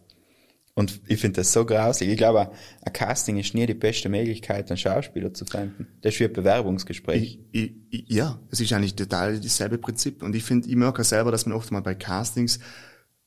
Und 0.76 1.02
ich 1.08 1.20
finde 1.20 1.42
das 1.42 1.52
so 1.52 1.66
grausig. 1.66 2.10
Ich 2.10 2.18
glaube, 2.18 2.52
ein 2.82 2.94
Casting 2.94 3.38
ist 3.38 3.54
nie 3.54 3.66
die 3.66 3.74
beste 3.74 4.08
Möglichkeit, 4.08 4.70
einen 4.70 4.78
Schauspieler 4.78 5.34
zu 5.34 5.46
finden. 5.46 5.88
Das 6.02 6.14
ist 6.14 6.20
wie 6.20 6.26
ein 6.26 6.34
Bewerbungsgespräch. 6.34 7.40
Ich, 7.52 7.76
ich, 7.90 8.06
ja, 8.08 8.40
es 8.50 8.62
ist 8.62 8.72
eigentlich 8.72 8.96
total 8.96 9.40
dasselbe 9.40 9.78
Prinzip. 9.78 10.24
Und 10.24 10.36
ich 10.36 10.44
finde, 10.44 10.70
ich 10.70 10.76
merke 10.76 11.04
selber, 11.04 11.32
dass 11.32 11.46
man 11.46 11.58
oft 11.58 11.72
mal 11.72 11.82
bei 11.82 11.96
Castings 11.96 12.60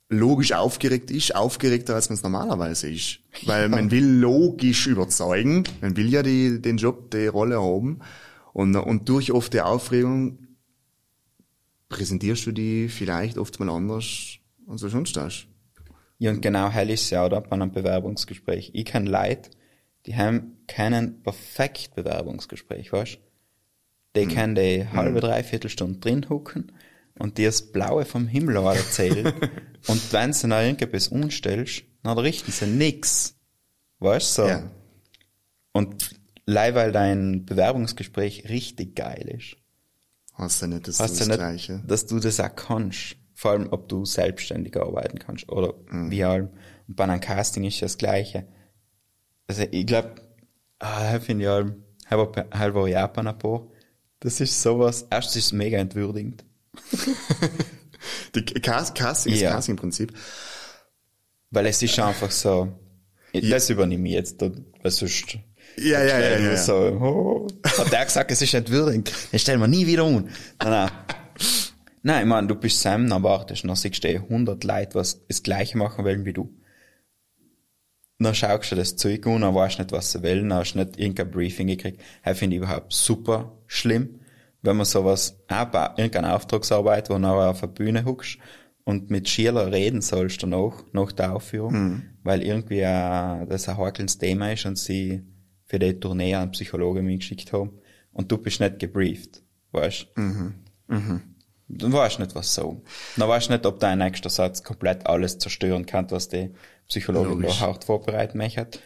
logisch 0.09 0.53
aufgeregt 0.53 1.11
ist, 1.11 1.34
aufgeregter 1.34 1.94
als 1.94 2.09
man 2.09 2.16
es 2.16 2.22
normalerweise 2.22 2.90
ist. 2.90 3.20
Weil 3.46 3.68
man 3.68 3.90
will 3.90 4.05
logisch 4.05 4.86
überzeugen, 4.86 5.64
man 5.80 5.96
will 5.96 6.11
ja 6.11 6.22
die, 6.22 6.61
den 6.61 6.76
Job, 6.76 7.11
die 7.11 7.26
Rolle 7.26 7.61
haben. 7.61 8.00
Und, 8.53 8.76
und 8.76 9.09
durch 9.09 9.32
oft 9.32 9.53
die 9.55 9.62
Aufregung 9.62 10.38
präsentierst 11.88 12.46
du 12.46 12.53
die 12.53 12.88
vielleicht 12.88 13.38
oft 13.38 13.59
mal 13.59 13.70
anders, 13.70 14.38
als 14.66 14.80
du 14.82 14.88
sonst 14.88 15.16
hast. 15.16 15.46
Ja, 16.18 16.30
und 16.30 16.40
genau 16.40 16.68
hell 16.68 16.90
ist 16.90 17.11
ja, 17.11 17.24
oder? 17.24 17.40
Bei 17.40 17.53
einem 17.53 17.72
Bewerbungsgespräch. 17.72 18.70
Ich 18.74 18.84
kenne 18.84 19.11
Leute, 19.11 19.50
die 20.07 20.14
haben 20.14 20.59
keinen 20.68 21.22
perfekt 21.22 21.94
Bewerbungsgespräch, 21.94 22.92
weißt 22.92 23.18
Die 24.16 24.22
hm. 24.22 24.28
können 24.28 24.55
die 24.55 24.86
halbe, 24.88 25.20
hm. 25.20 25.20
dreiviertel 25.20 25.70
Stunde 25.70 25.98
drin 26.00 26.28
hucken 26.28 26.72
und 27.23 27.39
dir 27.39 27.47
das 27.47 27.62
Blaue 27.62 28.05
vom 28.05 28.27
Himmel 28.27 28.57
erzählen. 28.57 29.33
und 29.87 30.12
wenn 30.12 30.33
sie 30.33 30.49
noch 30.49 30.59
irgendetwas 30.59 31.07
umstellst, 31.07 31.85
dann 32.03 32.18
richten 32.18 32.51
sie 32.51 32.66
nix. 32.66 33.37
Weißt 34.01 34.39
du? 34.39 34.43
So. 34.43 34.49
Ja. 34.49 34.70
Und 35.70 36.16
leider, 36.47 36.75
weil 36.75 36.91
dein 36.91 37.45
Bewerbungsgespräch 37.47 38.49
richtig 38.49 38.97
geil 38.97 39.29
ist, 39.39 39.57
Hast 40.33 40.62
du 40.62 40.66
nicht 40.66 40.89
das, 40.89 40.99
hast 40.99 41.20
das 41.20 41.29
nicht, 41.29 41.39
Gleiche? 41.39 41.81
Dass 41.87 42.07
du 42.07 42.18
das 42.18 42.41
auch 42.41 42.57
kannst. 42.57 43.14
Vor 43.35 43.53
allem, 43.53 43.68
ob 43.70 43.89
du 43.89 44.05
selbstständig 44.05 44.77
arbeiten 44.77 45.20
kannst 45.20 45.49
oder 45.49 45.75
mhm. 45.91 46.11
wie 46.11 46.25
allem. 46.25 46.49
Und 46.89 46.97
bei 46.97 47.05
einem 47.05 47.20
Casting 47.20 47.62
ist 47.62 47.83
das 47.83 47.99
Gleiche. 47.99 48.49
Also, 49.47 49.62
ich 49.70 49.87
glaube, 49.87 50.16
ah, 50.81 51.20
finde 51.20 51.45
ich 51.45 51.51
allem, 51.51 51.85
halb 52.11 52.75
war 52.75 52.89
Japan 52.89 53.29
ein 53.29 53.39
paar. 53.39 53.68
Das 54.18 54.41
ist 54.41 54.61
sowas, 54.61 55.07
erst 55.09 55.37
ist 55.37 55.47
es 55.47 55.53
mega 55.53 55.79
entwürdigend. 55.79 56.45
Die 58.35 58.43
Cast, 58.43 58.95
Casting, 58.95 59.35
ja. 59.35 59.43
das 59.43 59.53
Casting-Prinzip. 59.53 60.12
Weil 61.51 61.66
es 61.66 61.83
ist 61.83 61.99
einfach 61.99 62.31
so, 62.31 62.73
das 63.33 63.70
übernehme 63.70 64.09
ich 64.09 64.14
jetzt, 64.14 64.41
weil 64.41 64.91
sonst 64.91 65.39
ja, 65.77 66.03
ja, 66.03 66.18
ja, 66.18 66.39
ja. 66.39 66.57
So, 66.57 66.75
oh, 66.75 67.49
hat 67.64 67.93
der 67.93 68.05
gesagt, 68.05 68.31
es 68.31 68.43
ist 68.43 68.53
nicht 68.53 68.70
würdig. 68.70 69.11
Das 69.31 69.41
stellen 69.41 69.61
wir 69.61 69.68
nie 69.68 69.87
wieder 69.87 70.05
um. 70.05 70.29
Nein, 70.59 70.70
nein. 70.70 70.91
Nein, 72.03 72.23
ich 72.23 72.29
meine, 72.29 72.49
du 72.49 72.57
bist 72.57 72.81
Sam, 72.81 73.09
dann 73.09 73.23
wartest, 73.23 73.64
dann 73.64 73.77
siehst 73.77 74.03
du 74.03 74.09
100 74.09 74.64
Leute, 74.64 74.95
was 74.97 75.25
das 75.29 75.43
Gleiche 75.43 75.79
machen 75.79 76.05
wollen 76.05 76.25
wie 76.25 76.33
du. 76.33 76.53
Dann 78.18 78.35
schaust 78.35 78.73
du 78.73 78.77
das 78.77 78.97
Zeug 78.97 79.27
an, 79.27 79.43
dann 79.43 79.55
weißt 79.55 79.79
du 79.79 79.83
nicht, 79.83 79.93
was 79.93 80.12
sie 80.12 80.23
wollen, 80.23 80.49
dann 80.49 80.59
hast 80.59 80.75
du 80.75 80.79
nicht 80.79 80.99
irgendein 80.99 81.31
Briefing 81.31 81.68
gekriegt. 81.68 82.01
Das 82.25 82.39
finde 82.39 82.57
ich 82.57 82.62
überhaupt 82.62 82.93
super 82.93 83.57
schlimm, 83.66 84.20
wenn 84.63 84.77
man 84.77 84.87
sowas, 84.87 85.39
irgendeine 85.49 86.35
Auftragsarbeit, 86.35 87.11
wo 87.11 87.19
du 87.19 87.27
auf 87.27 87.61
der 87.61 87.67
Bühne 87.67 88.05
huckst 88.05 88.39
und 88.85 89.11
mit 89.11 89.29
Schüler 89.29 89.71
reden 89.73 90.01
sollst 90.01 90.43
danach, 90.43 90.85
nach 90.93 91.13
der 91.13 91.35
Aufführung, 91.35 91.73
mhm. 91.73 92.03
weil 92.23 92.43
irgendwie 92.43 92.81
äh, 92.81 93.47
das 93.47 93.69
ein 93.69 93.77
hakelndes 93.77 94.19
Thema 94.19 94.53
ist 94.53 94.67
und 94.67 94.79
sie 94.79 95.23
für 95.65 95.79
die 95.79 95.99
Tournee 95.99 96.35
einen 96.35 96.51
Psychologen 96.53 97.05
mitgeschickt 97.05 97.53
haben 97.53 97.79
und 98.13 98.31
du 98.31 98.39
bist 98.39 98.61
nicht 98.61 98.79
gebrieft, 98.79 99.43
weißt 99.73 100.07
mhm. 100.17 100.55
mhm. 100.89 101.23
Dann 101.75 101.93
weißt 101.93 102.19
du 102.19 102.23
nicht, 102.23 102.35
was 102.35 102.55
so. 102.55 102.83
Dann 103.17 103.29
weißt 103.29 103.49
du 103.49 103.53
nicht, 103.55 103.65
ob 103.65 103.81
dein 103.81 103.99
nächster 103.99 104.29
Satz 104.29 104.63
komplett 104.63 105.07
alles 105.07 105.39
zerstören 105.39 105.87
kann, 105.87 106.11
was 106.11 106.29
die 106.29 106.51
Psychologin 106.87 107.49
hart 107.61 107.85
vorbereiten 107.85 108.37
möchte 108.37 108.79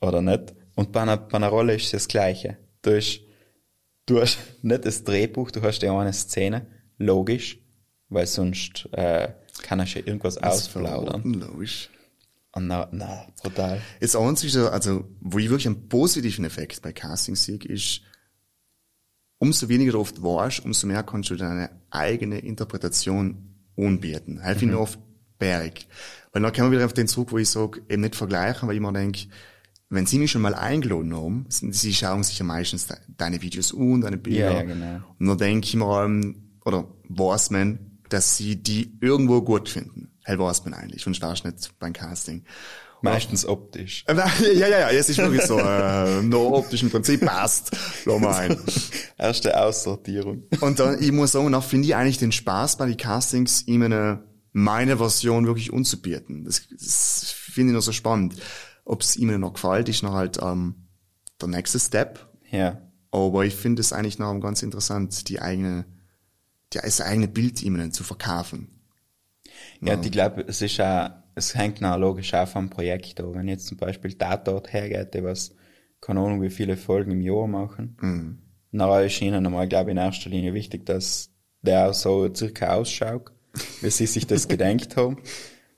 oder 0.00 0.20
nicht. 0.20 0.54
Und 0.74 0.90
bei 0.90 1.02
einer, 1.02 1.16
bei 1.16 1.36
einer 1.36 1.48
Rolle 1.48 1.74
ist 1.74 1.84
es 1.84 1.90
das 1.92 2.08
Gleiche. 2.08 2.58
Du 2.82 2.96
hast, 2.96 3.20
du 4.06 4.20
hast 4.20 4.38
nicht 4.62 4.84
das 4.84 5.04
Drehbuch, 5.04 5.50
du 5.50 5.62
hast 5.62 5.82
ja 5.82 5.98
eine 5.98 6.12
Szene 6.12 6.66
logisch, 6.98 7.58
weil 8.08 8.26
sonst 8.26 8.88
äh, 8.92 9.28
kann 9.62 9.80
er 9.80 9.86
schon 9.86 10.04
irgendwas 10.04 10.38
ausplaudern. 10.38 11.22
Logisch. 11.34 11.90
Und 12.52 12.68
na, 12.68 12.88
na, 12.92 13.26
brutal. 13.42 13.80
Das 14.00 14.14
Einzige, 14.14 14.70
also, 14.70 15.04
wo 15.20 15.38
ich 15.38 15.50
wirklich 15.50 15.66
einen 15.66 15.88
positiven 15.88 16.44
Effekt 16.44 16.82
bei 16.82 16.92
Casting 16.92 17.34
sehe, 17.34 17.56
ist, 17.56 18.02
umso 19.38 19.68
weniger 19.68 19.92
du 19.92 20.00
oft 20.00 20.22
warst, 20.22 20.64
umso 20.64 20.86
mehr 20.86 21.02
kannst 21.02 21.30
du 21.30 21.36
deine 21.36 21.70
eigene 21.90 22.38
Interpretation 22.38 23.56
anbieten. 23.76 24.36
Das 24.36 24.54
mhm. 24.54 24.58
finde 24.60 24.74
ich 24.74 24.80
oft 24.80 25.00
berg. 25.38 25.80
Weil 26.32 26.42
dann 26.42 26.52
kommen 26.52 26.70
wir 26.70 26.78
wieder 26.78 26.86
auf 26.86 26.92
den 26.92 27.08
Zug, 27.08 27.32
wo 27.32 27.38
ich 27.38 27.48
sage, 27.48 27.82
eben 27.88 28.02
nicht 28.02 28.14
vergleichen, 28.14 28.68
weil 28.68 28.76
ich 28.76 28.80
mir 28.80 28.92
denke, 28.92 29.26
wenn 29.90 30.06
sie 30.06 30.18
mich 30.18 30.30
schon 30.30 30.42
mal 30.42 30.54
eingeladen 30.54 31.14
haben, 31.14 31.46
sie 31.48 31.94
schauen 31.94 32.22
sich 32.24 32.38
ja 32.38 32.44
meistens 32.44 32.86
deine 33.16 33.42
Videos 33.42 33.74
an, 33.74 34.00
deine 34.00 34.16
Bilder. 34.16 34.50
Ja, 34.50 34.56
ja, 34.56 34.62
genau. 34.62 35.00
Und 35.18 35.26
dann 35.26 35.38
denke 35.38 35.66
ich 35.66 35.76
mir, 35.76 36.34
oder 36.64 36.88
weiß 37.08 37.50
man, 37.50 37.78
dass 38.08 38.36
sie 38.36 38.56
die 38.56 38.96
irgendwo 39.00 39.42
gut 39.42 39.68
finden. 39.68 40.10
Hell 40.24 40.38
weiß 40.38 40.64
man 40.64 40.74
eigentlich, 40.74 41.02
sonst 41.02 41.20
warst 41.22 41.44
nicht 41.44 41.78
beim 41.78 41.92
Casting. 41.92 42.44
Meistens 43.02 43.44
optisch. 43.44 44.04
Ja, 44.54 44.66
ja, 44.66 44.68
ja, 44.68 44.90
es 44.90 45.10
ist 45.10 45.18
wirklich 45.18 45.42
so, 45.42 45.58
äh, 45.58 46.22
nur 46.22 46.52
optisch 46.54 46.82
im 46.82 46.90
Prinzip 46.90 47.20
passt. 47.20 47.70
Lass 48.06 48.20
mal 48.20 48.34
ein. 48.34 48.58
Erste 49.18 49.60
Aussortierung. 49.60 50.44
Und 50.60 50.78
dann, 50.78 51.02
ich 51.02 51.12
muss 51.12 51.32
sagen, 51.32 51.54
auch 51.54 51.62
finde 51.62 51.86
ich 51.86 51.94
eigentlich 51.94 52.18
den 52.18 52.32
Spaß 52.32 52.78
bei 52.78 52.86
den 52.86 52.96
Castings, 52.96 53.66
ihm 53.66 53.82
eine, 53.82 54.24
meine 54.52 54.96
Version 54.96 55.46
wirklich 55.46 55.70
unzubieten. 55.70 56.44
Das, 56.44 56.62
das 56.70 57.34
finde 57.36 57.72
ich 57.72 57.76
noch 57.76 57.82
so 57.82 57.92
spannend. 57.92 58.36
Ob 58.84 59.00
es 59.00 59.16
ihm 59.16 59.38
noch 59.40 59.54
gefällt, 59.54 59.88
ist 59.88 60.02
noch 60.02 60.12
halt 60.12 60.38
ähm, 60.42 60.86
der 61.40 61.48
nächste 61.48 61.78
Step. 61.78 62.28
Ja. 62.50 62.80
Aber 63.10 63.44
ich 63.44 63.54
finde 63.54 63.80
es 63.80 63.92
eigentlich 63.92 64.18
noch 64.18 64.38
ganz 64.40 64.62
interessant, 64.62 65.28
die 65.28 65.40
eigene, 65.40 65.86
die, 66.72 66.78
das 66.78 67.00
eigene 67.00 67.28
Bild 67.28 67.62
ihm 67.62 67.92
zu 67.92 68.02
verkaufen. 68.02 68.68
Ja, 69.80 69.94
ja. 69.94 70.00
ich 70.02 70.10
glaube, 70.10 70.44
es 70.46 70.60
ist 70.62 70.80
auch, 70.80 71.10
es 71.34 71.54
hängt 71.54 71.80
noch 71.80 71.96
logisch 71.96 72.34
auch 72.34 72.48
vom 72.48 72.70
Projekt 72.70 73.20
an. 73.20 73.34
Wenn 73.34 73.48
jetzt 73.48 73.66
zum 73.66 73.76
Beispiel 73.76 74.14
Tatort 74.14 74.72
hergeht, 74.72 75.14
die 75.14 75.24
was, 75.24 75.54
keine 76.00 76.20
Ahnung, 76.20 76.42
wie 76.42 76.50
viele 76.50 76.76
Folgen 76.76 77.12
im 77.12 77.20
Jahr 77.20 77.46
machen, 77.46 77.96
mhm. 78.00 78.38
dann 78.72 79.04
ist 79.04 79.20
ihnen 79.20 79.46
einmal, 79.46 79.68
glaube 79.68 79.90
ich, 79.90 79.92
in 79.92 79.98
erster 79.98 80.30
Linie 80.30 80.54
wichtig, 80.54 80.86
dass 80.86 81.30
der 81.62 81.88
auch 81.88 81.94
so 81.94 82.32
circa 82.34 82.74
ausschaut, 82.74 83.32
wie 83.80 83.90
sie 83.90 84.06
sich 84.06 84.26
das 84.26 84.48
gedenkt 84.48 84.96
haben. 84.96 85.18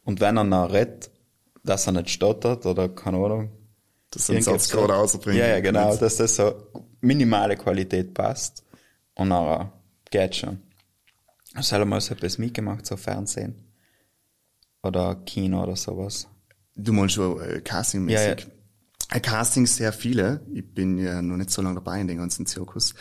Und 0.05 0.21
wenn 0.21 0.37
er 0.37 0.45
noch 0.45 0.73
redet, 0.73 1.11
dass 1.67 1.87
er 1.87 1.93
nicht 1.93 2.11
stottert 2.11 2.65
oder 2.67 2.89
keine 2.89 3.19
Ahnung. 3.19 3.51
Dass 4.11 4.29
er 4.29 4.43
Satz 4.43 4.69
gerade 4.69 4.93
rausbringt. 4.93 5.39
Ja, 5.39 5.47
ja, 5.47 5.61
genau, 5.61 5.97
dass 5.97 6.17
das 6.17 6.37
so 6.37 6.55
minimale 7.01 7.57
Qualität 7.57 8.15
passt. 8.15 8.65
Und 9.15 9.31
dann 9.31 9.73
geht 10.11 10.37
schon. 10.37 10.61
Hast 11.55 11.73
du 11.73 11.85
mal 11.85 12.01
so 12.01 12.15
etwas 12.15 12.39
mitgemacht, 12.39 12.87
so 12.87 12.97
Fernsehen? 12.97 13.63
Oder 14.83 15.17
Kino 15.27 15.63
oder 15.63 15.77
sowas. 15.77 16.29
Du 16.75 16.93
meinst 16.93 17.15
schon 17.15 17.41
äh, 17.41 17.61
Casting-mäßig? 17.61 18.41
Ja, 18.41 18.47
ja. 19.11 19.17
Äh, 19.17 19.21
Castings 19.21 19.77
sehr 19.77 19.93
viele. 19.93 20.43
Ich 20.53 20.75
bin 20.75 20.99
ja 20.99 21.23
noch 21.23 21.37
nicht 21.37 21.51
so 21.51 21.63
lange 21.63 21.77
dabei 21.77 22.01
in 22.01 22.09
den 22.09 22.19
ganzen 22.19 22.47
Zirkus. 22.47 22.95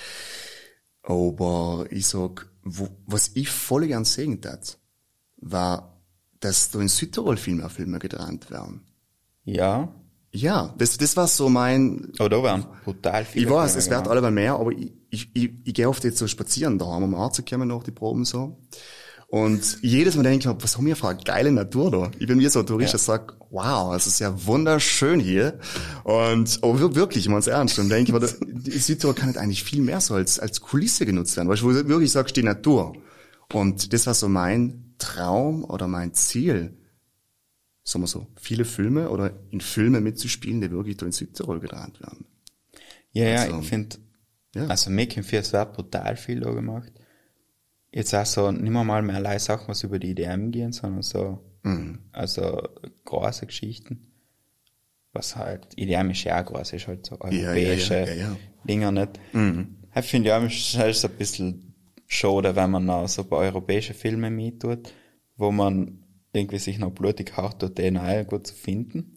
Aber 1.04 1.86
ich 1.90 2.08
sag, 2.08 2.48
wo, 2.64 2.88
was 3.06 3.32
ich 3.36 3.50
voll 3.50 3.88
gern 3.88 4.06
sehen 4.06 4.42
tat, 4.42 4.80
war, 5.38 5.95
dass 6.46 6.70
da 6.70 6.80
in 6.80 6.88
Südtirol 6.88 7.38
viel 7.38 7.56
mehr 7.56 7.70
Filme 7.70 8.00
gedreht 8.00 8.50
werden. 8.52 8.82
Ja. 9.44 9.90
Ja, 10.32 10.74
das, 10.78 10.98
das 10.98 11.16
war 11.16 11.28
so 11.28 11.48
mein... 11.48 12.12
Oh, 12.20 12.28
da 12.28 12.44
waren 12.44 12.66
brutal 12.84 13.24
viele 13.24 13.46
Ich 13.46 13.52
weiß, 13.52 13.76
es 13.76 13.90
wird 13.90 14.08
alle 14.08 14.22
mal 14.22 14.32
mehr, 14.32 14.56
aber 14.56 14.72
ich, 14.72 14.92
ich, 15.10 15.30
ich, 15.34 15.52
ich 15.64 15.74
gehe 15.74 15.88
oft 15.88 16.04
jetzt 16.04 16.18
so 16.18 16.28
spazieren 16.28 16.78
da, 16.78 16.86
um 16.86 17.16
Arzt 17.16 17.38
zu 17.38 17.44
kommen 17.44 17.70
nach 17.70 17.84
die 17.84 17.92
Proben 17.92 18.26
so. 18.26 18.58
Und 19.28 19.80
jedes 19.82 20.16
Mal 20.16 20.24
denke 20.24 20.40
ich 20.40 20.46
mir, 20.46 20.62
was 20.62 20.78
haben 20.78 20.86
wir 20.86 20.96
für 20.96 21.08
eine 21.08 21.24
geile 21.24 21.52
Natur 21.52 21.90
da? 21.90 22.12
Ich 22.20 22.28
bin 22.28 22.38
wie 22.40 22.48
so 22.48 22.60
ein 22.60 22.66
Tourist, 22.68 22.94
ja. 22.94 22.98
der 22.98 23.00
sagt, 23.00 23.36
wow, 23.50 23.96
es 23.96 24.08
ist 24.08 24.20
ja 24.20 24.46
wunderschön 24.46 25.20
hier. 25.20 25.58
Und 26.04 26.60
aber 26.62 26.96
wirklich, 26.96 27.24
ich 27.24 27.30
meine 27.30 27.40
es 27.40 27.48
ernst. 27.48 27.80
Und 27.80 27.90
denke 27.90 28.12
ich 28.12 28.20
mir, 28.20 28.28
die 28.46 28.78
Südtirol 28.78 29.16
kann 29.16 29.30
nicht 29.30 29.40
eigentlich 29.40 29.64
viel 29.64 29.82
mehr 29.82 30.02
so 30.02 30.16
als, 30.16 30.38
als 30.38 30.62
Kulisse 30.62 31.06
genutzt 31.06 31.38
werden. 31.38 31.48
Weil 31.48 31.58
du, 31.58 31.88
wirklich 31.88 32.12
sagst, 32.12 32.36
die 32.36 32.44
Natur. 32.44 32.94
Und 33.54 33.94
das 33.94 34.06
war 34.06 34.14
so 34.14 34.28
mein 34.28 34.85
Traum 34.98 35.64
oder 35.64 35.88
mein 35.88 36.14
Ziel, 36.14 36.78
sagen 37.84 38.04
wir 38.04 38.08
so, 38.08 38.28
viele 38.36 38.66
Filme 38.66 39.10
oder 39.10 39.32
in 39.50 39.62
Filme 39.62 40.02
mitzuspielen, 40.02 40.62
die 40.62 40.72
wirklich 40.72 40.98
da 40.98 41.06
in 41.06 41.12
Südtirol 41.12 41.60
gedreht 41.60 42.00
werden. 42.00 42.26
Ja, 43.12 43.26
ja, 43.26 43.42
also, 43.44 43.60
ich 43.60 43.68
finde, 43.68 43.98
ja. 44.56 44.68
also 44.68 44.90
Making 44.90 45.24
Fears 45.24 45.54
wird 45.54 45.74
brutal 45.74 46.18
viel 46.18 46.40
da 46.42 46.52
gemacht 46.52 46.92
jetzt 47.96 48.14
auch 48.14 48.26
so 48.26 48.52
nicht 48.52 48.70
mehr 48.70 48.84
mal 48.84 49.02
mehr 49.02 49.16
allein 49.16 49.40
Sachen, 49.40 49.70
was 49.70 49.84
über 49.84 49.98
die 49.98 50.12
IDM 50.12 50.52
gehen, 50.52 50.74
sondern 50.74 51.02
so, 51.02 51.40
mhm. 51.64 52.00
also 52.12 52.62
große 53.06 53.46
Geschichten. 53.48 54.12
Was 55.14 55.38
halt, 55.38 55.70
IDM 55.78 56.10
ist 56.10 56.26
ja 56.26 56.42
auch 56.42 56.46
groß, 56.46 56.74
ist 56.74 56.88
halt 56.88 57.06
so 57.06 57.16
europäische 57.22 58.00
ja, 58.00 58.06
ja, 58.06 58.14
ja, 58.14 58.38
Dinger 58.66 58.92
nicht. 58.92 59.12
Mhm. 59.32 59.78
Ich 59.96 60.06
finde 60.06 60.28
ja, 60.28 60.38
ist 60.40 61.06
ein 61.06 61.12
bisschen 61.12 61.75
schade, 62.08 62.56
wenn 62.56 62.72
man 62.72 62.86
noch 62.86 63.08
so 63.08 63.24
bei 63.24 63.38
europäischen 63.38 63.96
Filmen 63.96 64.36
mittut, 64.36 64.94
wo 65.38 65.52
man 65.52 66.04
irgendwie 66.34 66.60
sich 66.60 66.78
noch 66.78 66.92
blutig 66.92 67.38
hart 67.38 67.62
tut, 67.62 67.78
den 67.78 67.98
auch 67.98 68.28
gut 68.28 68.48
zu 68.48 68.54
finden. 68.54 69.16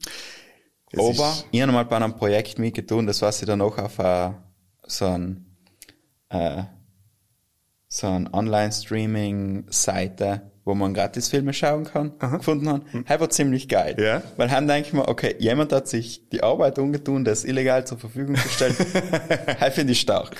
Das 0.90 1.04
Aber 1.04 1.36
ich 1.50 1.60
habe 1.60 1.72
mal 1.72 1.84
bei 1.84 1.96
einem 1.96 2.16
Projekt 2.16 2.58
mitgetan, 2.58 3.06
das 3.06 3.20
war 3.22 3.32
sie 3.32 3.46
dann 3.46 3.60
auch 3.60 3.78
auf 3.78 3.98
a, 4.00 4.42
so 4.86 5.06
ein 5.06 5.44
äh, 6.30 6.62
so 7.88 8.06
eine 8.06 8.32
Online-Streaming-Seite, 8.32 10.52
wo 10.68 10.74
man 10.74 10.92
gratis 10.92 11.28
Filme 11.28 11.54
schauen 11.54 11.84
kann, 11.84 12.12
Aha. 12.18 12.36
gefunden 12.36 12.68
haben. 12.68 12.82
Das 13.08 13.18
war 13.18 13.30
ziemlich 13.30 13.68
geil. 13.68 13.96
Ja. 13.98 14.22
Weil 14.36 14.48
dann 14.48 14.68
denke 14.68 14.88
ich 14.88 14.92
mir, 14.92 15.08
okay, 15.08 15.34
jemand 15.38 15.72
hat 15.72 15.88
sich 15.88 16.28
die 16.28 16.42
Arbeit 16.42 16.78
umgetun, 16.78 17.24
das 17.24 17.44
illegal 17.44 17.86
zur 17.86 17.96
Verfügung 17.96 18.34
gestellt. 18.34 18.76
das 18.78 19.74
finde 19.74 19.92
ich 19.94 20.00
stark. 20.00 20.36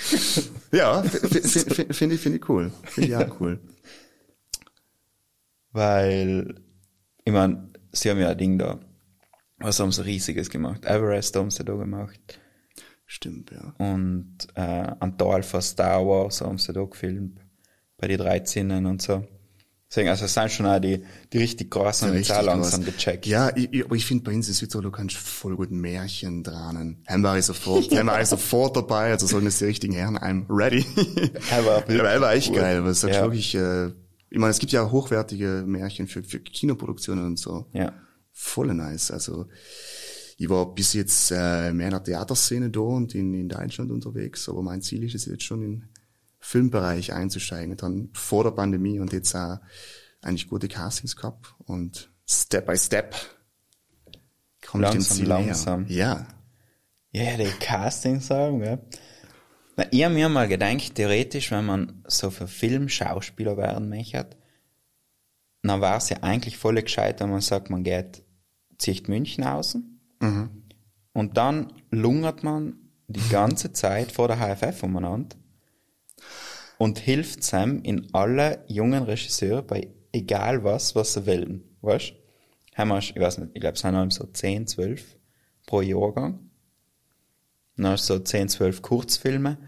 Ja, 0.71 1.03
finde 1.03 1.49
find 1.95 2.13
ich, 2.13 2.21
find 2.21 2.37
ich 2.37 2.49
cool. 2.51 2.71
Finde 2.85 3.09
ich 3.09 3.17
auch 3.17 3.41
cool. 3.41 3.59
Weil, 5.73 6.61
ich 7.25 7.33
meine, 7.33 7.73
sie 7.93 8.11
haben 8.11 8.21
ja 8.21 8.29
ein 8.29 8.39
Ding 8.39 8.59
da. 8.59 8.81
Was 9.57 9.81
haben 9.81 9.93
sie 9.93 10.05
riesiges 10.05 10.51
gemacht? 10.51 10.85
Everest 10.85 11.35
haben 11.37 11.51
sie 11.51 11.65
da 11.65 11.73
gemacht. 11.73 12.39
Stimmt, 13.07 13.51
ja. 13.51 13.73
Und 13.79 14.37
äh, 14.55 14.93
ein 15.01 15.17
Teil 15.17 15.43
von 15.43 15.63
Star 15.63 16.07
Wars 16.07 16.43
haben 16.43 16.59
sie 16.59 16.75
da 16.75 16.85
gefilmt, 16.85 17.41
bei 17.97 18.09
den 18.09 18.19
13 18.19 18.85
und 18.85 19.01
so. 19.01 19.27
Deswegen, 19.91 20.11
also 20.11 20.27
es 20.27 20.35
sind 20.35 20.53
schon 20.53 20.67
auch 20.67 20.79
die, 20.79 21.03
die 21.33 21.39
richtig 21.39 21.71
großen 21.71 22.15
ja, 22.15 22.23
Zahl 22.23 22.45
langsam 22.45 22.85
gecheckt. 22.85 23.25
Ja, 23.25 23.51
ich, 23.57 23.73
ich, 23.73 23.85
aber 23.87 23.97
ich 23.97 24.05
finde 24.05 24.25
bei 24.25 24.35
uns 24.35 24.47
in 24.47 24.53
Südtirol, 24.53 24.85
du 24.85 24.91
kannst 24.91 25.17
voll 25.17 25.57
gut 25.57 25.71
Märchen 25.71 26.43
dran. 26.43 26.99
Haben 27.07 27.23
wir 27.23 27.41
sofort, 27.41 27.91
haben 27.97 28.07
wir 28.07 28.27
sofort 28.27 28.77
dabei, 28.77 29.13
also 29.13 29.27
sollen 29.27 29.47
es 29.47 29.59
die 29.59 29.65
richtigen 29.65 29.95
Herren, 29.95 30.19
I'm 30.19 30.45
ready. 30.51 30.85
aber, 31.51 31.85
aber 31.89 32.21
war 32.21 32.35
echt 32.35 32.51
cool. 32.51 32.57
geil, 32.57 32.79
aber 32.79 32.91
es 32.91 33.03
ist 33.03 33.15
ja. 33.15 33.23
wirklich, 33.23 33.55
äh, 33.55 33.87
ich 34.29 34.39
meine, 34.39 34.51
es 34.51 34.59
gibt 34.59 34.73
ja 34.73 34.91
hochwertige 34.91 35.65
Märchen 35.67 36.07
für, 36.07 36.23
für 36.23 36.41
Kinoproduktionen 36.41 37.25
und 37.25 37.39
so. 37.39 37.67
Ja. 37.73 37.95
Voll 38.33 38.75
nice, 38.75 39.11
also, 39.11 39.47
ich 40.37 40.51
war 40.51 40.75
bis 40.75 40.93
jetzt 40.93 41.31
äh, 41.31 41.73
mehr 41.73 41.87
in 41.87 41.93
der 41.93 42.05
Theaterszene 42.05 42.69
da 42.69 42.81
und 42.81 43.15
in, 43.15 43.33
in 43.33 43.49
Deutschland 43.49 43.91
unterwegs, 43.91 44.51
aber 44.51 44.63
mein 44.63 44.83
Ziel 44.83 45.03
ist 45.05 45.15
es 45.15 45.25
jetzt 45.25 45.45
schon 45.45 45.63
im 45.63 45.85
Filmbereich 46.41 47.13
einzusteigen. 47.13 47.77
Dann 47.77 48.11
vor 48.13 48.45
der 48.45 48.53
Pandemie 48.53 49.01
und 49.01 49.13
jetzt 49.13 49.35
auch 49.35 49.59
eigentlich 50.23 50.49
gute 50.49 50.69
Castings 50.69 51.17
gehabt 51.17 51.55
und 51.65 52.11
Step 52.27 52.67
by 52.67 52.77
Step 52.77 53.15
ins 54.75 55.11
Ziel 55.11 55.27
langsam. 55.27 55.87
Ja. 55.89 56.27
Ja, 57.13 57.37
die 57.37 57.45
Castings 57.61 58.27
sagen, 58.27 58.63
ja. 58.63 58.79
Na, 59.77 59.87
ich 59.91 60.05
habe 60.05 60.15
mir 60.15 60.29
mal 60.29 60.49
gedacht, 60.49 60.95
theoretisch, 60.95 61.51
wenn 61.51 61.65
man 61.65 62.05
so 62.07 62.31
für 62.31 62.49
Filmschauspieler 62.49 63.57
werden 63.57 63.89
möchte, 63.89 64.29
dann 65.63 65.81
war 65.81 65.97
es 65.97 66.11
ja 66.11 66.19
eigentlich 66.23 66.57
voll 66.57 66.83
gescheit, 66.83 67.21
wenn 67.21 67.31
man 67.31 67.41
sagt, 67.41 67.71
man 67.71 67.85
geht, 67.85 68.23
zieht 68.79 69.09
München 69.09 69.45
außen 69.45 69.99
Mhm. 70.21 70.65
Und 71.13 71.37
dann 71.37 71.73
lungert 71.91 72.43
man 72.43 72.77
die 73.07 73.27
ganze 73.31 73.73
Zeit 73.73 74.13
vor 74.13 74.29
der 74.29 74.39
HFF 74.39 74.83
umeinander 74.83 75.37
und 76.79 76.99
hilft 76.99 77.43
Sam 77.43 77.83
in 77.83 78.15
alle 78.15 78.65
jungen 78.69 79.03
Regisseure 79.03 79.63
bei 79.63 79.89
egal 80.13 80.65
was, 80.65 80.95
was 80.95 81.15
sie 81.15 81.27
wollen. 81.27 81.65
Weißt 81.83 82.15
wir, 82.77 82.99
ich 82.99 83.17
weiß 83.17 83.39
nicht, 83.39 83.51
ich 83.55 83.61
glaube, 83.61 83.75
es 83.75 83.81
sind 83.81 84.13
so 84.13 84.25
10, 84.25 84.69
12 84.69 85.17
pro 85.67 85.83
Jahrgang. 85.83 86.51
Dann 87.77 87.89
hast 87.89 88.09
du 88.09 88.15
so 88.15 88.21
10, 88.21 88.49
12 88.49 88.83
Kurzfilme, 88.83 89.59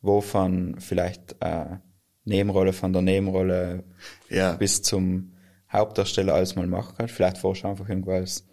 wo 0.00 0.20
von 0.20 0.78
vielleicht 0.78 1.36
äh, 1.40 1.78
Nebenrolle 2.24 2.72
von 2.72 2.92
der 2.92 3.02
Nebenrolle 3.02 3.84
ja. 4.28 4.54
bis 4.54 4.82
zum 4.82 5.32
Hauptdarsteller 5.72 6.34
alles 6.34 6.54
mal 6.54 6.66
machen 6.66 6.94
kannst. 6.96 7.14
Vielleicht 7.14 7.38
vorher 7.38 7.70
einfach 7.70 7.88
irgendwas 7.88 8.46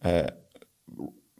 äh, 0.00 0.32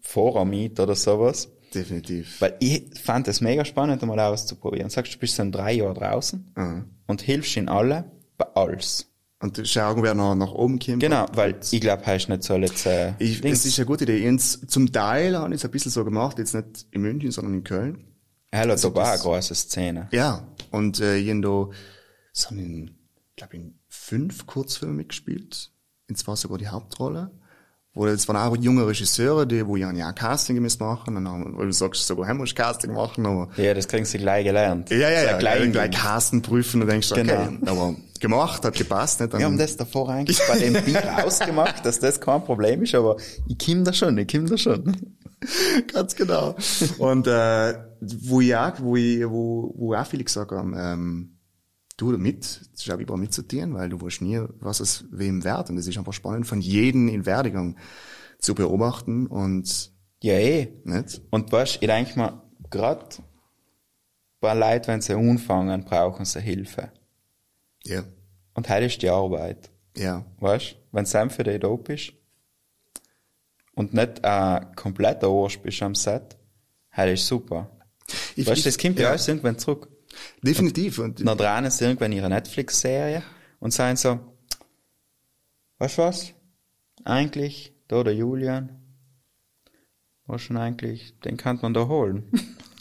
Voramiet 0.00 0.78
oder 0.78 0.94
sowas. 0.94 1.52
Definitiv. 1.74 2.40
Weil 2.40 2.56
ich 2.60 2.98
fand 3.00 3.28
es 3.28 3.40
mega 3.40 3.64
spannend, 3.64 4.02
mal 4.02 4.18
auszuprobieren. 4.18 4.90
Sagst 4.90 5.14
du, 5.14 5.18
bist 5.18 5.38
dann 5.38 5.52
drei 5.52 5.72
Jahre 5.72 5.94
draußen 5.94 6.52
mhm. 6.56 6.84
und 7.06 7.22
hilfst 7.22 7.56
in 7.56 7.68
alle 7.68 8.10
bei 8.36 8.46
alles. 8.54 9.06
Und 9.42 9.66
schauen, 9.66 10.02
wer 10.02 10.14
noch 10.14 10.34
nach 10.34 10.52
oben 10.52 10.78
kommt. 10.78 11.00
Genau, 11.00 11.26
weil 11.32 11.58
ich 11.70 11.80
glaube, 11.80 12.04
hast 12.04 12.28
nicht 12.28 12.42
so 12.42 12.56
jetzt, 12.56 12.84
äh, 12.84 13.14
ich, 13.18 13.40
Das 13.40 13.64
ist 13.64 13.78
eine 13.78 13.86
gute 13.86 14.04
Idee. 14.04 14.28
Und 14.28 14.38
zum 14.38 14.92
Teil 14.92 15.38
habe 15.38 15.54
ich 15.54 15.60
es 15.60 15.64
ein 15.64 15.70
bisschen 15.70 15.90
so 15.90 16.04
gemacht, 16.04 16.38
jetzt 16.38 16.54
nicht 16.54 16.86
in 16.90 17.00
München, 17.00 17.30
sondern 17.30 17.54
in 17.54 17.64
Köln. 17.64 18.04
Hallo, 18.52 18.72
also 18.72 18.90
da 18.90 18.96
war 18.96 19.12
eine 19.12 19.20
große 19.20 19.54
Szene. 19.54 20.08
Ja, 20.12 20.46
und 20.70 21.00
äh, 21.00 21.16
ich 21.16 21.28
da, 21.40 21.70
so 22.32 22.54
in, 22.54 22.90
glaube 23.36 23.56
in 23.56 23.78
fünf 23.88 24.46
Kurzfilmen 24.46 24.96
mitgespielt. 24.96 25.70
Und 26.08 26.16
zwar 26.16 26.36
sogar 26.36 26.58
die 26.58 26.68
Hauptrolle. 26.68 27.30
Wo 27.92 28.06
jetzt 28.06 28.28
waren 28.28 28.36
auch 28.36 28.56
junge 28.56 28.86
Regisseure, 28.86 29.48
die, 29.48 29.66
wo 29.66 29.74
ja 29.74 29.88
ein 29.88 30.14
Casting 30.14 30.60
müssen 30.60 30.82
machen, 30.82 31.16
und 31.16 31.24
dann, 31.24 31.58
weil 31.58 31.66
du 31.66 31.72
sagst, 31.72 32.06
sogar 32.06 32.26
hey, 32.26 32.34
musst 32.34 32.54
Casting 32.54 32.92
machen, 32.92 33.26
aber. 33.26 33.48
Ja, 33.56 33.74
das 33.74 33.88
kriegen 33.88 34.04
sie 34.04 34.18
gleich 34.18 34.44
gelernt. 34.44 34.90
Ja, 34.90 35.10
ja, 35.10 35.22
ja, 35.22 35.38
gleich, 35.38 35.72
gleich 35.72 35.90
Casten 35.90 36.40
prüfen 36.40 36.82
und 36.82 36.88
denkst, 36.88 37.10
genau. 37.12 37.32
okay, 37.32 37.58
aber 37.66 37.96
gemacht, 38.20 38.64
hat 38.64 38.74
gepasst, 38.74 39.20
nicht? 39.20 39.36
Wir 39.36 39.44
haben 39.44 39.58
das 39.58 39.76
davor 39.76 40.08
eigentlich 40.08 40.40
bei 40.48 40.58
dem 40.58 40.74
Bier 40.84 41.26
ausgemacht, 41.26 41.84
dass 41.84 41.98
das 41.98 42.20
kein 42.20 42.44
Problem 42.44 42.84
ist, 42.84 42.94
aber 42.94 43.16
ich 43.48 43.58
komm 43.58 43.82
da 43.82 43.92
schon, 43.92 44.16
ich 44.18 44.28
komm 44.28 44.46
da 44.46 44.56
schon. 44.56 44.96
Ganz 45.92 46.14
genau. 46.14 46.54
Und, 46.98 47.26
äh, 47.26 47.74
wo 48.00 48.40
ich 48.40 48.54
auch, 48.54 48.72
wo 48.78 48.94
ich, 48.94 49.28
wo, 49.28 49.74
wo 49.76 49.94
auch 49.94 50.06
viele 50.06 50.22
gesagt 50.22 50.52
haben, 50.52 50.74
ähm, 50.76 51.39
du 52.00 52.16
mit, 52.18 52.44
das 52.44 52.86
ist 52.86 52.90
auch 52.90 52.98
überall 52.98 53.20
mitzutieren, 53.20 53.74
weil 53.74 53.88
du 53.88 54.00
weißt 54.00 54.22
nie, 54.22 54.40
was 54.60 54.80
es 54.80 55.04
wem 55.10 55.44
wert. 55.44 55.70
Und 55.70 55.78
es 55.78 55.86
ist 55.86 55.98
einfach 55.98 56.12
spannend, 56.12 56.46
von 56.46 56.60
jedem 56.60 57.08
in 57.08 57.26
Werdegang 57.26 57.76
zu 58.38 58.54
beobachten 58.54 59.26
und. 59.26 59.92
Ja, 60.22 60.34
eh. 60.34 60.68
Nicht? 60.84 61.22
Und 61.30 61.50
weißt, 61.50 61.78
ich 61.80 61.88
denke 61.88 62.18
mal, 62.18 62.42
grad 62.68 63.22
bei 64.40 64.54
Leuten, 64.54 64.88
wenn 64.88 65.00
sie 65.00 65.14
anfangen, 65.14 65.84
brauchen 65.84 66.24
sie 66.24 66.40
Hilfe. 66.40 66.90
Ja. 67.84 68.04
Und 68.54 68.68
heute 68.68 68.86
ist 68.86 69.00
die 69.02 69.08
Arbeit. 69.08 69.70
Ja. 69.96 70.24
Weißt, 70.38 70.76
wenn 70.92 71.04
du 71.04 71.30
für 71.30 71.44
dich 71.44 71.60
da 71.60 71.68
bist 71.68 72.12
und 73.74 73.94
nicht 73.94 74.24
ein 74.24 74.74
kompletter 74.76 75.28
Arsch 75.28 75.58
bist 75.60 75.82
am 75.82 75.94
Set, 75.94 76.36
heute 76.96 77.12
ist 77.12 77.26
super. 77.26 77.70
Ich, 78.36 78.46
weißt, 78.46 78.58
ich, 78.58 78.64
das 78.64 78.78
kommt 78.78 78.98
ja 78.98 79.10
alles 79.10 79.28
irgendwann 79.28 79.58
zurück. 79.58 79.88
Definitiv. 80.42 80.98
Und, 80.98 81.26
dann 81.26 81.38
dran 81.38 81.70
sie 81.70 81.84
irgendwann 81.84 82.12
ihre 82.12 82.28
Netflix-Serie 82.28 83.22
und 83.60 83.72
sagen 83.72 83.96
so, 83.96 84.20
weißt 85.78 85.98
du 85.98 86.02
was? 86.02 86.32
Eigentlich, 87.04 87.72
da 87.88 88.02
der 88.04 88.14
Julian, 88.14 88.80
war 90.26 90.38
schon 90.38 90.56
eigentlich, 90.56 91.18
den 91.20 91.36
kann 91.36 91.58
man 91.62 91.74
da 91.74 91.88
holen. 91.88 92.30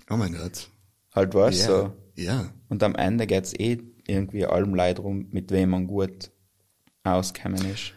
Oh 0.09 0.17
mein 0.17 0.33
Gott. 0.33 0.69
Halt 1.13 1.33
was 1.35 1.57
yeah. 1.59 1.67
so. 1.67 1.93
Ja. 2.15 2.49
Und 2.67 2.83
am 2.83 2.95
Ende 2.95 3.27
geht's 3.27 3.53
eh 3.53 3.79
irgendwie 4.07 4.45
allem 4.45 4.73
Leid 4.73 4.99
rum, 4.99 5.27
mit 5.31 5.51
wem 5.51 5.69
man 5.69 5.87
gut 5.87 6.31
auskommen 7.03 7.63
ist. 7.71 7.93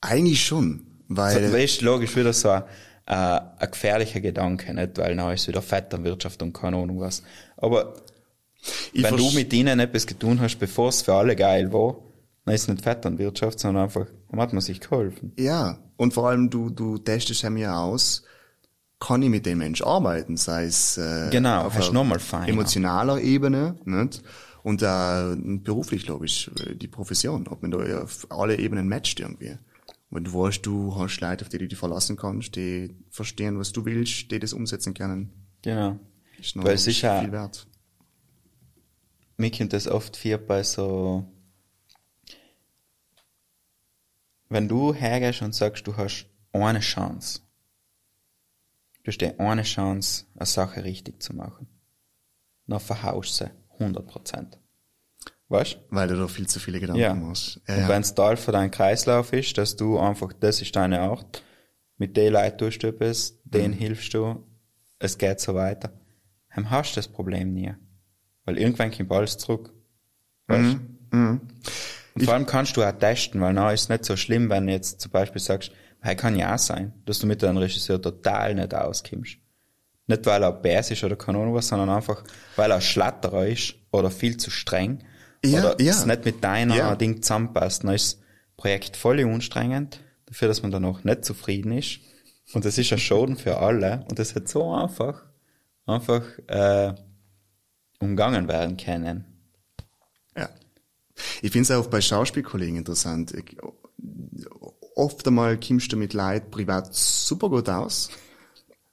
Eigentlich 0.00 0.44
schon, 0.44 0.86
weil. 1.08 1.48
So, 1.48 1.52
weißt, 1.52 1.82
logisch 1.82 2.16
wieder 2.16 2.32
so 2.32 2.50
ein, 2.50 2.62
äh, 3.06 3.40
ein 3.58 3.70
gefährlicher 3.70 4.20
Gedanke, 4.20 4.74
nicht? 4.74 4.98
Weil 4.98 5.16
dann 5.16 5.32
ist 5.32 5.48
wieder 5.48 5.62
Vetternwirtschaft 5.62 6.42
und 6.42 6.52
keine 6.52 6.76
Ahnung 6.76 7.00
was. 7.00 7.22
Aber 7.56 7.94
ich 8.92 9.02
wenn 9.02 9.16
du 9.16 9.30
mit 9.32 9.52
ihnen 9.52 9.80
etwas 9.80 10.06
getan 10.06 10.40
hast, 10.40 10.58
bevor 10.58 10.88
es 10.88 11.02
für 11.02 11.14
alle 11.14 11.36
geil 11.36 11.72
war, 11.72 11.96
dann 12.44 12.54
ist 12.54 12.62
es 12.62 12.68
nicht 12.68 12.82
Vetternwirtschaft, 12.82 13.58
sondern 13.58 13.84
einfach, 13.84 14.06
dann 14.30 14.40
hat 14.40 14.52
man 14.52 14.62
sich 14.62 14.80
geholfen. 14.80 15.32
Ja, 15.38 15.78
und 15.96 16.14
vor 16.14 16.28
allem 16.28 16.50
du, 16.50 16.70
du 16.70 16.98
testest 16.98 17.42
ja 17.42 17.78
aus, 17.78 18.24
kann 18.98 19.22
ich 19.22 19.30
mit 19.30 19.46
dem 19.46 19.58
Mensch 19.58 19.82
arbeiten, 19.82 20.36
sei 20.36 20.64
es 20.64 20.96
äh, 20.96 21.28
genau, 21.30 21.62
auf 21.62 21.74
fein, 21.74 22.48
emotionaler 22.48 23.20
Ebene, 23.20 23.76
nicht? 23.84 24.22
Und 24.62 24.80
äh, 24.82 25.34
beruflich, 25.36 26.04
glaube 26.04 26.26
ich, 26.26 26.48
die 26.74 26.86
Profession, 26.86 27.48
ob 27.48 27.62
man 27.62 27.72
da 27.72 28.02
auf 28.02 28.28
alle 28.30 28.58
Ebenen 28.58 28.88
matcht 28.88 29.18
irgendwie. 29.18 29.56
Wenn 30.10 30.24
du 30.24 30.32
weißt, 30.32 30.64
du 30.64 30.94
hast 30.96 31.20
Leute, 31.20 31.44
auf 31.44 31.48
die 31.48 31.58
du 31.58 31.66
dich 31.66 31.78
verlassen 31.78 32.16
kannst, 32.16 32.54
die 32.54 32.94
verstehen, 33.10 33.58
was 33.58 33.72
du 33.72 33.84
willst, 33.84 34.30
die 34.30 34.38
das 34.38 34.52
umsetzen 34.52 34.94
können. 34.94 35.32
Genau. 35.62 35.98
Ist 36.38 36.54
noch 36.54 36.64
Weil 36.64 36.74
ist 36.74 36.84
viel 36.84 37.32
wert. 37.32 37.66
Mir 39.42 39.50
kommt 39.50 39.72
das 39.72 39.88
oft 39.88 40.16
viel 40.16 40.38
bei 40.38 40.62
so, 40.62 41.24
wenn 44.48 44.68
du 44.68 44.94
hergehst 44.94 45.42
und 45.42 45.52
sagst, 45.52 45.84
du 45.84 45.96
hast 45.96 46.28
eine 46.52 46.78
Chance, 46.78 47.40
du 49.02 49.08
hast 49.08 49.18
dir 49.18 49.40
eine 49.40 49.64
Chance, 49.64 50.26
eine 50.36 50.46
Sache 50.46 50.84
richtig 50.84 51.20
zu 51.20 51.34
machen, 51.34 51.66
dann 52.68 52.78
verhaust 52.78 53.40
du 53.40 53.46
sie 53.46 53.50
100 53.80 54.06
Prozent. 54.06 54.60
Weißt 55.48 55.76
Weil 55.90 56.06
du 56.06 56.18
da 56.18 56.28
viel 56.28 56.48
zu 56.48 56.60
viele 56.60 56.78
Gedanken 56.78 57.02
ja. 57.02 57.12
machst. 57.12 57.60
Ja, 57.66 57.74
und 57.74 57.80
ja. 57.80 57.88
wenn 57.88 58.02
es 58.02 58.14
Teil 58.14 58.36
von 58.36 58.52
deinem 58.52 58.70
Kreislauf 58.70 59.32
ist, 59.32 59.58
dass 59.58 59.74
du 59.74 59.98
einfach, 59.98 60.32
das 60.34 60.62
ist 60.62 60.76
deine 60.76 61.00
Art, 61.00 61.42
mit 61.96 62.16
den 62.16 62.34
Leuten 62.34 62.58
tust 62.58 62.84
du 62.84 62.86
etwas, 62.86 63.40
denen 63.42 63.74
mhm. 63.74 63.78
hilfst 63.78 64.14
du, 64.14 64.46
es 65.00 65.18
geht 65.18 65.40
so 65.40 65.56
weiter, 65.56 65.92
dann 66.54 66.70
hast 66.70 66.92
du 66.92 67.00
das 67.00 67.08
Problem 67.08 67.52
nie. 67.52 67.74
Weil 68.52 68.58
irgendwann 68.58 68.90
kommt 68.90 69.10
alles 69.10 69.38
zurück. 69.38 69.72
Weißt 70.46 70.78
mhm. 70.78 70.98
Mhm. 71.10 71.40
Und 72.14 72.24
vor 72.24 72.34
allem 72.34 72.46
kannst 72.46 72.76
du 72.76 72.82
auch 72.82 72.92
testen, 72.92 73.40
weil 73.40 73.54
dann 73.54 73.72
ist 73.72 73.82
es 73.82 73.88
nicht 73.88 74.04
so 74.04 74.16
schlimm, 74.16 74.50
wenn 74.50 74.66
du 74.66 74.72
jetzt 74.72 75.00
zum 75.00 75.10
Beispiel 75.10 75.40
sagst, 75.40 75.72
hey, 76.00 76.14
kann 76.14 76.36
ja 76.36 76.54
auch 76.54 76.58
sein, 76.58 76.92
dass 77.06 77.20
du 77.20 77.26
mit 77.26 77.42
deinem 77.42 77.56
Regisseur 77.56 78.00
total 78.00 78.54
nicht 78.54 78.74
auskommst. 78.74 79.38
Nicht, 80.06 80.26
weil 80.26 80.42
er 80.42 80.52
bärs 80.52 80.90
ist 80.90 81.04
oder 81.04 81.16
keine 81.16 81.38
Ahnung 81.38 81.54
was, 81.54 81.68
sondern 81.68 81.88
einfach, 81.88 82.24
weil 82.56 82.70
er 82.70 82.80
Schlatterer 82.80 83.46
ist 83.46 83.76
oder 83.90 84.10
viel 84.10 84.36
zu 84.36 84.50
streng 84.50 84.98
ja, 85.44 85.60
oder 85.60 85.80
ja. 85.80 85.90
es 85.90 86.04
nicht 86.04 86.24
mit 86.24 86.44
deiner 86.44 86.76
ja. 86.76 86.96
Ding 86.96 87.22
zusammenpasst. 87.22 87.84
Dann 87.84 87.94
ist 87.94 88.14
das 88.14 88.22
Projekt 88.56 88.96
voll 88.96 89.20
anstrengend, 89.20 90.00
dafür, 90.26 90.48
dass 90.48 90.62
man 90.62 90.70
dann 90.70 90.84
auch 90.84 91.02
nicht 91.04 91.24
zufrieden 91.24 91.72
ist. 91.72 92.00
Und 92.52 92.64
das 92.64 92.76
ist 92.76 92.92
ein 92.92 92.98
Schaden 92.98 93.36
für 93.36 93.58
alle. 93.58 94.04
Und 94.08 94.18
das 94.18 94.34
hat 94.34 94.48
so 94.48 94.74
einfach, 94.74 95.22
einfach 95.86 96.24
äh, 96.48 96.94
umgangen 98.02 98.48
werden 98.48 98.76
können. 98.76 99.24
Ja. 100.36 100.48
Ich 101.40 101.52
finde 101.52 101.62
es 101.62 101.70
auch 101.70 101.86
bei 101.86 102.00
Schauspielkollegen 102.00 102.76
interessant. 102.76 103.32
Ich, 103.32 103.56
oft 104.96 105.26
einmal 105.26 105.58
kommst 105.58 105.92
du 105.92 105.96
mit 105.96 106.12
Leid 106.12 106.50
privat 106.50 106.94
super 106.94 107.48
gut 107.48 107.68
aus. 107.68 108.10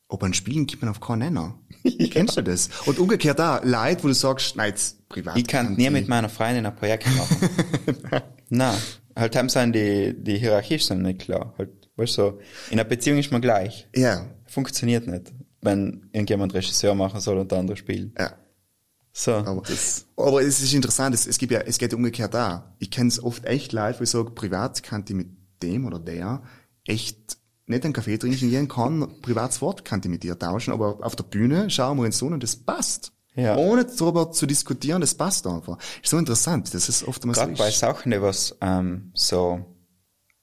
Aber 0.07 0.26
ein 0.26 0.34
Spielen 0.34 0.66
gibt 0.66 0.82
man 0.82 0.91
auf 0.91 0.99
keinen 0.99 1.20
Nenner. 1.20 1.60
ja. 1.84 2.07
Kennst 2.07 2.38
du 2.38 2.41
das? 2.41 2.70
Und 2.86 2.99
umgekehrt 2.99 3.39
da, 3.39 3.62
Leid, 3.64 4.03
wo 4.03 4.07
du 4.07 4.14
sagst, 4.14 4.55
nein, 4.55 4.70
jetzt 4.70 5.07
privat. 5.10 5.38
Ich 5.38 5.47
kann 5.47 5.74
nie 5.74 5.89
mit 5.89 6.07
meiner 6.07 6.30
Freundin 6.30 6.66
ein 6.66 6.76
Projekt 6.76 7.05
machen. 7.16 8.28
Na, 8.49 8.76
halt 9.16 9.36
haben 9.36 9.49
sein 9.49 9.72
die, 9.72 10.16
die 10.18 10.38
Hierarchie 10.38 10.80
sind 10.80 11.01
nicht 11.03 11.22
klar. 11.22 11.53
Halt, 11.57 11.70
weißt 11.95 12.18
du, 12.18 12.39
in 12.70 12.80
einer 12.80 12.86
Beziehung 12.86 13.20
ist 13.20 13.32
man 13.32 13.41
gleich. 13.41 13.88
Ja. 13.95 14.26
Funktioniert 14.45 15.05
nicht, 15.05 15.32
wenn 15.62 16.10
irgendjemand 16.12 16.55
Regisseur 16.55 16.95
machen 16.95 17.20
soll 17.20 17.38
und 17.38 17.51
der 17.51 17.60
andere 17.60 17.78
spielt. 17.78 18.18
Ja. 18.18 18.34
So. 19.20 19.34
Aber, 19.34 19.64
aber 20.16 20.42
es 20.42 20.62
ist 20.62 20.74
interessant, 20.74 21.14
es, 21.14 21.28
es 21.28 21.38
gibt 21.38 21.52
ja, 21.52 21.60
es 21.60 21.78
geht 21.78 21.94
umgekehrt 21.94 22.34
da. 22.34 22.74
Ich 22.80 22.90
kenne 22.90 23.10
es 23.10 23.22
oft 23.22 23.44
echt 23.44 23.74
leid, 23.74 24.00
wo 24.00 24.04
ich 24.06 24.10
sage, 24.10 24.32
privat 24.32 24.82
kann 24.82 25.04
ich 25.06 25.14
mit 25.14 25.28
dem 25.62 25.86
oder 25.86 26.00
der 26.00 26.42
echt 26.86 27.38
nicht 27.66 27.84
einen 27.84 27.92
Kaffee 27.92 28.18
trinken 28.18 28.50
gehen 28.50 28.70
kann, 28.70 29.20
privates 29.22 29.62
Wort 29.62 29.84
kann 29.84 30.00
ich 30.02 30.10
mit 30.10 30.24
dir 30.24 30.40
tauschen, 30.40 30.72
aber 30.72 31.00
auf 31.02 31.18
der 31.18 31.26
Bühne 31.26 31.70
schauen 31.70 31.98
wir 31.98 32.06
uns 32.06 32.18
so 32.18 32.28
und 32.28 32.42
das 32.42 32.56
passt. 32.56 33.12
Ja. 33.36 33.58
Ohne 33.58 33.84
darüber 33.84 34.32
zu 34.32 34.46
diskutieren, 34.46 35.02
das 35.02 35.16
passt 35.16 35.46
einfach. 35.46 35.78
Ist 36.02 36.12
so 36.12 36.18
interessant, 36.18 36.74
das 36.74 36.88
ist 36.88 37.04
oft 37.04 37.26
mal 37.26 37.34
Gerade 37.34 37.58
so 37.58 37.62
bei 37.62 37.72
Sachen, 37.72 38.14
die 38.14 38.22
was 38.22 38.56
ähm, 38.62 39.12
so 39.14 39.66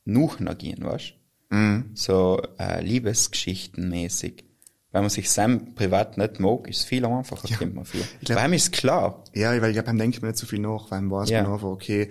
nachgehen, 0.05 0.85
weißt 0.85 1.15
mhm. 1.49 1.93
So 1.95 2.43
äh, 2.59 2.85
Liebesgeschichten 2.85 3.89
mäßig 3.89 4.45
weil 4.97 5.03
man 5.03 5.11
sich 5.11 5.31
Sam 5.31 5.75
privat 5.75 6.17
nicht 6.17 6.41
mag, 6.41 6.67
ist 6.71 6.79
es 6.79 6.85
viel 6.87 7.05
einfacher, 7.05 7.47
ja. 7.51 7.67
man 7.67 7.85
viel. 7.85 8.01
Ich 8.01 8.29
glaub, 8.29 8.39
Bei 8.39 8.47
ihm 8.47 8.55
ist 8.55 8.73
klar. 8.73 9.23
Ja, 9.35 9.51
weil 9.61 9.69
ich 9.69 9.75
glaube, 9.75 9.89
beim 9.89 9.99
denkt 9.99 10.23
man 10.23 10.31
nicht 10.31 10.39
so 10.39 10.47
viel 10.47 10.59
nach, 10.59 10.91
weil 10.91 11.11
weiß 11.11 11.29
ja. 11.29 11.43
man 11.43 11.53
einfach, 11.53 11.69
okay. 11.69 12.09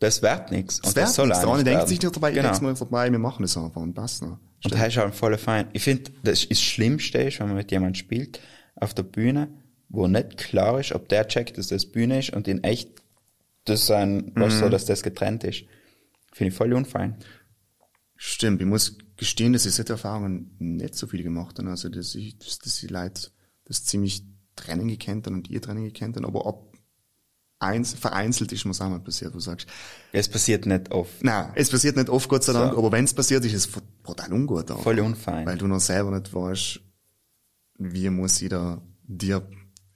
Das 0.00 0.20
wird 0.20 0.50
nichts. 0.50 0.80
Das, 0.80 0.94
das 0.94 1.14
soll 1.14 1.28
nichts. 1.28 1.42
Der 1.42 1.48
andere 1.48 1.62
denkt 1.62 1.86
sich 1.86 2.02
nicht 2.02 2.16
dabei, 2.16 2.32
genau. 2.32 2.52
ich 2.52 2.60
mal 2.60 2.74
vorbei, 2.74 3.12
wir 3.12 3.20
machen 3.20 3.42
das 3.42 3.56
einfach 3.56 3.80
und 3.80 3.94
passt 3.94 4.22
noch. 4.22 4.40
Und 4.64 4.74
das 4.74 4.88
ist 4.88 4.96
halt 4.96 5.14
voll 5.14 5.38
fein. 5.38 5.68
Ich 5.74 5.84
finde, 5.84 6.10
das 6.24 6.40
ist 6.40 6.50
das 6.50 6.60
Schlimmste 6.60 7.18
ist, 7.18 7.38
wenn 7.38 7.46
man 7.46 7.56
mit 7.56 7.70
jemandem 7.70 7.94
spielt, 7.94 8.40
auf 8.74 8.94
der 8.94 9.04
Bühne, 9.04 9.50
wo 9.88 10.08
nicht 10.08 10.38
klar 10.38 10.80
ist, 10.80 10.90
ob 10.90 11.08
der 11.08 11.28
checkt, 11.28 11.56
dass 11.56 11.68
das 11.68 11.86
Bühne 11.86 12.18
ist 12.18 12.30
und 12.30 12.48
in 12.48 12.64
echt 12.64 13.00
das 13.64 13.86
sein, 13.86 14.32
was 14.34 14.56
mhm. 14.56 14.58
so, 14.58 14.68
dass 14.68 14.86
das 14.86 15.04
getrennt 15.04 15.44
ist. 15.44 15.66
Finde 16.32 16.50
ich 16.50 16.56
voll 16.56 16.72
unfein. 16.72 17.16
Stimmt, 18.16 18.60
ich 18.60 18.66
muss 18.66 18.98
gestehen, 19.18 19.52
dass 19.52 19.66
ich 19.66 19.74
solche 19.74 19.92
Erfahrungen 19.92 20.56
nicht 20.58 20.94
so 20.94 21.06
viel 21.06 21.22
gemacht 21.22 21.58
habe. 21.58 21.68
Also, 21.68 21.90
dass 21.90 22.14
ich, 22.14 22.38
dass, 22.38 22.58
dass 22.58 22.76
die 22.76 22.86
Leute 22.86 23.28
das 23.64 23.84
ziemlich 23.84 24.24
Training 24.56 24.88
gekannt 24.88 25.26
haben 25.26 25.34
und 25.34 25.50
ihr 25.50 25.60
Training 25.60 25.84
gekannt 25.84 26.16
haben, 26.16 26.24
aber 26.24 26.46
ob 26.46 26.68
eins, 27.58 27.92
vereinzelt 27.94 28.52
ist 28.52 28.64
mir 28.64 28.72
auch 28.72 28.88
mal 28.88 29.00
passiert, 29.00 29.32
wo 29.32 29.38
du 29.38 29.40
sagst. 29.40 29.66
Es 30.12 30.28
passiert 30.28 30.66
nicht 30.66 30.90
oft. 30.90 31.22
Nein, 31.22 31.50
es 31.54 31.70
passiert 31.70 31.96
nicht 31.96 32.08
oft, 32.08 32.28
Gott 32.28 32.44
sei 32.44 32.52
Dank, 32.52 32.72
so. 32.72 32.78
aber 32.78 32.92
wenn 32.92 33.04
es 33.04 33.12
passiert, 33.12 33.44
ist 33.44 33.54
es 33.54 33.68
brutal 34.02 34.32
ungut. 34.32 34.70
Auch, 34.70 34.82
Voll 34.82 35.00
unfein. 35.00 35.44
Weil 35.44 35.58
du 35.58 35.66
noch 35.66 35.80
selber 35.80 36.12
nicht 36.12 36.32
weißt, 36.32 36.80
wie 37.78 38.10
muss 38.10 38.40
jeder 38.40 38.80
dir 39.02 39.48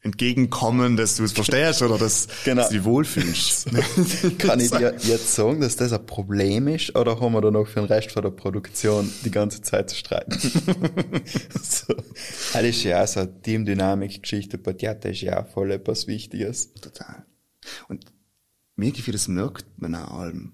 entgegenkommen, 0.02 0.96
dass 0.96 1.16
du 1.16 1.24
es 1.24 1.32
verstehst 1.32 1.80
oder 1.80 1.96
dass, 1.96 2.26
genau. 2.44 2.62
dass 2.62 2.70
du 2.70 2.76
dich 2.76 2.84
wohlfühlst. 2.84 3.68
Kann 4.38 4.58
ich 4.58 4.70
dir 4.70 4.96
jetzt 5.02 5.34
sagen, 5.34 5.60
dass 5.60 5.76
das 5.76 5.92
ein 5.92 6.04
Problem 6.04 6.66
ist 6.68 6.96
oder 6.96 7.20
haben 7.20 7.32
wir 7.32 7.40
da 7.40 7.50
noch 7.50 7.66
für 7.66 7.80
den 7.80 7.84
Rest 7.84 8.10
von 8.10 8.22
der 8.22 8.30
Produktion 8.30 9.10
die 9.24 9.30
ganze 9.30 9.62
Zeit 9.62 9.90
zu 9.90 9.96
streiten? 9.96 10.32
so. 11.62 11.94
Das 12.52 12.62
ist 12.62 12.82
ja 12.82 13.02
auch 13.02 13.06
so 13.06 13.20
eine 13.20 13.42
Teamdynamik-Geschichte. 13.42 14.58
Bei 14.58 14.72
Theater 14.72 15.10
ist 15.10 15.20
ja 15.20 15.42
auch 15.42 15.48
voll 15.48 15.70
etwas 15.70 16.08
Wichtiges. 16.08 16.74
Total. 16.74 17.24
Und 17.88 18.06
mir 18.74 18.90
gefällt 18.90 19.14
das 19.14 19.28
merkt 19.28 19.66
man 19.76 19.94
auch 19.94 20.18
allem 20.18 20.52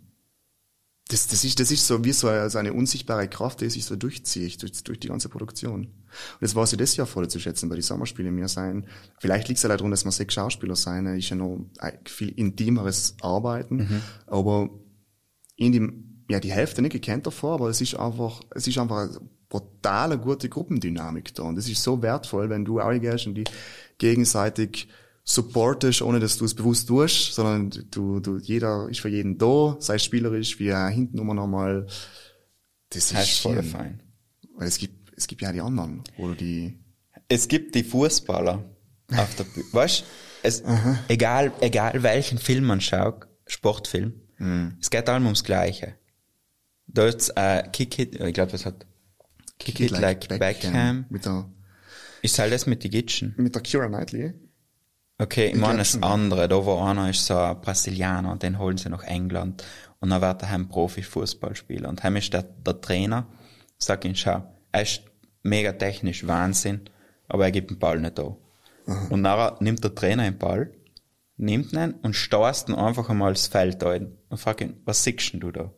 das, 1.09 1.27
das, 1.27 1.43
ist, 1.43 1.59
das 1.59 1.71
ist 1.71 1.87
so 1.87 2.05
wie 2.05 2.13
so 2.13 2.29
eine, 2.29 2.51
so 2.51 2.59
eine 2.59 2.75
unsichtbare 2.75 3.29
Kraft, 3.29 3.63
die 3.63 3.71
sich 3.71 3.85
so 3.85 3.97
durchzieht 3.97 4.63
durch, 4.63 4.85
durch 4.85 5.01
die 5.01 5.09
ganze 5.09 5.31
Produktion. 5.31 5.89
Und 6.35 6.43
das 6.43 6.55
war 6.55 6.67
sie 6.67 6.77
das 6.77 6.97
Jahr 6.97 7.07
voll 7.07 7.29
zu 7.29 7.41
schätzen, 7.41 7.69
bei 7.69 7.77
den 7.77 7.83
Sommerspielen 7.83 8.35
mehr 8.35 8.49
sein. 8.49 8.87
Vielleicht 9.19 9.49
liegt 9.49 9.59
es 9.59 9.63
ja 9.63 9.69
daran, 9.69 9.91
dass 9.91 10.05
wir 10.05 10.13
sechs 10.13 10.35
Schauspieler 10.35 10.77
sein, 10.77 11.07
ist 11.07 11.29
ja 11.29 11.37
noch 11.37 11.67
ein 11.79 11.99
viel 12.07 12.31
intimeres 12.31 13.17
Arbeiten, 13.21 13.77
mhm. 13.77 14.03
aber 14.27 14.71
in 15.57 15.73
dem, 15.73 16.25
ja, 16.31 16.41
die 16.41 16.53
Hälfte 16.53 16.83
nicht 16.83 16.93
gekannt 16.93 17.27
davor, 17.27 17.55
aber 17.55 17.69
es 17.69 17.81
ist 17.81 17.95
einfach, 17.95 18.41
es 18.55 18.67
ist 18.67 18.79
einfach 18.79 19.09
eine 19.09 19.21
brutale 19.49 20.19
gute 20.19 20.49
Gruppendynamik 20.49 21.35
da. 21.35 21.45
Und 21.45 21.57
das 21.57 21.69
ist 21.69 21.83
so 21.83 22.03
wertvoll, 22.03 22.51
wenn 22.51 22.65
du 22.65 22.81
auch 22.81 22.93
gehst 22.99 23.27
und 23.27 23.35
die 23.35 23.45
gegenseitig 23.99 24.89
supportest, 25.25 26.01
ohne 26.01 26.21
dass 26.21 26.39
du 26.39 26.47
es 26.47 26.55
bewusst 26.55 26.89
tust, 26.89 27.35
sondern 27.35 27.71
du, 27.91 28.21
du, 28.21 28.39
jeder 28.39 28.89
ist 28.89 29.01
für 29.01 29.11
jeden 29.11 29.37
da, 29.37 29.77
sei 29.79 29.97
es 29.97 30.05
spielerisch, 30.05 30.59
wie 30.59 30.75
hinten 30.75 31.19
immer 31.19 31.35
nochmal, 31.35 31.87
das 32.91 33.13
ist 33.13 33.41
voll 33.41 33.63
fein. 33.63 34.03
Weil 34.57 34.69
es 34.69 34.79
gibt, 34.79 34.98
es 35.19 35.27
gibt 35.27 35.43
ja 35.43 35.53
die 35.53 35.61
anderen, 35.61 36.03
oder 36.16 36.35
die. 36.35 36.79
Es 37.29 37.49
gibt 37.49 37.75
die 37.75 37.83
Fußballer 37.83 38.64
auf 39.16 39.35
der 39.35 39.45
Bühne. 39.45 39.66
Weißt 39.73 40.05
es, 40.43 40.62
egal, 41.09 41.53
egal 41.61 42.03
welchen 42.03 42.39
Film 42.39 42.64
man 42.64 42.81
schaut, 42.81 43.27
Sportfilm, 43.47 44.14
mhm. 44.39 44.79
es 44.81 44.89
geht 44.89 45.09
allem 45.09 45.25
ums 45.25 45.45
Gleiche. 45.45 45.95
Da 46.87 47.07
ist, 47.07 47.31
äh, 47.37 47.64
Kick 47.71 47.99
It, 47.99 48.14
ich 48.14 48.33
glaube, 48.33 48.53
was 48.53 48.64
hat, 48.64 48.87
Kick, 49.59 49.75
Kick 49.75 49.81
It, 49.81 49.93
It 49.93 50.01
Like, 50.01 50.31
like 50.31 50.41
Beckham. 50.41 51.07
Beckham. 51.11 51.53
Ist 52.23 52.39
halt 52.39 52.53
das 52.53 52.66
mit 52.66 52.83
die 52.85 52.91
Gitschen? 52.91 53.35
Mit 53.37 53.55
der 53.55 53.62
Kira 53.62 53.89
Knightley? 53.89 54.35
Okay, 55.19 55.49
ich 55.49 55.57
meine 55.57 55.79
das 55.79 56.01
andere, 56.01 56.49
da 56.49 56.64
wo 56.64 56.81
einer 56.81 57.11
ist 57.11 57.27
so 57.27 57.37
ein 57.37 57.61
Brasilianer, 57.61 58.37
den 58.37 58.59
holen 58.59 58.79
sie 58.79 58.89
nach 58.89 59.03
England 59.03 59.64
und 59.99 60.11
dann 60.11 60.23
wird 60.23 60.43
er 60.43 60.51
heim 60.51 60.69
Profifußballspieler. 60.69 61.89
Und 61.89 62.05
heim 62.05 62.16
ist 62.16 62.33
der, 62.33 62.45
der 62.45 62.81
Trainer, 62.81 63.27
sag 63.79 64.05
ihn, 64.05 64.14
schau, 64.14 64.45
er 64.71 64.83
ist 64.83 65.03
mega 65.43 65.72
technisch 65.72 66.26
Wahnsinn, 66.26 66.82
aber 67.28 67.45
er 67.45 67.53
gibt 67.53 67.70
den 67.70 67.78
Ball 67.78 68.01
nicht 68.01 68.18
da. 68.18 68.36
Mhm. 68.86 69.07
Und 69.11 69.20
nachher 69.22 69.57
nimmt 69.61 69.84
der 69.84 69.95
Trainer 69.95 70.24
den 70.24 70.39
Ball, 70.39 70.72
nimmt 71.36 71.72
ihn 71.72 71.95
und 72.03 72.14
stoßt 72.14 72.68
ihn 72.68 72.74
einfach 72.74 73.09
einmal 73.09 73.32
das 73.32 73.47
Feld 73.47 73.82
ein 73.84 74.18
und 74.28 74.39
fragt 74.39 74.61
ihn, 74.61 74.80
was 74.84 75.05
siehst 75.05 75.34
du 75.34 75.51
da? 75.51 75.72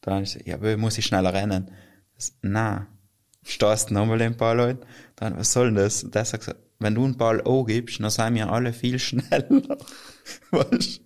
Dann 0.00 0.22
ist 0.22 0.36
er, 0.36 0.46
ja, 0.46 0.76
muss 0.76 0.98
ich 0.98 1.06
schneller 1.06 1.32
rennen. 1.32 1.70
Das, 2.14 2.36
na, 2.42 2.86
stoßt 3.44 3.90
nochmal 3.90 4.18
den 4.18 4.36
Ball 4.36 4.60
ein. 4.60 4.78
Dann, 5.16 5.36
was 5.36 5.52
soll 5.52 5.66
denn 5.66 5.76
das? 5.76 6.04
Und 6.04 6.14
der 6.14 6.24
sagt, 6.24 6.54
wenn 6.78 6.94
du 6.94 7.04
einen 7.04 7.16
Ball 7.16 7.42
gibst, 7.66 8.00
dann 8.00 8.10
sind 8.10 8.34
wir 8.34 8.50
alle 8.50 8.72
viel 8.72 8.98
schneller. 8.98 9.78
weißt? 10.50 11.00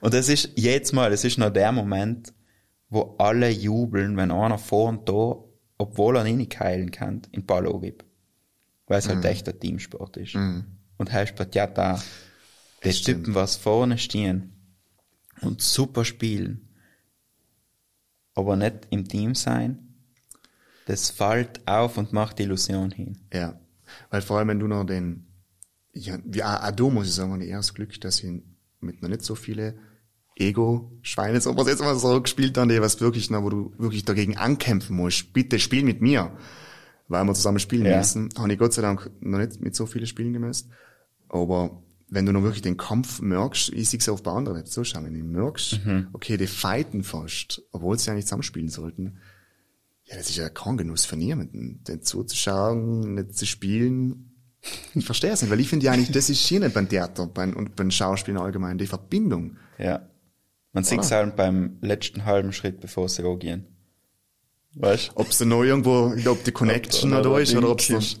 Und 0.00 0.14
das 0.14 0.28
ist 0.28 0.50
jetzt 0.56 0.92
mal, 0.92 1.10
das 1.10 1.24
ist 1.24 1.38
noch 1.38 1.50
der 1.50 1.72
Moment, 1.72 2.34
wo 2.88 3.16
alle 3.18 3.48
jubeln, 3.50 4.16
wenn 4.16 4.30
einer 4.30 4.58
vor 4.58 4.88
und 4.88 5.08
da, 5.08 5.36
obwohl 5.78 6.16
er 6.16 6.26
ihn 6.26 6.38
nicht 6.38 6.58
heilen 6.58 6.90
kann, 6.90 7.22
den 7.34 7.44
Ball 7.44 7.66
gibt. 7.80 8.04
Weil 8.86 8.98
es 8.98 9.08
halt 9.08 9.18
mhm. 9.18 9.24
echt 9.24 9.48
ein 9.48 9.58
Teamsport 9.58 10.16
ist. 10.16 10.34
Mhm. 10.34 10.64
Und 10.96 11.12
bei 11.12 11.48
ja 11.52 11.66
da, 11.66 12.02
die 12.84 12.92
Typen, 12.92 13.34
was 13.34 13.56
vorne 13.56 13.98
stehen 13.98 14.52
und 15.40 15.60
super 15.60 16.04
spielen, 16.04 16.68
aber 18.34 18.56
nicht 18.56 18.86
im 18.90 19.06
Team 19.08 19.34
sein, 19.34 19.94
das 20.86 21.10
fällt 21.10 21.66
auf 21.66 21.98
und 21.98 22.12
macht 22.12 22.38
die 22.38 22.44
Illusion 22.44 22.92
hin. 22.92 23.18
Ja. 23.32 23.58
Weil 24.10 24.22
vor 24.22 24.38
allem, 24.38 24.48
wenn 24.48 24.60
du 24.60 24.68
noch 24.68 24.84
den, 24.84 25.26
ja, 25.92 26.18
wie 26.24 26.42
Ado 26.42 26.90
muss 26.90 27.08
ich 27.08 27.14
sagen, 27.14 27.40
eher 27.40 27.56
das 27.56 27.74
Glück, 27.74 28.00
dass 28.00 28.22
ich 28.22 28.42
mit 28.80 29.02
noch 29.02 29.08
nicht 29.08 29.22
so 29.22 29.34
viele 29.34 29.76
Ego-Schweine, 30.36 31.40
so 31.40 31.56
was 31.56 31.66
jetzt 31.66 31.80
mal 31.80 31.96
so 31.96 32.20
gespielt 32.20 32.58
haben, 32.58 32.68
die 32.68 32.80
was 32.80 33.00
wirklich 33.00 33.30
noch, 33.30 33.42
wo 33.42 33.50
du 33.50 33.72
wirklich 33.78 34.04
dagegen 34.04 34.36
ankämpfen 34.36 34.94
musst. 34.94 35.32
Bitte 35.32 35.58
spiel 35.58 35.82
mit 35.82 36.02
mir. 36.02 36.36
Weil 37.08 37.24
wir 37.24 37.34
zusammen 37.34 37.58
spielen 37.58 37.86
ja. 37.86 37.98
müssen. 37.98 38.28
Habe 38.36 38.52
ich 38.52 38.58
Gott 38.58 38.72
sei 38.72 38.82
Dank 38.82 39.10
noch 39.20 39.38
nicht 39.38 39.60
mit 39.60 39.74
so 39.74 39.86
vielen 39.86 40.06
Spielen 40.06 40.32
gemessen. 40.32 40.72
Aber 41.28 41.82
wenn 42.08 42.26
du 42.26 42.32
noch 42.32 42.42
wirklich 42.42 42.62
den 42.62 42.76
Kampf 42.76 43.20
merkst, 43.20 43.70
ich 43.70 43.88
sehe 43.88 43.98
es 43.98 44.08
auf 44.08 44.22
der 44.22 44.32
anderen 44.32 44.58
Seite 44.58 44.70
zuschauen, 44.70 45.06
wenn 45.06 45.14
du 45.14 45.24
merkst, 45.24 45.84
mhm. 45.84 46.08
okay, 46.12 46.36
die 46.36 46.46
fighten 46.46 47.02
fast, 47.02 47.62
obwohl 47.72 47.98
sie 47.98 48.08
ja 48.08 48.14
nicht 48.14 48.26
zusammenspielen 48.26 48.68
sollten, 48.68 49.18
ja, 50.04 50.16
das 50.16 50.30
ist 50.30 50.36
ja 50.36 50.48
kein 50.48 50.76
Genuss 50.76 51.04
von 51.04 51.18
niemandem, 51.18 51.82
den 51.82 52.02
zuzuschauen, 52.02 53.14
nicht 53.14 53.36
zu 53.36 53.46
spielen. 53.46 54.32
Ich 54.94 55.04
verstehe 55.04 55.30
es 55.30 55.42
nicht, 55.42 55.50
weil 55.50 55.60
ich 55.60 55.68
finde 55.68 55.86
ja 55.86 55.92
eigentlich, 55.92 56.12
das 56.12 56.30
ist 56.30 56.46
hier 56.46 56.60
nicht 56.60 56.74
beim 56.74 56.88
Theater 56.88 57.26
beim, 57.26 57.54
und 57.54 57.74
beim 57.74 57.90
Schauspielen 57.90 58.40
allgemein, 58.40 58.78
die 58.78 58.86
Verbindung. 58.86 59.56
Ja. 59.78 60.08
Man 60.76 60.84
sieht 60.84 61.00
es 61.00 61.10
halt 61.10 61.36
beim 61.36 61.78
letzten 61.80 62.26
halben 62.26 62.52
Schritt, 62.52 62.80
bevor 62.80 63.08
sie 63.08 63.22
gehen. 63.38 63.64
Weißt 64.74 65.12
Ob 65.14 65.30
es 65.30 65.40
noch 65.40 65.62
irgendwo, 65.62 66.12
ich 66.12 66.22
glaube, 66.22 66.42
die 66.44 66.52
Connection 66.52 67.14
ob, 67.14 67.22
da 67.22 67.38
ist 67.38 67.56
oder 67.56 67.70
ob 67.70 67.80
es 67.80 68.20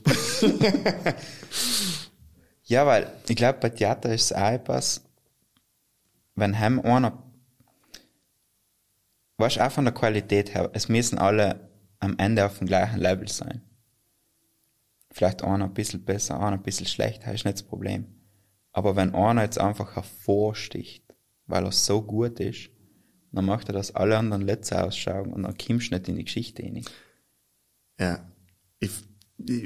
Ja, 2.64 2.86
weil 2.86 3.12
ich 3.28 3.36
glaube, 3.36 3.58
bei 3.60 3.68
Theater 3.68 4.14
ist 4.14 4.30
es 4.30 4.32
auch 4.32 4.50
etwas, 4.50 5.04
wenn 6.34 6.58
heim 6.58 6.80
einer, 6.80 7.22
weißt 9.36 9.60
auch 9.60 9.70
von 9.70 9.84
der 9.84 9.92
Qualität 9.92 10.54
her, 10.54 10.70
es 10.72 10.88
müssen 10.88 11.18
alle 11.18 11.68
am 11.98 12.14
Ende 12.16 12.46
auf 12.46 12.56
dem 12.56 12.68
gleichen 12.68 13.00
Level 13.00 13.28
sein. 13.28 13.60
Vielleicht 15.10 15.44
einer 15.44 15.66
ein 15.66 15.74
bisschen 15.74 16.06
besser, 16.06 16.40
einer 16.40 16.56
ein 16.56 16.62
bisschen 16.62 16.86
schlechter, 16.86 17.34
ist 17.34 17.44
nicht 17.44 17.58
das 17.58 17.64
Problem. 17.64 18.06
Aber 18.72 18.96
wenn 18.96 19.14
einer 19.14 19.42
jetzt 19.42 19.60
einfach 19.60 19.94
hervorsticht, 19.94 21.05
weil 21.46 21.64
er 21.64 21.72
so 21.72 22.02
gut 22.02 22.40
ist, 22.40 22.70
dann 23.32 23.44
macht 23.44 23.68
er, 23.68 23.74
dass 23.74 23.94
alle 23.94 24.16
anderen 24.16 24.42
letzte 24.42 24.82
ausschauen 24.82 25.32
und 25.32 25.42
dann 25.42 25.56
kommst 25.56 25.90
du 25.90 25.94
nicht 25.94 26.08
in 26.08 26.16
die 26.16 26.24
Geschichte 26.24 26.62
rein. 26.62 26.84
Ja. 28.00 28.30
Ich, 28.78 28.90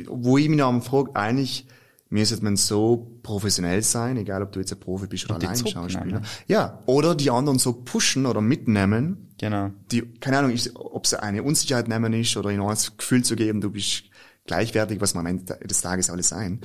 wo 0.08 0.38
ich 0.38 0.48
mich 0.48 0.58
noch 0.58 0.82
frage, 0.82 1.14
eigentlich 1.14 1.66
müsste 2.08 2.42
man 2.42 2.56
so 2.56 3.20
professionell 3.22 3.82
sein, 3.82 4.16
egal 4.16 4.42
ob 4.42 4.52
du 4.52 4.58
jetzt 4.58 4.72
ein 4.72 4.80
Profi 4.80 5.06
bist 5.06 5.24
oder 5.26 5.36
allein 5.36 5.56
Schauspieler. 5.56 6.22
Ja, 6.48 6.82
oder 6.86 7.14
die 7.14 7.30
anderen 7.30 7.58
so 7.58 7.72
pushen 7.72 8.26
oder 8.26 8.40
mitnehmen. 8.40 9.28
Genau. 9.38 9.70
Die, 9.90 10.02
keine 10.20 10.38
Ahnung, 10.38 10.58
ob 10.74 11.04
es 11.04 11.14
eine 11.14 11.42
Unsicherheit 11.42 11.88
nehmen 11.88 12.12
ist 12.12 12.36
oder 12.36 12.50
ihnen 12.50 12.66
das 12.66 12.96
Gefühl 12.96 13.22
zu 13.22 13.36
geben, 13.36 13.60
du 13.60 13.70
bist 13.70 14.04
gleichwertig, 14.46 15.00
was 15.00 15.14
man 15.14 15.26
am 15.26 15.38
Ende 15.38 15.56
des 15.64 15.80
Tages 15.80 16.10
alles 16.10 16.28
sein. 16.28 16.60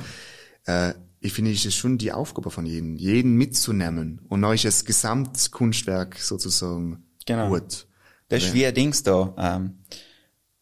Äh, 0.66 0.96
ich 1.26 1.34
finde, 1.34 1.52
es 1.52 1.66
ist 1.66 1.76
schon 1.76 1.98
die 1.98 2.12
Aufgabe 2.12 2.52
von 2.52 2.66
jedem, 2.66 2.96
jeden 2.96 3.36
mitzunehmen. 3.36 4.22
Und 4.30 4.42
dann 4.42 4.54
ist 4.54 4.66
das 4.66 4.86
Gesamtkunstwerk 4.86 6.18
sozusagen 6.18 7.04
genau. 7.26 7.50
gut. 7.50 7.88
Das 8.30 8.44
ist 8.44 8.54
wie 8.54 8.66
ein 8.66 8.74
Dings 8.74 9.04
da. 9.04 9.34
Ähm, 9.38 9.80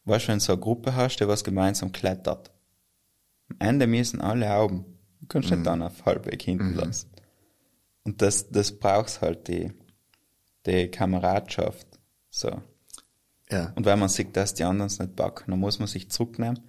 weißt 0.06 0.26
du, 0.26 0.28
wenn 0.30 0.40
du 0.40 0.46
so 0.46 0.54
eine 0.54 0.62
Gruppe 0.62 0.96
hast, 0.96 1.18
die 1.18 1.28
was 1.28 1.44
gemeinsam 1.44 1.92
klettert 1.92 2.54
am 3.50 3.68
Ende 3.68 3.88
müssen 3.88 4.22
alle 4.22 4.52
Augen. 4.54 4.86
Du 5.22 5.28
kannst 5.28 5.50
mhm. 5.50 5.58
nicht 5.58 5.68
dann 5.68 5.82
auf 5.82 6.06
halbweg 6.06 6.42
hinten 6.42 6.72
mhm. 6.72 6.78
lassen. 6.78 7.10
Und 8.04 8.22
das, 8.22 8.50
das 8.50 8.78
brauchst 8.78 9.22
halt 9.22 9.48
die, 9.48 9.72
die 10.66 10.90
Kameradschaft. 10.90 11.88
So. 12.30 12.62
Ja. 13.50 13.72
Und 13.76 13.86
wenn 13.86 14.00
man 14.00 14.10
sieht, 14.10 14.36
dass 14.36 14.54
die 14.54 14.64
anderen 14.64 14.88
es 14.88 15.00
nicht 15.00 15.16
packen, 15.16 15.52
dann 15.52 15.60
muss 15.60 15.80
man 15.80 15.88
sich 15.88 16.10
zurücknehmen, 16.10 16.60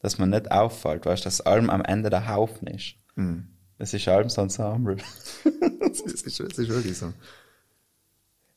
dass 0.00 0.18
man 0.18 0.30
nicht 0.30 0.50
auffällt, 0.50 1.06
weißt 1.06 1.24
du, 1.24 1.26
dass 1.26 1.40
allem 1.40 1.70
am 1.70 1.82
Ende 1.82 2.10
der 2.10 2.28
Haufen 2.28 2.68
ist. 2.68 2.96
Mhm. 3.16 3.48
Das 3.78 3.92
ist 3.92 4.08
ein 4.08 4.24
Ensemble. 4.24 4.96
das, 5.80 6.00
ist, 6.00 6.40
das 6.40 6.58
ist 6.58 6.68
wirklich 6.68 6.96
so. 6.96 7.12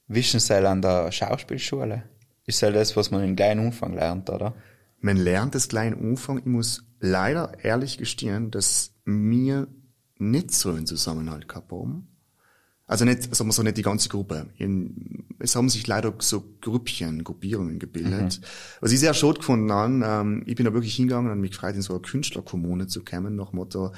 Wissen 0.08 0.40
Sie 0.40 0.56
an 0.56 0.82
der 0.82 1.12
Schauspielschule? 1.12 2.04
Ist 2.46 2.62
ja 2.62 2.72
das, 2.72 2.96
was 2.96 3.12
man 3.12 3.24
im 3.24 3.36
kleinen 3.36 3.66
Umfang 3.66 3.94
lernt, 3.94 4.30
oder? 4.30 4.56
Man 5.00 5.18
lernt 5.18 5.54
das 5.54 5.68
kleinen 5.68 5.96
Umfang. 5.96 6.40
Ich 6.40 6.46
muss 6.46 6.86
leider 7.00 7.64
ehrlich 7.64 7.98
gestehen, 7.98 8.52
dass 8.52 8.94
mir 9.04 9.68
nicht 10.18 10.52
so 10.52 10.70
einen 10.70 10.88
Zusammenhalt 10.88 11.48
gehabt 11.48 11.72
haben. 11.72 12.08
Also 12.86 13.04
nicht, 13.04 13.36
sagen 13.36 13.50
wir 13.50 13.54
so, 13.54 13.64
nicht 13.64 13.76
die 13.76 13.82
ganze 13.82 14.08
Gruppe. 14.08 14.48
In, 14.58 15.26
es 15.40 15.56
haben 15.58 15.68
sich 15.68 15.86
leider 15.88 16.14
so 16.20 16.56
Grüppchen, 16.62 17.26
Gruppierungen 17.26 17.80
gebildet. 17.80 18.40
Mhm. 18.40 18.46
Was 18.80 18.94
ich 18.94 19.00
sehr 19.02 19.14
schade 19.14 19.40
gefunden 19.40 19.72
habe, 19.72 20.02
ähm, 20.06 20.44
ich 20.46 20.56
bin 20.56 20.66
da 20.66 20.74
wirklich 20.74 20.96
hingegangen 20.96 21.30
und 21.30 21.42
mich 21.42 21.52
gefreut, 21.52 21.76
in 21.76 21.82
so 21.82 21.94
eine 21.94 22.02
Künstlerkommune 22.02 22.88
zu 22.88 23.04
kommen, 23.04 23.36
nach 23.36 23.52
Motto, 23.52 23.92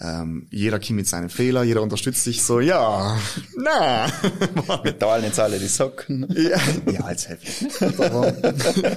ähm, 0.00 0.46
jeder 0.50 0.78
kommt 0.78 0.90
mit 0.96 1.08
seinen 1.08 1.28
Fehlern, 1.28 1.66
jeder 1.66 1.82
unterstützt 1.82 2.22
sich 2.22 2.42
so, 2.42 2.60
ja, 2.60 3.18
na. 3.56 4.06
Wir 4.84 4.96
teilen 4.98 5.24
jetzt 5.24 5.40
alle 5.40 5.58
die 5.58 5.66
Socken. 5.66 6.26
ja, 6.36 6.58
ja 6.90 7.00
als 7.00 7.28
heftig. 7.28 7.66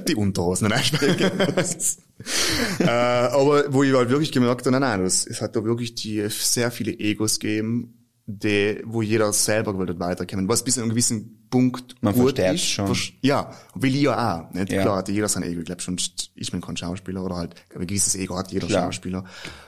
die 0.07 0.15
Unterhosen, 0.15 0.69
nein, 0.69 0.81
äh, 2.79 2.83
Aber 2.85 3.63
wo 3.73 3.83
ich 3.83 3.93
halt 3.93 4.09
wirklich 4.09 4.31
gemerkt 4.31 4.61
habe, 4.67 4.71
nein, 4.71 4.81
nein, 4.99 5.05
es, 5.05 5.25
es 5.25 5.41
hat 5.41 5.55
da 5.55 5.63
wirklich 5.63 5.95
die 5.95 6.23
sehr 6.29 6.69
viele 6.69 6.91
Egos 6.91 7.39
gegeben, 7.39 7.97
die, 8.27 8.81
wo 8.85 9.01
jeder 9.01 9.33
selber 9.33 9.77
will 9.77 9.99
weiterkommen, 9.99 10.47
was 10.47 10.63
bis 10.63 10.75
zu 10.75 10.81
einem 10.81 10.91
gewissen 10.91 11.47
Punkt 11.49 11.95
Man 12.01 12.13
gut 12.13 12.37
ist. 12.39 12.63
schon. 12.63 12.95
Ja, 13.21 13.51
will 13.75 13.93
ich 13.93 14.03
ja 14.03 14.39
auch. 14.39 14.53
Nicht? 14.53 14.71
Ja. 14.71 14.83
Klar 14.83 14.97
hat 14.97 15.09
jeder 15.09 15.27
sein 15.27 15.43
Ego, 15.43 15.59
ich 15.59 15.65
glaube 15.65 15.81
schon, 15.81 15.97
ich 16.35 16.51
bin 16.51 16.61
kein 16.61 16.77
Schauspieler 16.77 17.23
oder 17.25 17.35
halt 17.35 17.55
ein 17.75 17.87
gewisses 17.87 18.15
Ego 18.15 18.37
hat 18.37 18.51
jeder 18.51 18.67
Klar. 18.67 18.83
Schauspieler. 18.85 19.25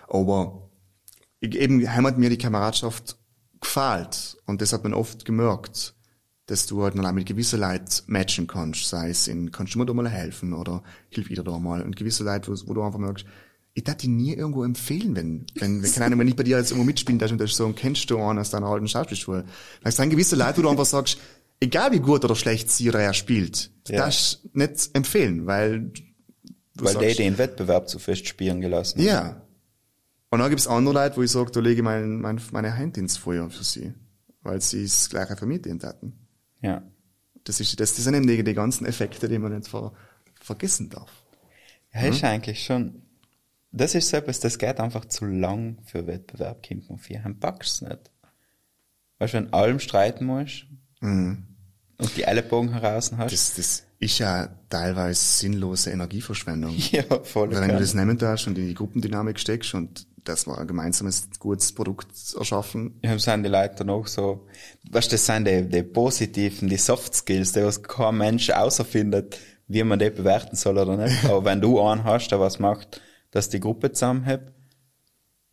Aber 0.07 0.69
eben 1.43 1.87
hat 1.87 2.17
mir 2.17 2.29
die 2.29 2.37
Kameradschaft 2.37 3.17
gefällt 3.59 4.37
und 4.45 4.61
das 4.61 4.73
hat 4.73 4.83
man 4.83 4.93
oft 4.93 5.25
gemerkt, 5.25 5.95
dass 6.45 6.65
du 6.67 6.83
halt 6.83 6.95
noch 6.95 7.11
mit 7.11 7.25
gewissen 7.25 7.59
Leuten 7.59 7.89
matchen 8.07 8.47
kannst, 8.47 8.89
sei 8.89 9.09
es 9.09 9.27
in, 9.27 9.51
kannst 9.51 9.75
du 9.75 9.79
mir 9.79 9.85
da 9.85 9.93
mal 9.93 10.09
helfen 10.09 10.53
oder 10.53 10.83
hilf 11.09 11.29
wieder 11.29 11.43
da 11.43 11.57
mal 11.57 11.81
und 11.81 11.95
gewisse 11.95 12.23
Leute, 12.23 12.51
wo, 12.51 12.67
wo 12.67 12.73
du 12.73 12.83
einfach 12.83 12.99
merkst, 12.99 13.25
ich 13.75 13.83
darf 13.83 13.97
die 13.97 14.07
nie 14.07 14.33
irgendwo 14.33 14.63
empfehlen, 14.63 15.15
wenn, 15.15 15.45
wenn, 15.55 15.81
wenn 15.81 15.91
keine 15.93 16.05
Ahnung, 16.05 16.19
wenn 16.19 16.27
ich 16.27 16.35
bei 16.35 16.43
dir 16.43 16.57
jetzt 16.57 16.71
irgendwo 16.71 16.85
mitspielen 16.85 17.19
darf 17.19 17.31
und 17.31 17.39
das 17.39 17.55
so, 17.55 17.71
kennst 17.73 18.09
du 18.09 18.19
einen 18.19 18.39
aus 18.39 18.51
deiner 18.51 18.67
alten 18.67 18.87
Schauspielschule. 18.87 19.45
Vielleicht 19.79 19.97
sind 19.97 20.09
gewisse 20.09 20.35
Leute, 20.35 20.57
wo 20.57 20.61
du 20.63 20.69
einfach 20.69 20.85
sagst, 20.85 21.17
egal 21.59 21.91
wie 21.91 21.99
gut 21.99 22.23
oder 22.23 22.35
schlecht 22.35 22.69
sie 22.69 22.89
oder 22.89 22.99
er 22.99 23.13
spielt, 23.13 23.71
ja. 23.87 23.99
darfst 23.99 24.41
nicht 24.53 24.89
empfehlen, 24.93 25.47
weil, 25.47 25.91
weil 26.75 26.93
sagst, 26.93 27.01
der 27.01 27.15
den 27.15 27.37
Wettbewerb 27.37 27.89
zu 27.89 27.99
fest 27.99 28.27
spielen 28.27 28.61
gelassen 28.61 28.99
hat. 28.99 29.05
Ja. 29.05 29.42
Und 30.33 30.39
dann 30.39 30.49
gibt's 30.49 30.65
andere 30.65 30.95
Leute, 30.95 31.15
wo 31.15 31.21
ich 31.21 31.29
sage, 31.29 31.51
da 31.51 31.59
lege 31.59 31.81
ich 31.81 31.83
mein, 31.83 32.19
mein, 32.19 32.41
meine 32.51 32.75
Hand 32.75 32.97
ins 32.97 33.17
Feuer 33.17 33.51
für 33.51 33.63
sie, 33.63 33.93
weil 34.41 34.59
sie 34.61 34.83
es 34.83 35.07
gleich 35.11 35.29
einfach 35.29 35.45
mitdient 35.45 35.83
hatten. 35.83 36.13
Ja. 36.59 36.81
Das 37.43 37.59
ist, 37.59 37.79
das, 37.79 37.93
das 37.93 38.03
sind 38.03 38.15
eben 38.15 38.25
die, 38.25 38.43
die 38.43 38.55
ganzen 38.55 38.87
Effekte, 38.87 39.29
die 39.29 39.37
man 39.37 39.55
nicht 39.55 39.67
ver, 39.67 39.93
vergessen 40.41 40.89
darf. 40.89 41.11
Ja, 41.93 42.01
hm? 42.01 42.13
ist 42.13 42.23
eigentlich 42.23 42.63
schon, 42.63 43.03
das 43.71 43.93
ist 43.93 44.09
so 44.09 44.17
etwas, 44.17 44.39
das 44.39 44.57
geht 44.57 44.79
einfach 44.79 45.05
zu 45.05 45.25
lang 45.25 45.77
für 45.85 46.07
Wettbewerb 46.07 46.63
kämpfen 46.63 46.97
für 46.97 47.19
einen 47.19 47.39
packst 47.39 47.83
nicht. 47.83 48.09
Weißt 49.19 49.35
du, 49.35 49.37
wenn 49.37 49.53
allem 49.53 49.77
streiten 49.77 50.25
musst 50.25 50.65
mhm. 51.01 51.43
und 51.97 52.17
die 52.17 52.23
Ellenbogen 52.23 52.71
heraus 52.71 53.11
hast. 53.15 53.33
Das, 53.33 53.53
das 53.53 53.83
ist 53.99 54.17
ja 54.17 54.47
teilweise 54.67 55.23
sinnlose 55.23 55.91
Energieverschwendung. 55.91 56.75
ja, 56.91 57.03
voll. 57.21 57.51
Weil 57.51 57.61
wenn 57.61 57.69
du 57.75 57.79
das 57.79 57.93
nehmen 57.93 58.17
darfst 58.17 58.47
und 58.47 58.57
in 58.57 58.65
die 58.65 58.73
Gruppendynamik 58.73 59.39
steckst 59.39 59.75
und 59.75 60.07
das 60.23 60.47
war 60.47 60.57
ein 60.59 60.67
gemeinsames 60.67 61.29
gutes 61.39 61.73
Produkt 61.73 62.07
erschaffen. 62.37 62.99
Ja, 63.03 63.17
sind 63.17 63.43
die 63.43 63.49
Leute 63.49 63.87
auch 63.89 64.07
so, 64.07 64.47
weißt 64.89 65.11
du, 65.11 65.15
das 65.15 65.25
sind 65.25 65.47
die, 65.47 65.67
die 65.67 65.83
positiven, 65.83 66.69
die 66.69 66.77
Soft 66.77 67.15
Skills, 67.15 67.51
die 67.51 67.63
was 67.63 67.83
kein 67.83 68.17
Mensch 68.17 68.49
außerfindet, 68.49 69.37
wie 69.67 69.83
man 69.83 69.99
die 69.99 70.09
bewerten 70.09 70.55
soll 70.55 70.77
oder 70.77 70.97
nicht. 70.97 71.25
Aber 71.25 71.45
wenn 71.45 71.61
du 71.61 71.81
einen 71.81 72.03
hast, 72.03 72.29
der 72.29 72.39
was 72.39 72.59
macht, 72.59 73.01
dass 73.31 73.49
die 73.49 73.59
Gruppe 73.59 73.91
zusammenhält, 73.91 74.53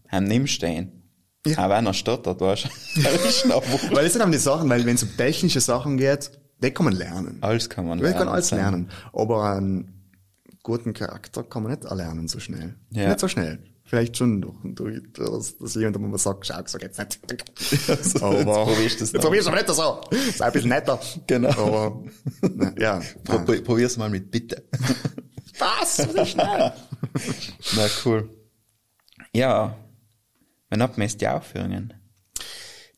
haben 0.08 0.24
nimmst 0.24 0.62
den. 0.62 1.00
Ja. 1.46 1.64
Auch 1.64 1.70
wenn 1.70 1.86
er 1.86 1.94
stottert, 1.94 2.40
weißt 2.40 2.64
du. 2.64 2.68
weil 3.94 4.04
das 4.04 4.12
sind 4.12 4.22
eben 4.22 4.32
die 4.32 4.38
Sachen, 4.38 4.68
weil 4.68 4.84
wenn 4.84 4.96
es 4.96 5.02
um 5.02 5.16
technische 5.16 5.60
Sachen 5.60 5.96
geht, 5.96 6.32
die 6.62 6.70
kann 6.70 6.84
man 6.84 6.94
lernen. 6.94 7.38
Alles 7.40 7.70
kann 7.70 7.86
man 7.86 7.98
lernen. 7.98 8.14
Man 8.14 8.24
kann 8.24 8.32
alles 8.32 8.50
lernen. 8.50 8.90
Aber 9.12 9.44
einen 9.44 10.00
guten 10.62 10.92
Charakter 10.92 11.42
kann 11.42 11.62
man 11.62 11.72
nicht 11.72 11.84
erlernen 11.84 12.28
so 12.28 12.38
schnell. 12.38 12.74
Ja. 12.90 13.08
Nicht 13.08 13.20
so 13.20 13.28
schnell. 13.28 13.58
Vielleicht 13.90 14.18
schon 14.18 14.40
durch, 14.40 14.54
durch 14.62 15.02
das, 15.14 15.58
dass 15.58 15.74
jemand 15.74 16.00
mal 16.00 16.16
sagt, 16.16 16.46
schau, 16.46 16.62
so 16.64 16.78
geht's 16.78 16.96
nicht. 16.96 17.18
so, 18.04 18.24
aber, 18.24 18.36
jetzt 18.36 18.46
probierst 18.46 19.00
du 19.00 19.04
es 19.04 19.12
Jetzt 19.12 19.22
probierst 19.22 19.48
du 19.48 19.50
aber 19.50 19.60
nicht 19.60 19.74
so. 19.74 20.00
Sei 20.32 20.46
ein 20.46 20.52
bisschen 20.52 20.68
netter. 20.68 21.00
Genau. 21.26 21.48
Aber, 21.50 22.04
na, 22.54 22.72
ja. 22.78 23.02
Pro, 23.24 23.40
probier's 23.40 23.96
mal 23.96 24.08
mit 24.08 24.30
Bitte. 24.30 24.62
Was? 25.58 25.96
So 25.96 26.24
schnell. 26.24 26.72
Na 27.74 27.86
cool. 28.04 28.30
Ja, 29.34 29.76
wann 30.68 30.82
habt 30.82 30.96
ihr 30.96 31.08
die 31.08 31.26
Aufführungen? 31.26 31.92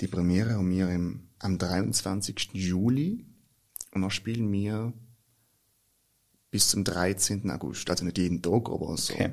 Die 0.03 0.09
Premiere 0.09 0.57
haben 0.57 0.71
wir 0.71 0.91
im, 0.91 1.31
am 1.39 1.57
23. 1.57 2.51
Juli 2.53 3.25
und 3.95 4.03
dann 4.03 4.11
spielen 4.11 4.53
wir 4.53 4.93
bis 6.51 6.69
zum 6.69 6.85
13. 6.85 7.51
August. 7.51 7.89
Also 7.89 8.05
nicht 8.05 8.19
jeden 8.19 8.43
Tag, 8.43 8.69
aber 8.69 8.95
so. 8.99 9.15
Okay. 9.15 9.33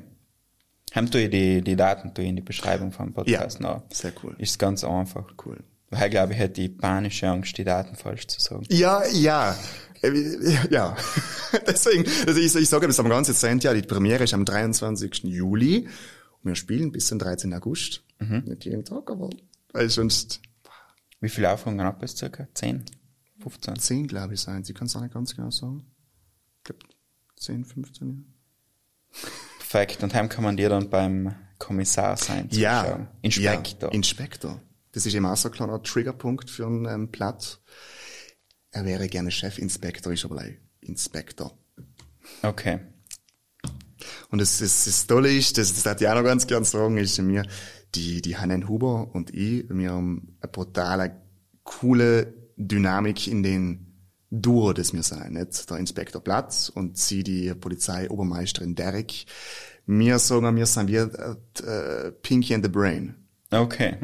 Haben 0.92 1.10
du 1.10 1.28
die, 1.28 1.62
die 1.62 1.76
Daten 1.76 2.12
in 2.20 2.36
die 2.36 2.42
Beschreibung 2.42 2.92
vom 2.92 3.12
Podcast 3.12 3.60
ja, 3.60 3.66
noch? 3.66 3.82
Sehr 3.92 4.12
cool. 4.22 4.34
Ist 4.38 4.58
ganz 4.58 4.82
einfach. 4.82 5.32
Cool. 5.44 5.62
Weil, 5.90 6.10
glaube 6.10 6.32
ich, 6.32 6.38
hätte 6.38 6.60
die 6.60 6.68
panische 6.68 7.28
Angst, 7.28 7.56
die 7.58 7.64
Daten 7.64 7.96
falsch 7.96 8.26
zu 8.26 8.40
sagen. 8.40 8.64
Ja, 8.68 9.04
ja. 9.06 9.56
Äh, 10.02 10.10
ja, 10.70 10.96
deswegen, 11.66 12.04
also 12.26 12.40
ich, 12.40 12.54
ich 12.54 12.68
sage 12.68 12.86
das 12.86 12.98
am 12.98 13.08
ganzen 13.08 13.34
Cent, 13.34 13.64
ja, 13.64 13.74
die 13.74 13.82
Premiere 13.82 14.24
ist 14.24 14.34
am 14.34 14.44
23. 14.44 15.24
Juli 15.24 15.88
und 16.42 16.48
wir 16.48 16.54
spielen 16.54 16.90
bis 16.90 17.06
zum 17.06 17.18
13. 17.18 17.52
August. 17.54 18.02
Mhm. 18.18 18.44
Nicht 18.46 18.64
jeden 18.64 18.84
Tag, 18.84 19.10
aber 19.10 19.30
weil 19.72 19.88
sonst... 19.88 20.40
Wie 21.20 21.28
viele 21.28 21.52
Aufführungen 21.52 21.84
ab 21.84 22.02
es 22.02 22.16
circa? 22.16 22.48
10? 22.54 22.84
15? 23.40 23.76
10, 23.76 24.06
glaube 24.06 24.34
ich, 24.34 24.40
sein. 24.40 24.64
Sie 24.64 24.72
kann 24.72 24.86
es 24.86 24.96
auch 24.96 25.02
nicht 25.02 25.12
ganz 25.12 25.36
genau 25.36 25.50
sagen. 25.50 25.84
Ich 26.58 26.64
glaube, 26.64 26.80
10, 27.36 27.64
15, 27.64 28.08
ja. 28.08 29.28
Perfekt. 29.70 30.02
Und 30.02 30.14
heim 30.14 30.28
kann 30.28 30.42
man 30.42 30.56
dir 30.56 30.68
dann 30.68 30.90
beim 30.90 31.32
Kommissar 31.58 32.16
sein. 32.16 32.48
Ja. 32.50 33.08
Inspektor. 33.22 33.90
Ja, 33.90 33.94
Inspektor. 33.94 34.60
Das 34.90 35.06
ist 35.06 35.14
immer 35.14 35.36
so 35.36 35.48
ein 35.48 35.54
kleiner 35.54 35.80
Triggerpunkt 35.80 36.50
für 36.50 36.66
einen 36.66 36.86
ähm, 36.86 37.12
Platz. 37.12 37.60
Er 38.72 38.84
wäre 38.84 39.08
gerne 39.08 39.30
Chefinspektor, 39.30 40.12
ist 40.12 40.24
aber 40.24 40.36
gleich 40.36 40.56
Inspektor. 40.80 41.56
Okay. 42.42 42.80
Und 44.30 44.40
das, 44.40 44.58
das, 44.58 44.86
das 44.86 45.06
Tolle 45.06 45.32
ist, 45.32 45.56
das, 45.56 45.72
das 45.72 45.86
hat 45.86 46.00
ich 46.00 46.08
auch 46.08 46.16
noch 46.16 46.24
ganz 46.24 46.48
gern 46.48 46.64
sagen, 46.64 46.96
ist 46.96 47.20
mir, 47.20 47.44
die, 47.94 48.22
die 48.22 48.36
Hannen 48.36 48.68
Huber 48.68 49.14
und 49.14 49.32
ich, 49.32 49.66
wir 49.68 49.92
haben 49.92 50.36
eine 50.40 50.50
brutale, 50.50 51.20
coole 51.62 52.34
Dynamik 52.56 53.28
in 53.28 53.44
den 53.44 53.89
Duo, 54.30 54.72
das 54.72 54.92
wir 54.92 55.02
sein, 55.02 55.32
nicht? 55.32 55.68
Der 55.68 55.76
Inspektor 55.78 56.22
Platz 56.22 56.70
und 56.72 56.96
sie, 56.96 57.24
die 57.24 57.52
Polizeiobermeisterin 57.52 58.74
Derek. 58.74 59.26
Wir 59.86 60.18
sagen, 60.20 60.56
wir 60.56 60.66
sind 60.66 60.88
wie 60.88 60.96
äh, 60.96 62.12
Pinky 62.22 62.54
and 62.54 62.64
the 62.64 62.70
Brain. 62.70 63.16
Okay. 63.50 63.96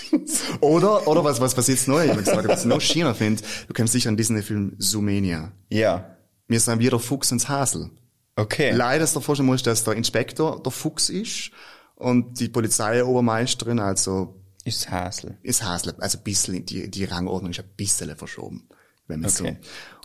oder, 0.60 1.08
oder 1.08 1.24
was, 1.24 1.40
was, 1.40 1.56
was 1.56 1.66
jetzt 1.68 1.88
neu, 1.88 2.04
ich 2.04 2.16
gesagt, 2.16 2.46
was 2.46 2.60
ich 2.60 2.66
noch 2.66 2.82
schöner 2.82 3.14
finde, 3.14 3.42
du 3.66 3.72
kennst 3.72 3.94
sicher 3.94 4.10
an 4.10 4.18
Disney-Film 4.18 4.74
Zoomania. 4.78 5.52
Ja. 5.70 6.16
Wir 6.46 6.60
sind 6.60 6.78
wie 6.78 6.90
der 6.90 6.98
Fuchs 6.98 7.32
und 7.32 7.48
Hasel. 7.48 7.90
Okay. 8.36 8.72
Leider 8.72 9.04
ist 9.04 9.14
der 9.14 9.22
vorstellen 9.22 9.46
musst, 9.46 9.66
dass 9.66 9.84
der 9.84 9.94
Inspektor 9.94 10.62
der 10.62 10.72
Fuchs 10.72 11.08
ist 11.08 11.50
und 11.94 12.38
die 12.40 12.48
Polizeiobermeisterin, 12.48 13.78
also. 13.78 14.38
Ist 14.64 14.90
Hasel. 14.90 15.38
Ist 15.42 15.62
Hasel. 15.64 15.94
Also 15.98 16.18
ein 16.18 16.24
bisschen, 16.24 16.64
die, 16.66 16.90
die 16.90 17.04
Rangordnung 17.04 17.50
ist 17.50 17.60
ein 17.60 17.70
bisschen 17.76 18.14
verschoben. 18.16 18.68
Wenn 19.06 19.20
man 19.20 19.30
okay. 19.30 19.56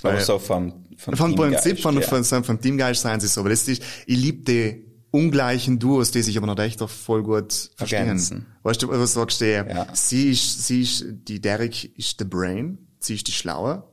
so. 0.02 0.08
Aber 0.08 0.20
so 0.22 0.40
vom, 0.40 0.86
vom, 0.98 1.16
vom 1.16 1.36
Prinzip, 1.36 1.80
von, 1.80 1.96
ja. 1.96 2.02
von, 2.02 2.24
von, 2.24 2.44
vom 2.44 2.62
Teamgeist 2.62 3.02
sein 3.02 3.20
sie 3.20 3.28
so. 3.28 3.42
Aber 3.42 3.50
das 3.50 3.68
ist, 3.68 3.84
ich 4.06 4.18
liebe 4.18 4.44
die, 4.44 4.88
ungleichen 5.12 5.80
Duos, 5.80 6.12
die 6.12 6.22
sich 6.22 6.38
aber 6.38 6.48
noch 6.48 6.60
echt 6.60 6.82
voll 6.82 7.24
gut 7.24 7.72
verstehen. 7.76 8.00
Ergänzen. 8.00 8.46
Weißt 8.64 8.82
du, 8.82 8.90
was 8.90 9.14
sagst 9.14 9.42
du? 9.42 9.46
Ja. 9.46 9.88
Sie 9.94 10.32
ist, 10.32 10.68
sie 10.68 10.82
ist, 10.82 11.06
die 11.10 11.42
Derek 11.42 11.98
ist 11.98 12.20
der 12.20 12.26
Brain, 12.26 12.78
sie 13.00 13.16
ist 13.16 13.28
die 13.28 13.32
Schlaue. 13.32 13.84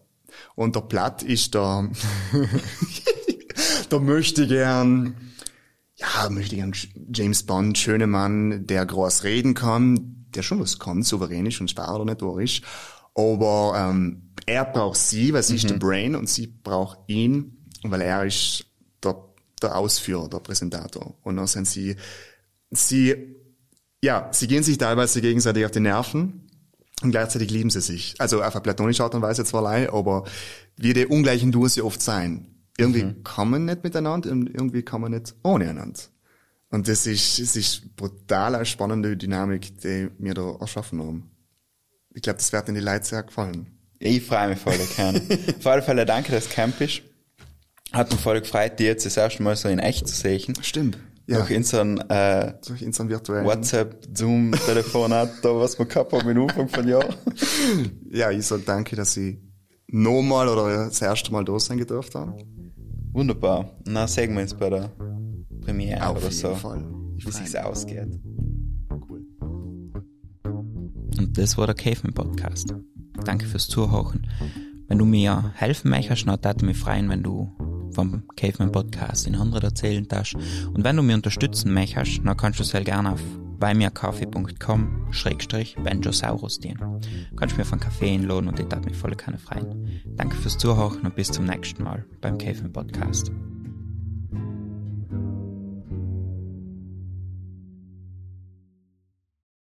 Und 0.56 0.74
der 0.74 0.80
Platt 0.82 1.22
ist 1.22 1.54
der, 1.54 1.90
der 3.90 4.00
möchte 4.00 4.46
gern, 4.48 5.14
ja, 5.94 6.28
möchte 6.28 6.56
gern 6.56 6.72
James 7.12 7.44
Bond, 7.44 7.78
schöne 7.78 8.08
Mann, 8.08 8.66
der 8.66 8.84
groß 8.84 9.22
reden 9.22 9.54
kann, 9.54 10.26
der 10.34 10.42
schon 10.42 10.58
was 10.58 10.80
kann, 10.80 11.04
souverän 11.04 11.46
ist 11.46 11.60
und 11.60 11.70
spart 11.70 11.94
oder 11.94 12.04
nicht 12.04 12.20
durch. 12.20 12.62
Aber 13.14 13.74
ähm, 13.76 14.23
er 14.46 14.64
braucht 14.64 14.96
sie, 14.96 15.32
weil 15.32 15.42
sie 15.42 15.54
mhm. 15.54 15.56
ist 15.56 15.70
der 15.70 15.76
Brain 15.76 16.14
und 16.14 16.28
sie 16.28 16.46
braucht 16.46 16.98
ihn, 17.08 17.66
weil 17.82 18.00
er 18.00 18.24
ist 18.24 18.66
der 19.64 19.76
Ausführer, 19.76 20.28
der 20.28 20.38
Präsentator. 20.38 21.14
Und 21.22 21.36
dann 21.36 21.46
sind 21.46 21.66
sie, 21.66 21.96
sie, 22.70 23.36
ja, 24.02 24.28
sie 24.32 24.46
gehen 24.46 24.62
sich 24.62 24.78
teilweise 24.78 25.20
gegenseitig 25.20 25.64
auf 25.64 25.70
die 25.70 25.80
Nerven 25.80 26.48
und 27.02 27.10
gleichzeitig 27.10 27.50
lieben 27.50 27.70
sie 27.70 27.80
sich. 27.80 28.14
Also 28.18 28.42
auf 28.42 28.54
eine 28.54 28.62
platonische 28.62 29.02
Art 29.02 29.14
und 29.14 29.22
Weise 29.22 29.44
zwar 29.44 29.62
leid, 29.62 29.90
aber 29.90 30.24
wie 30.76 30.92
die 30.92 31.06
ungleichen 31.06 31.52
Duos 31.52 31.74
sie 31.74 31.82
oft 31.82 32.00
sein. 32.00 32.46
Irgendwie 32.76 33.04
mhm. 33.04 33.24
kann 33.24 33.50
man 33.50 33.64
nicht 33.64 33.84
miteinander 33.84 34.30
und 34.30 34.48
irgendwie 34.48 34.82
kann 34.82 35.00
man 35.00 35.12
nicht 35.12 35.34
ohne 35.42 35.70
einander. 35.70 36.00
Und 36.70 36.88
das 36.88 37.06
ist, 37.06 37.38
das 37.38 37.54
ist 37.54 37.94
brutal 37.94 38.56
eine 38.56 38.66
spannende 38.66 39.16
Dynamik, 39.16 39.80
die 39.80 40.10
wir 40.18 40.34
da 40.34 40.56
erschaffen 40.60 41.00
haben. 41.00 41.30
Ich 42.14 42.22
glaube, 42.22 42.38
das 42.38 42.52
wird 42.52 42.68
in 42.68 42.74
die 42.74 42.80
Leute 42.80 43.04
sehr 43.04 43.22
gefallen. 43.22 43.73
Ich 44.04 44.22
freue 44.22 44.48
mich 44.48 44.58
voll 44.58 44.74
gerne. 44.96 45.20
Auf 45.58 45.66
alle 45.66 45.80
Fälle 45.80 46.04
danke, 46.04 46.30
dass 46.30 46.46
du 46.46 46.54
camp 46.54 46.78
bist. 46.78 47.00
Hat 47.90 48.10
mich 48.10 48.20
voll 48.20 48.38
gefreut, 48.40 48.78
dir 48.78 48.88
jetzt 48.88 49.06
das 49.06 49.16
erste 49.16 49.42
Mal 49.42 49.56
so 49.56 49.68
in 49.68 49.78
echt 49.78 50.06
zu 50.06 50.14
sehen. 50.14 50.52
Stimmt. 50.60 50.98
Ja. 51.26 51.38
Durch 51.38 51.56
unseren, 51.56 51.98
äh, 52.10 52.52
Durch 52.66 52.84
unseren 52.84 53.08
virtuellen 53.08 53.46
WhatsApp, 53.46 54.06
Zoom, 54.12 54.52
Telefonat, 54.52 55.30
da 55.40 55.48
was 55.58 55.78
wir 55.78 55.86
gehabt 55.86 56.12
haben 56.12 56.28
im 56.28 56.42
Anfang 56.42 56.68
von 56.68 56.86
Jahr. 56.86 57.06
Ja, 58.10 58.30
ich 58.30 58.46
sag 58.46 58.66
danke, 58.66 58.94
dass 58.94 59.16
ich 59.16 59.38
nochmal 59.86 60.48
oder 60.48 60.84
das 60.84 61.00
erste 61.00 61.32
Mal 61.32 61.46
da 61.46 61.58
sein 61.58 61.78
gedurft 61.78 62.14
habe. 62.14 62.36
Wunderbar. 63.12 63.70
Na, 63.86 64.06
sehen 64.06 64.34
wir 64.34 64.42
uns 64.42 64.52
bei 64.52 64.68
der 64.68 64.92
Premiere 65.62 66.06
Auf 66.06 66.18
oder 66.18 66.28
jeden 66.28 66.34
so, 66.34 66.54
Fall. 66.56 66.84
Ich 67.16 67.26
wie 67.26 67.30
sich's 67.30 67.54
ausgeht. 67.54 68.20
Cool. 68.90 69.24
Und 71.16 71.38
das 71.38 71.56
war 71.56 71.66
der 71.66 71.74
Caveman 71.74 72.12
Podcast. 72.12 72.74
Danke 73.24 73.46
fürs 73.46 73.68
Zuhören. 73.68 74.26
Wenn 74.88 74.98
du 74.98 75.04
mir 75.04 75.52
helfen 75.54 75.90
möchtest, 75.90 76.26
dann 76.26 76.38
würde 76.42 76.66
mich 76.66 76.76
freuen, 76.76 77.08
wenn 77.08 77.22
du 77.22 77.50
vom 77.92 78.24
Caveman 78.36 78.72
Podcast 78.72 79.26
in 79.26 79.36
anderen 79.36 79.64
erzählen 79.64 80.06
darfst. 80.06 80.34
Und 80.34 80.84
wenn 80.84 80.96
du 80.96 81.02
mir 81.02 81.14
unterstützen 81.14 81.72
möchtest, 81.72 82.20
dann 82.24 82.36
kannst 82.36 82.60
du 82.60 82.64
sehr 82.64 82.84
gerne 82.84 83.12
auf 83.12 83.22
beimirkaffee.com 83.58 85.06
schrägstrich 85.10 85.76
Benjosaurus 85.82 86.58
dienen. 86.58 87.00
Du 87.30 87.36
kannst 87.36 87.56
mir 87.56 87.64
von 87.64 87.80
Kaffee 87.80 88.12
einladen 88.12 88.48
und 88.48 88.58
ich 88.58 88.70
würde 88.70 88.88
mich 88.88 88.96
voll 88.96 89.14
gerne 89.14 89.38
freuen. 89.38 90.02
Danke 90.16 90.36
fürs 90.36 90.58
Zuhören 90.58 91.00
und 91.00 91.14
bis 91.14 91.30
zum 91.30 91.46
nächsten 91.46 91.82
Mal 91.82 92.04
beim 92.20 92.36
Caveman 92.36 92.72
Podcast. 92.72 93.30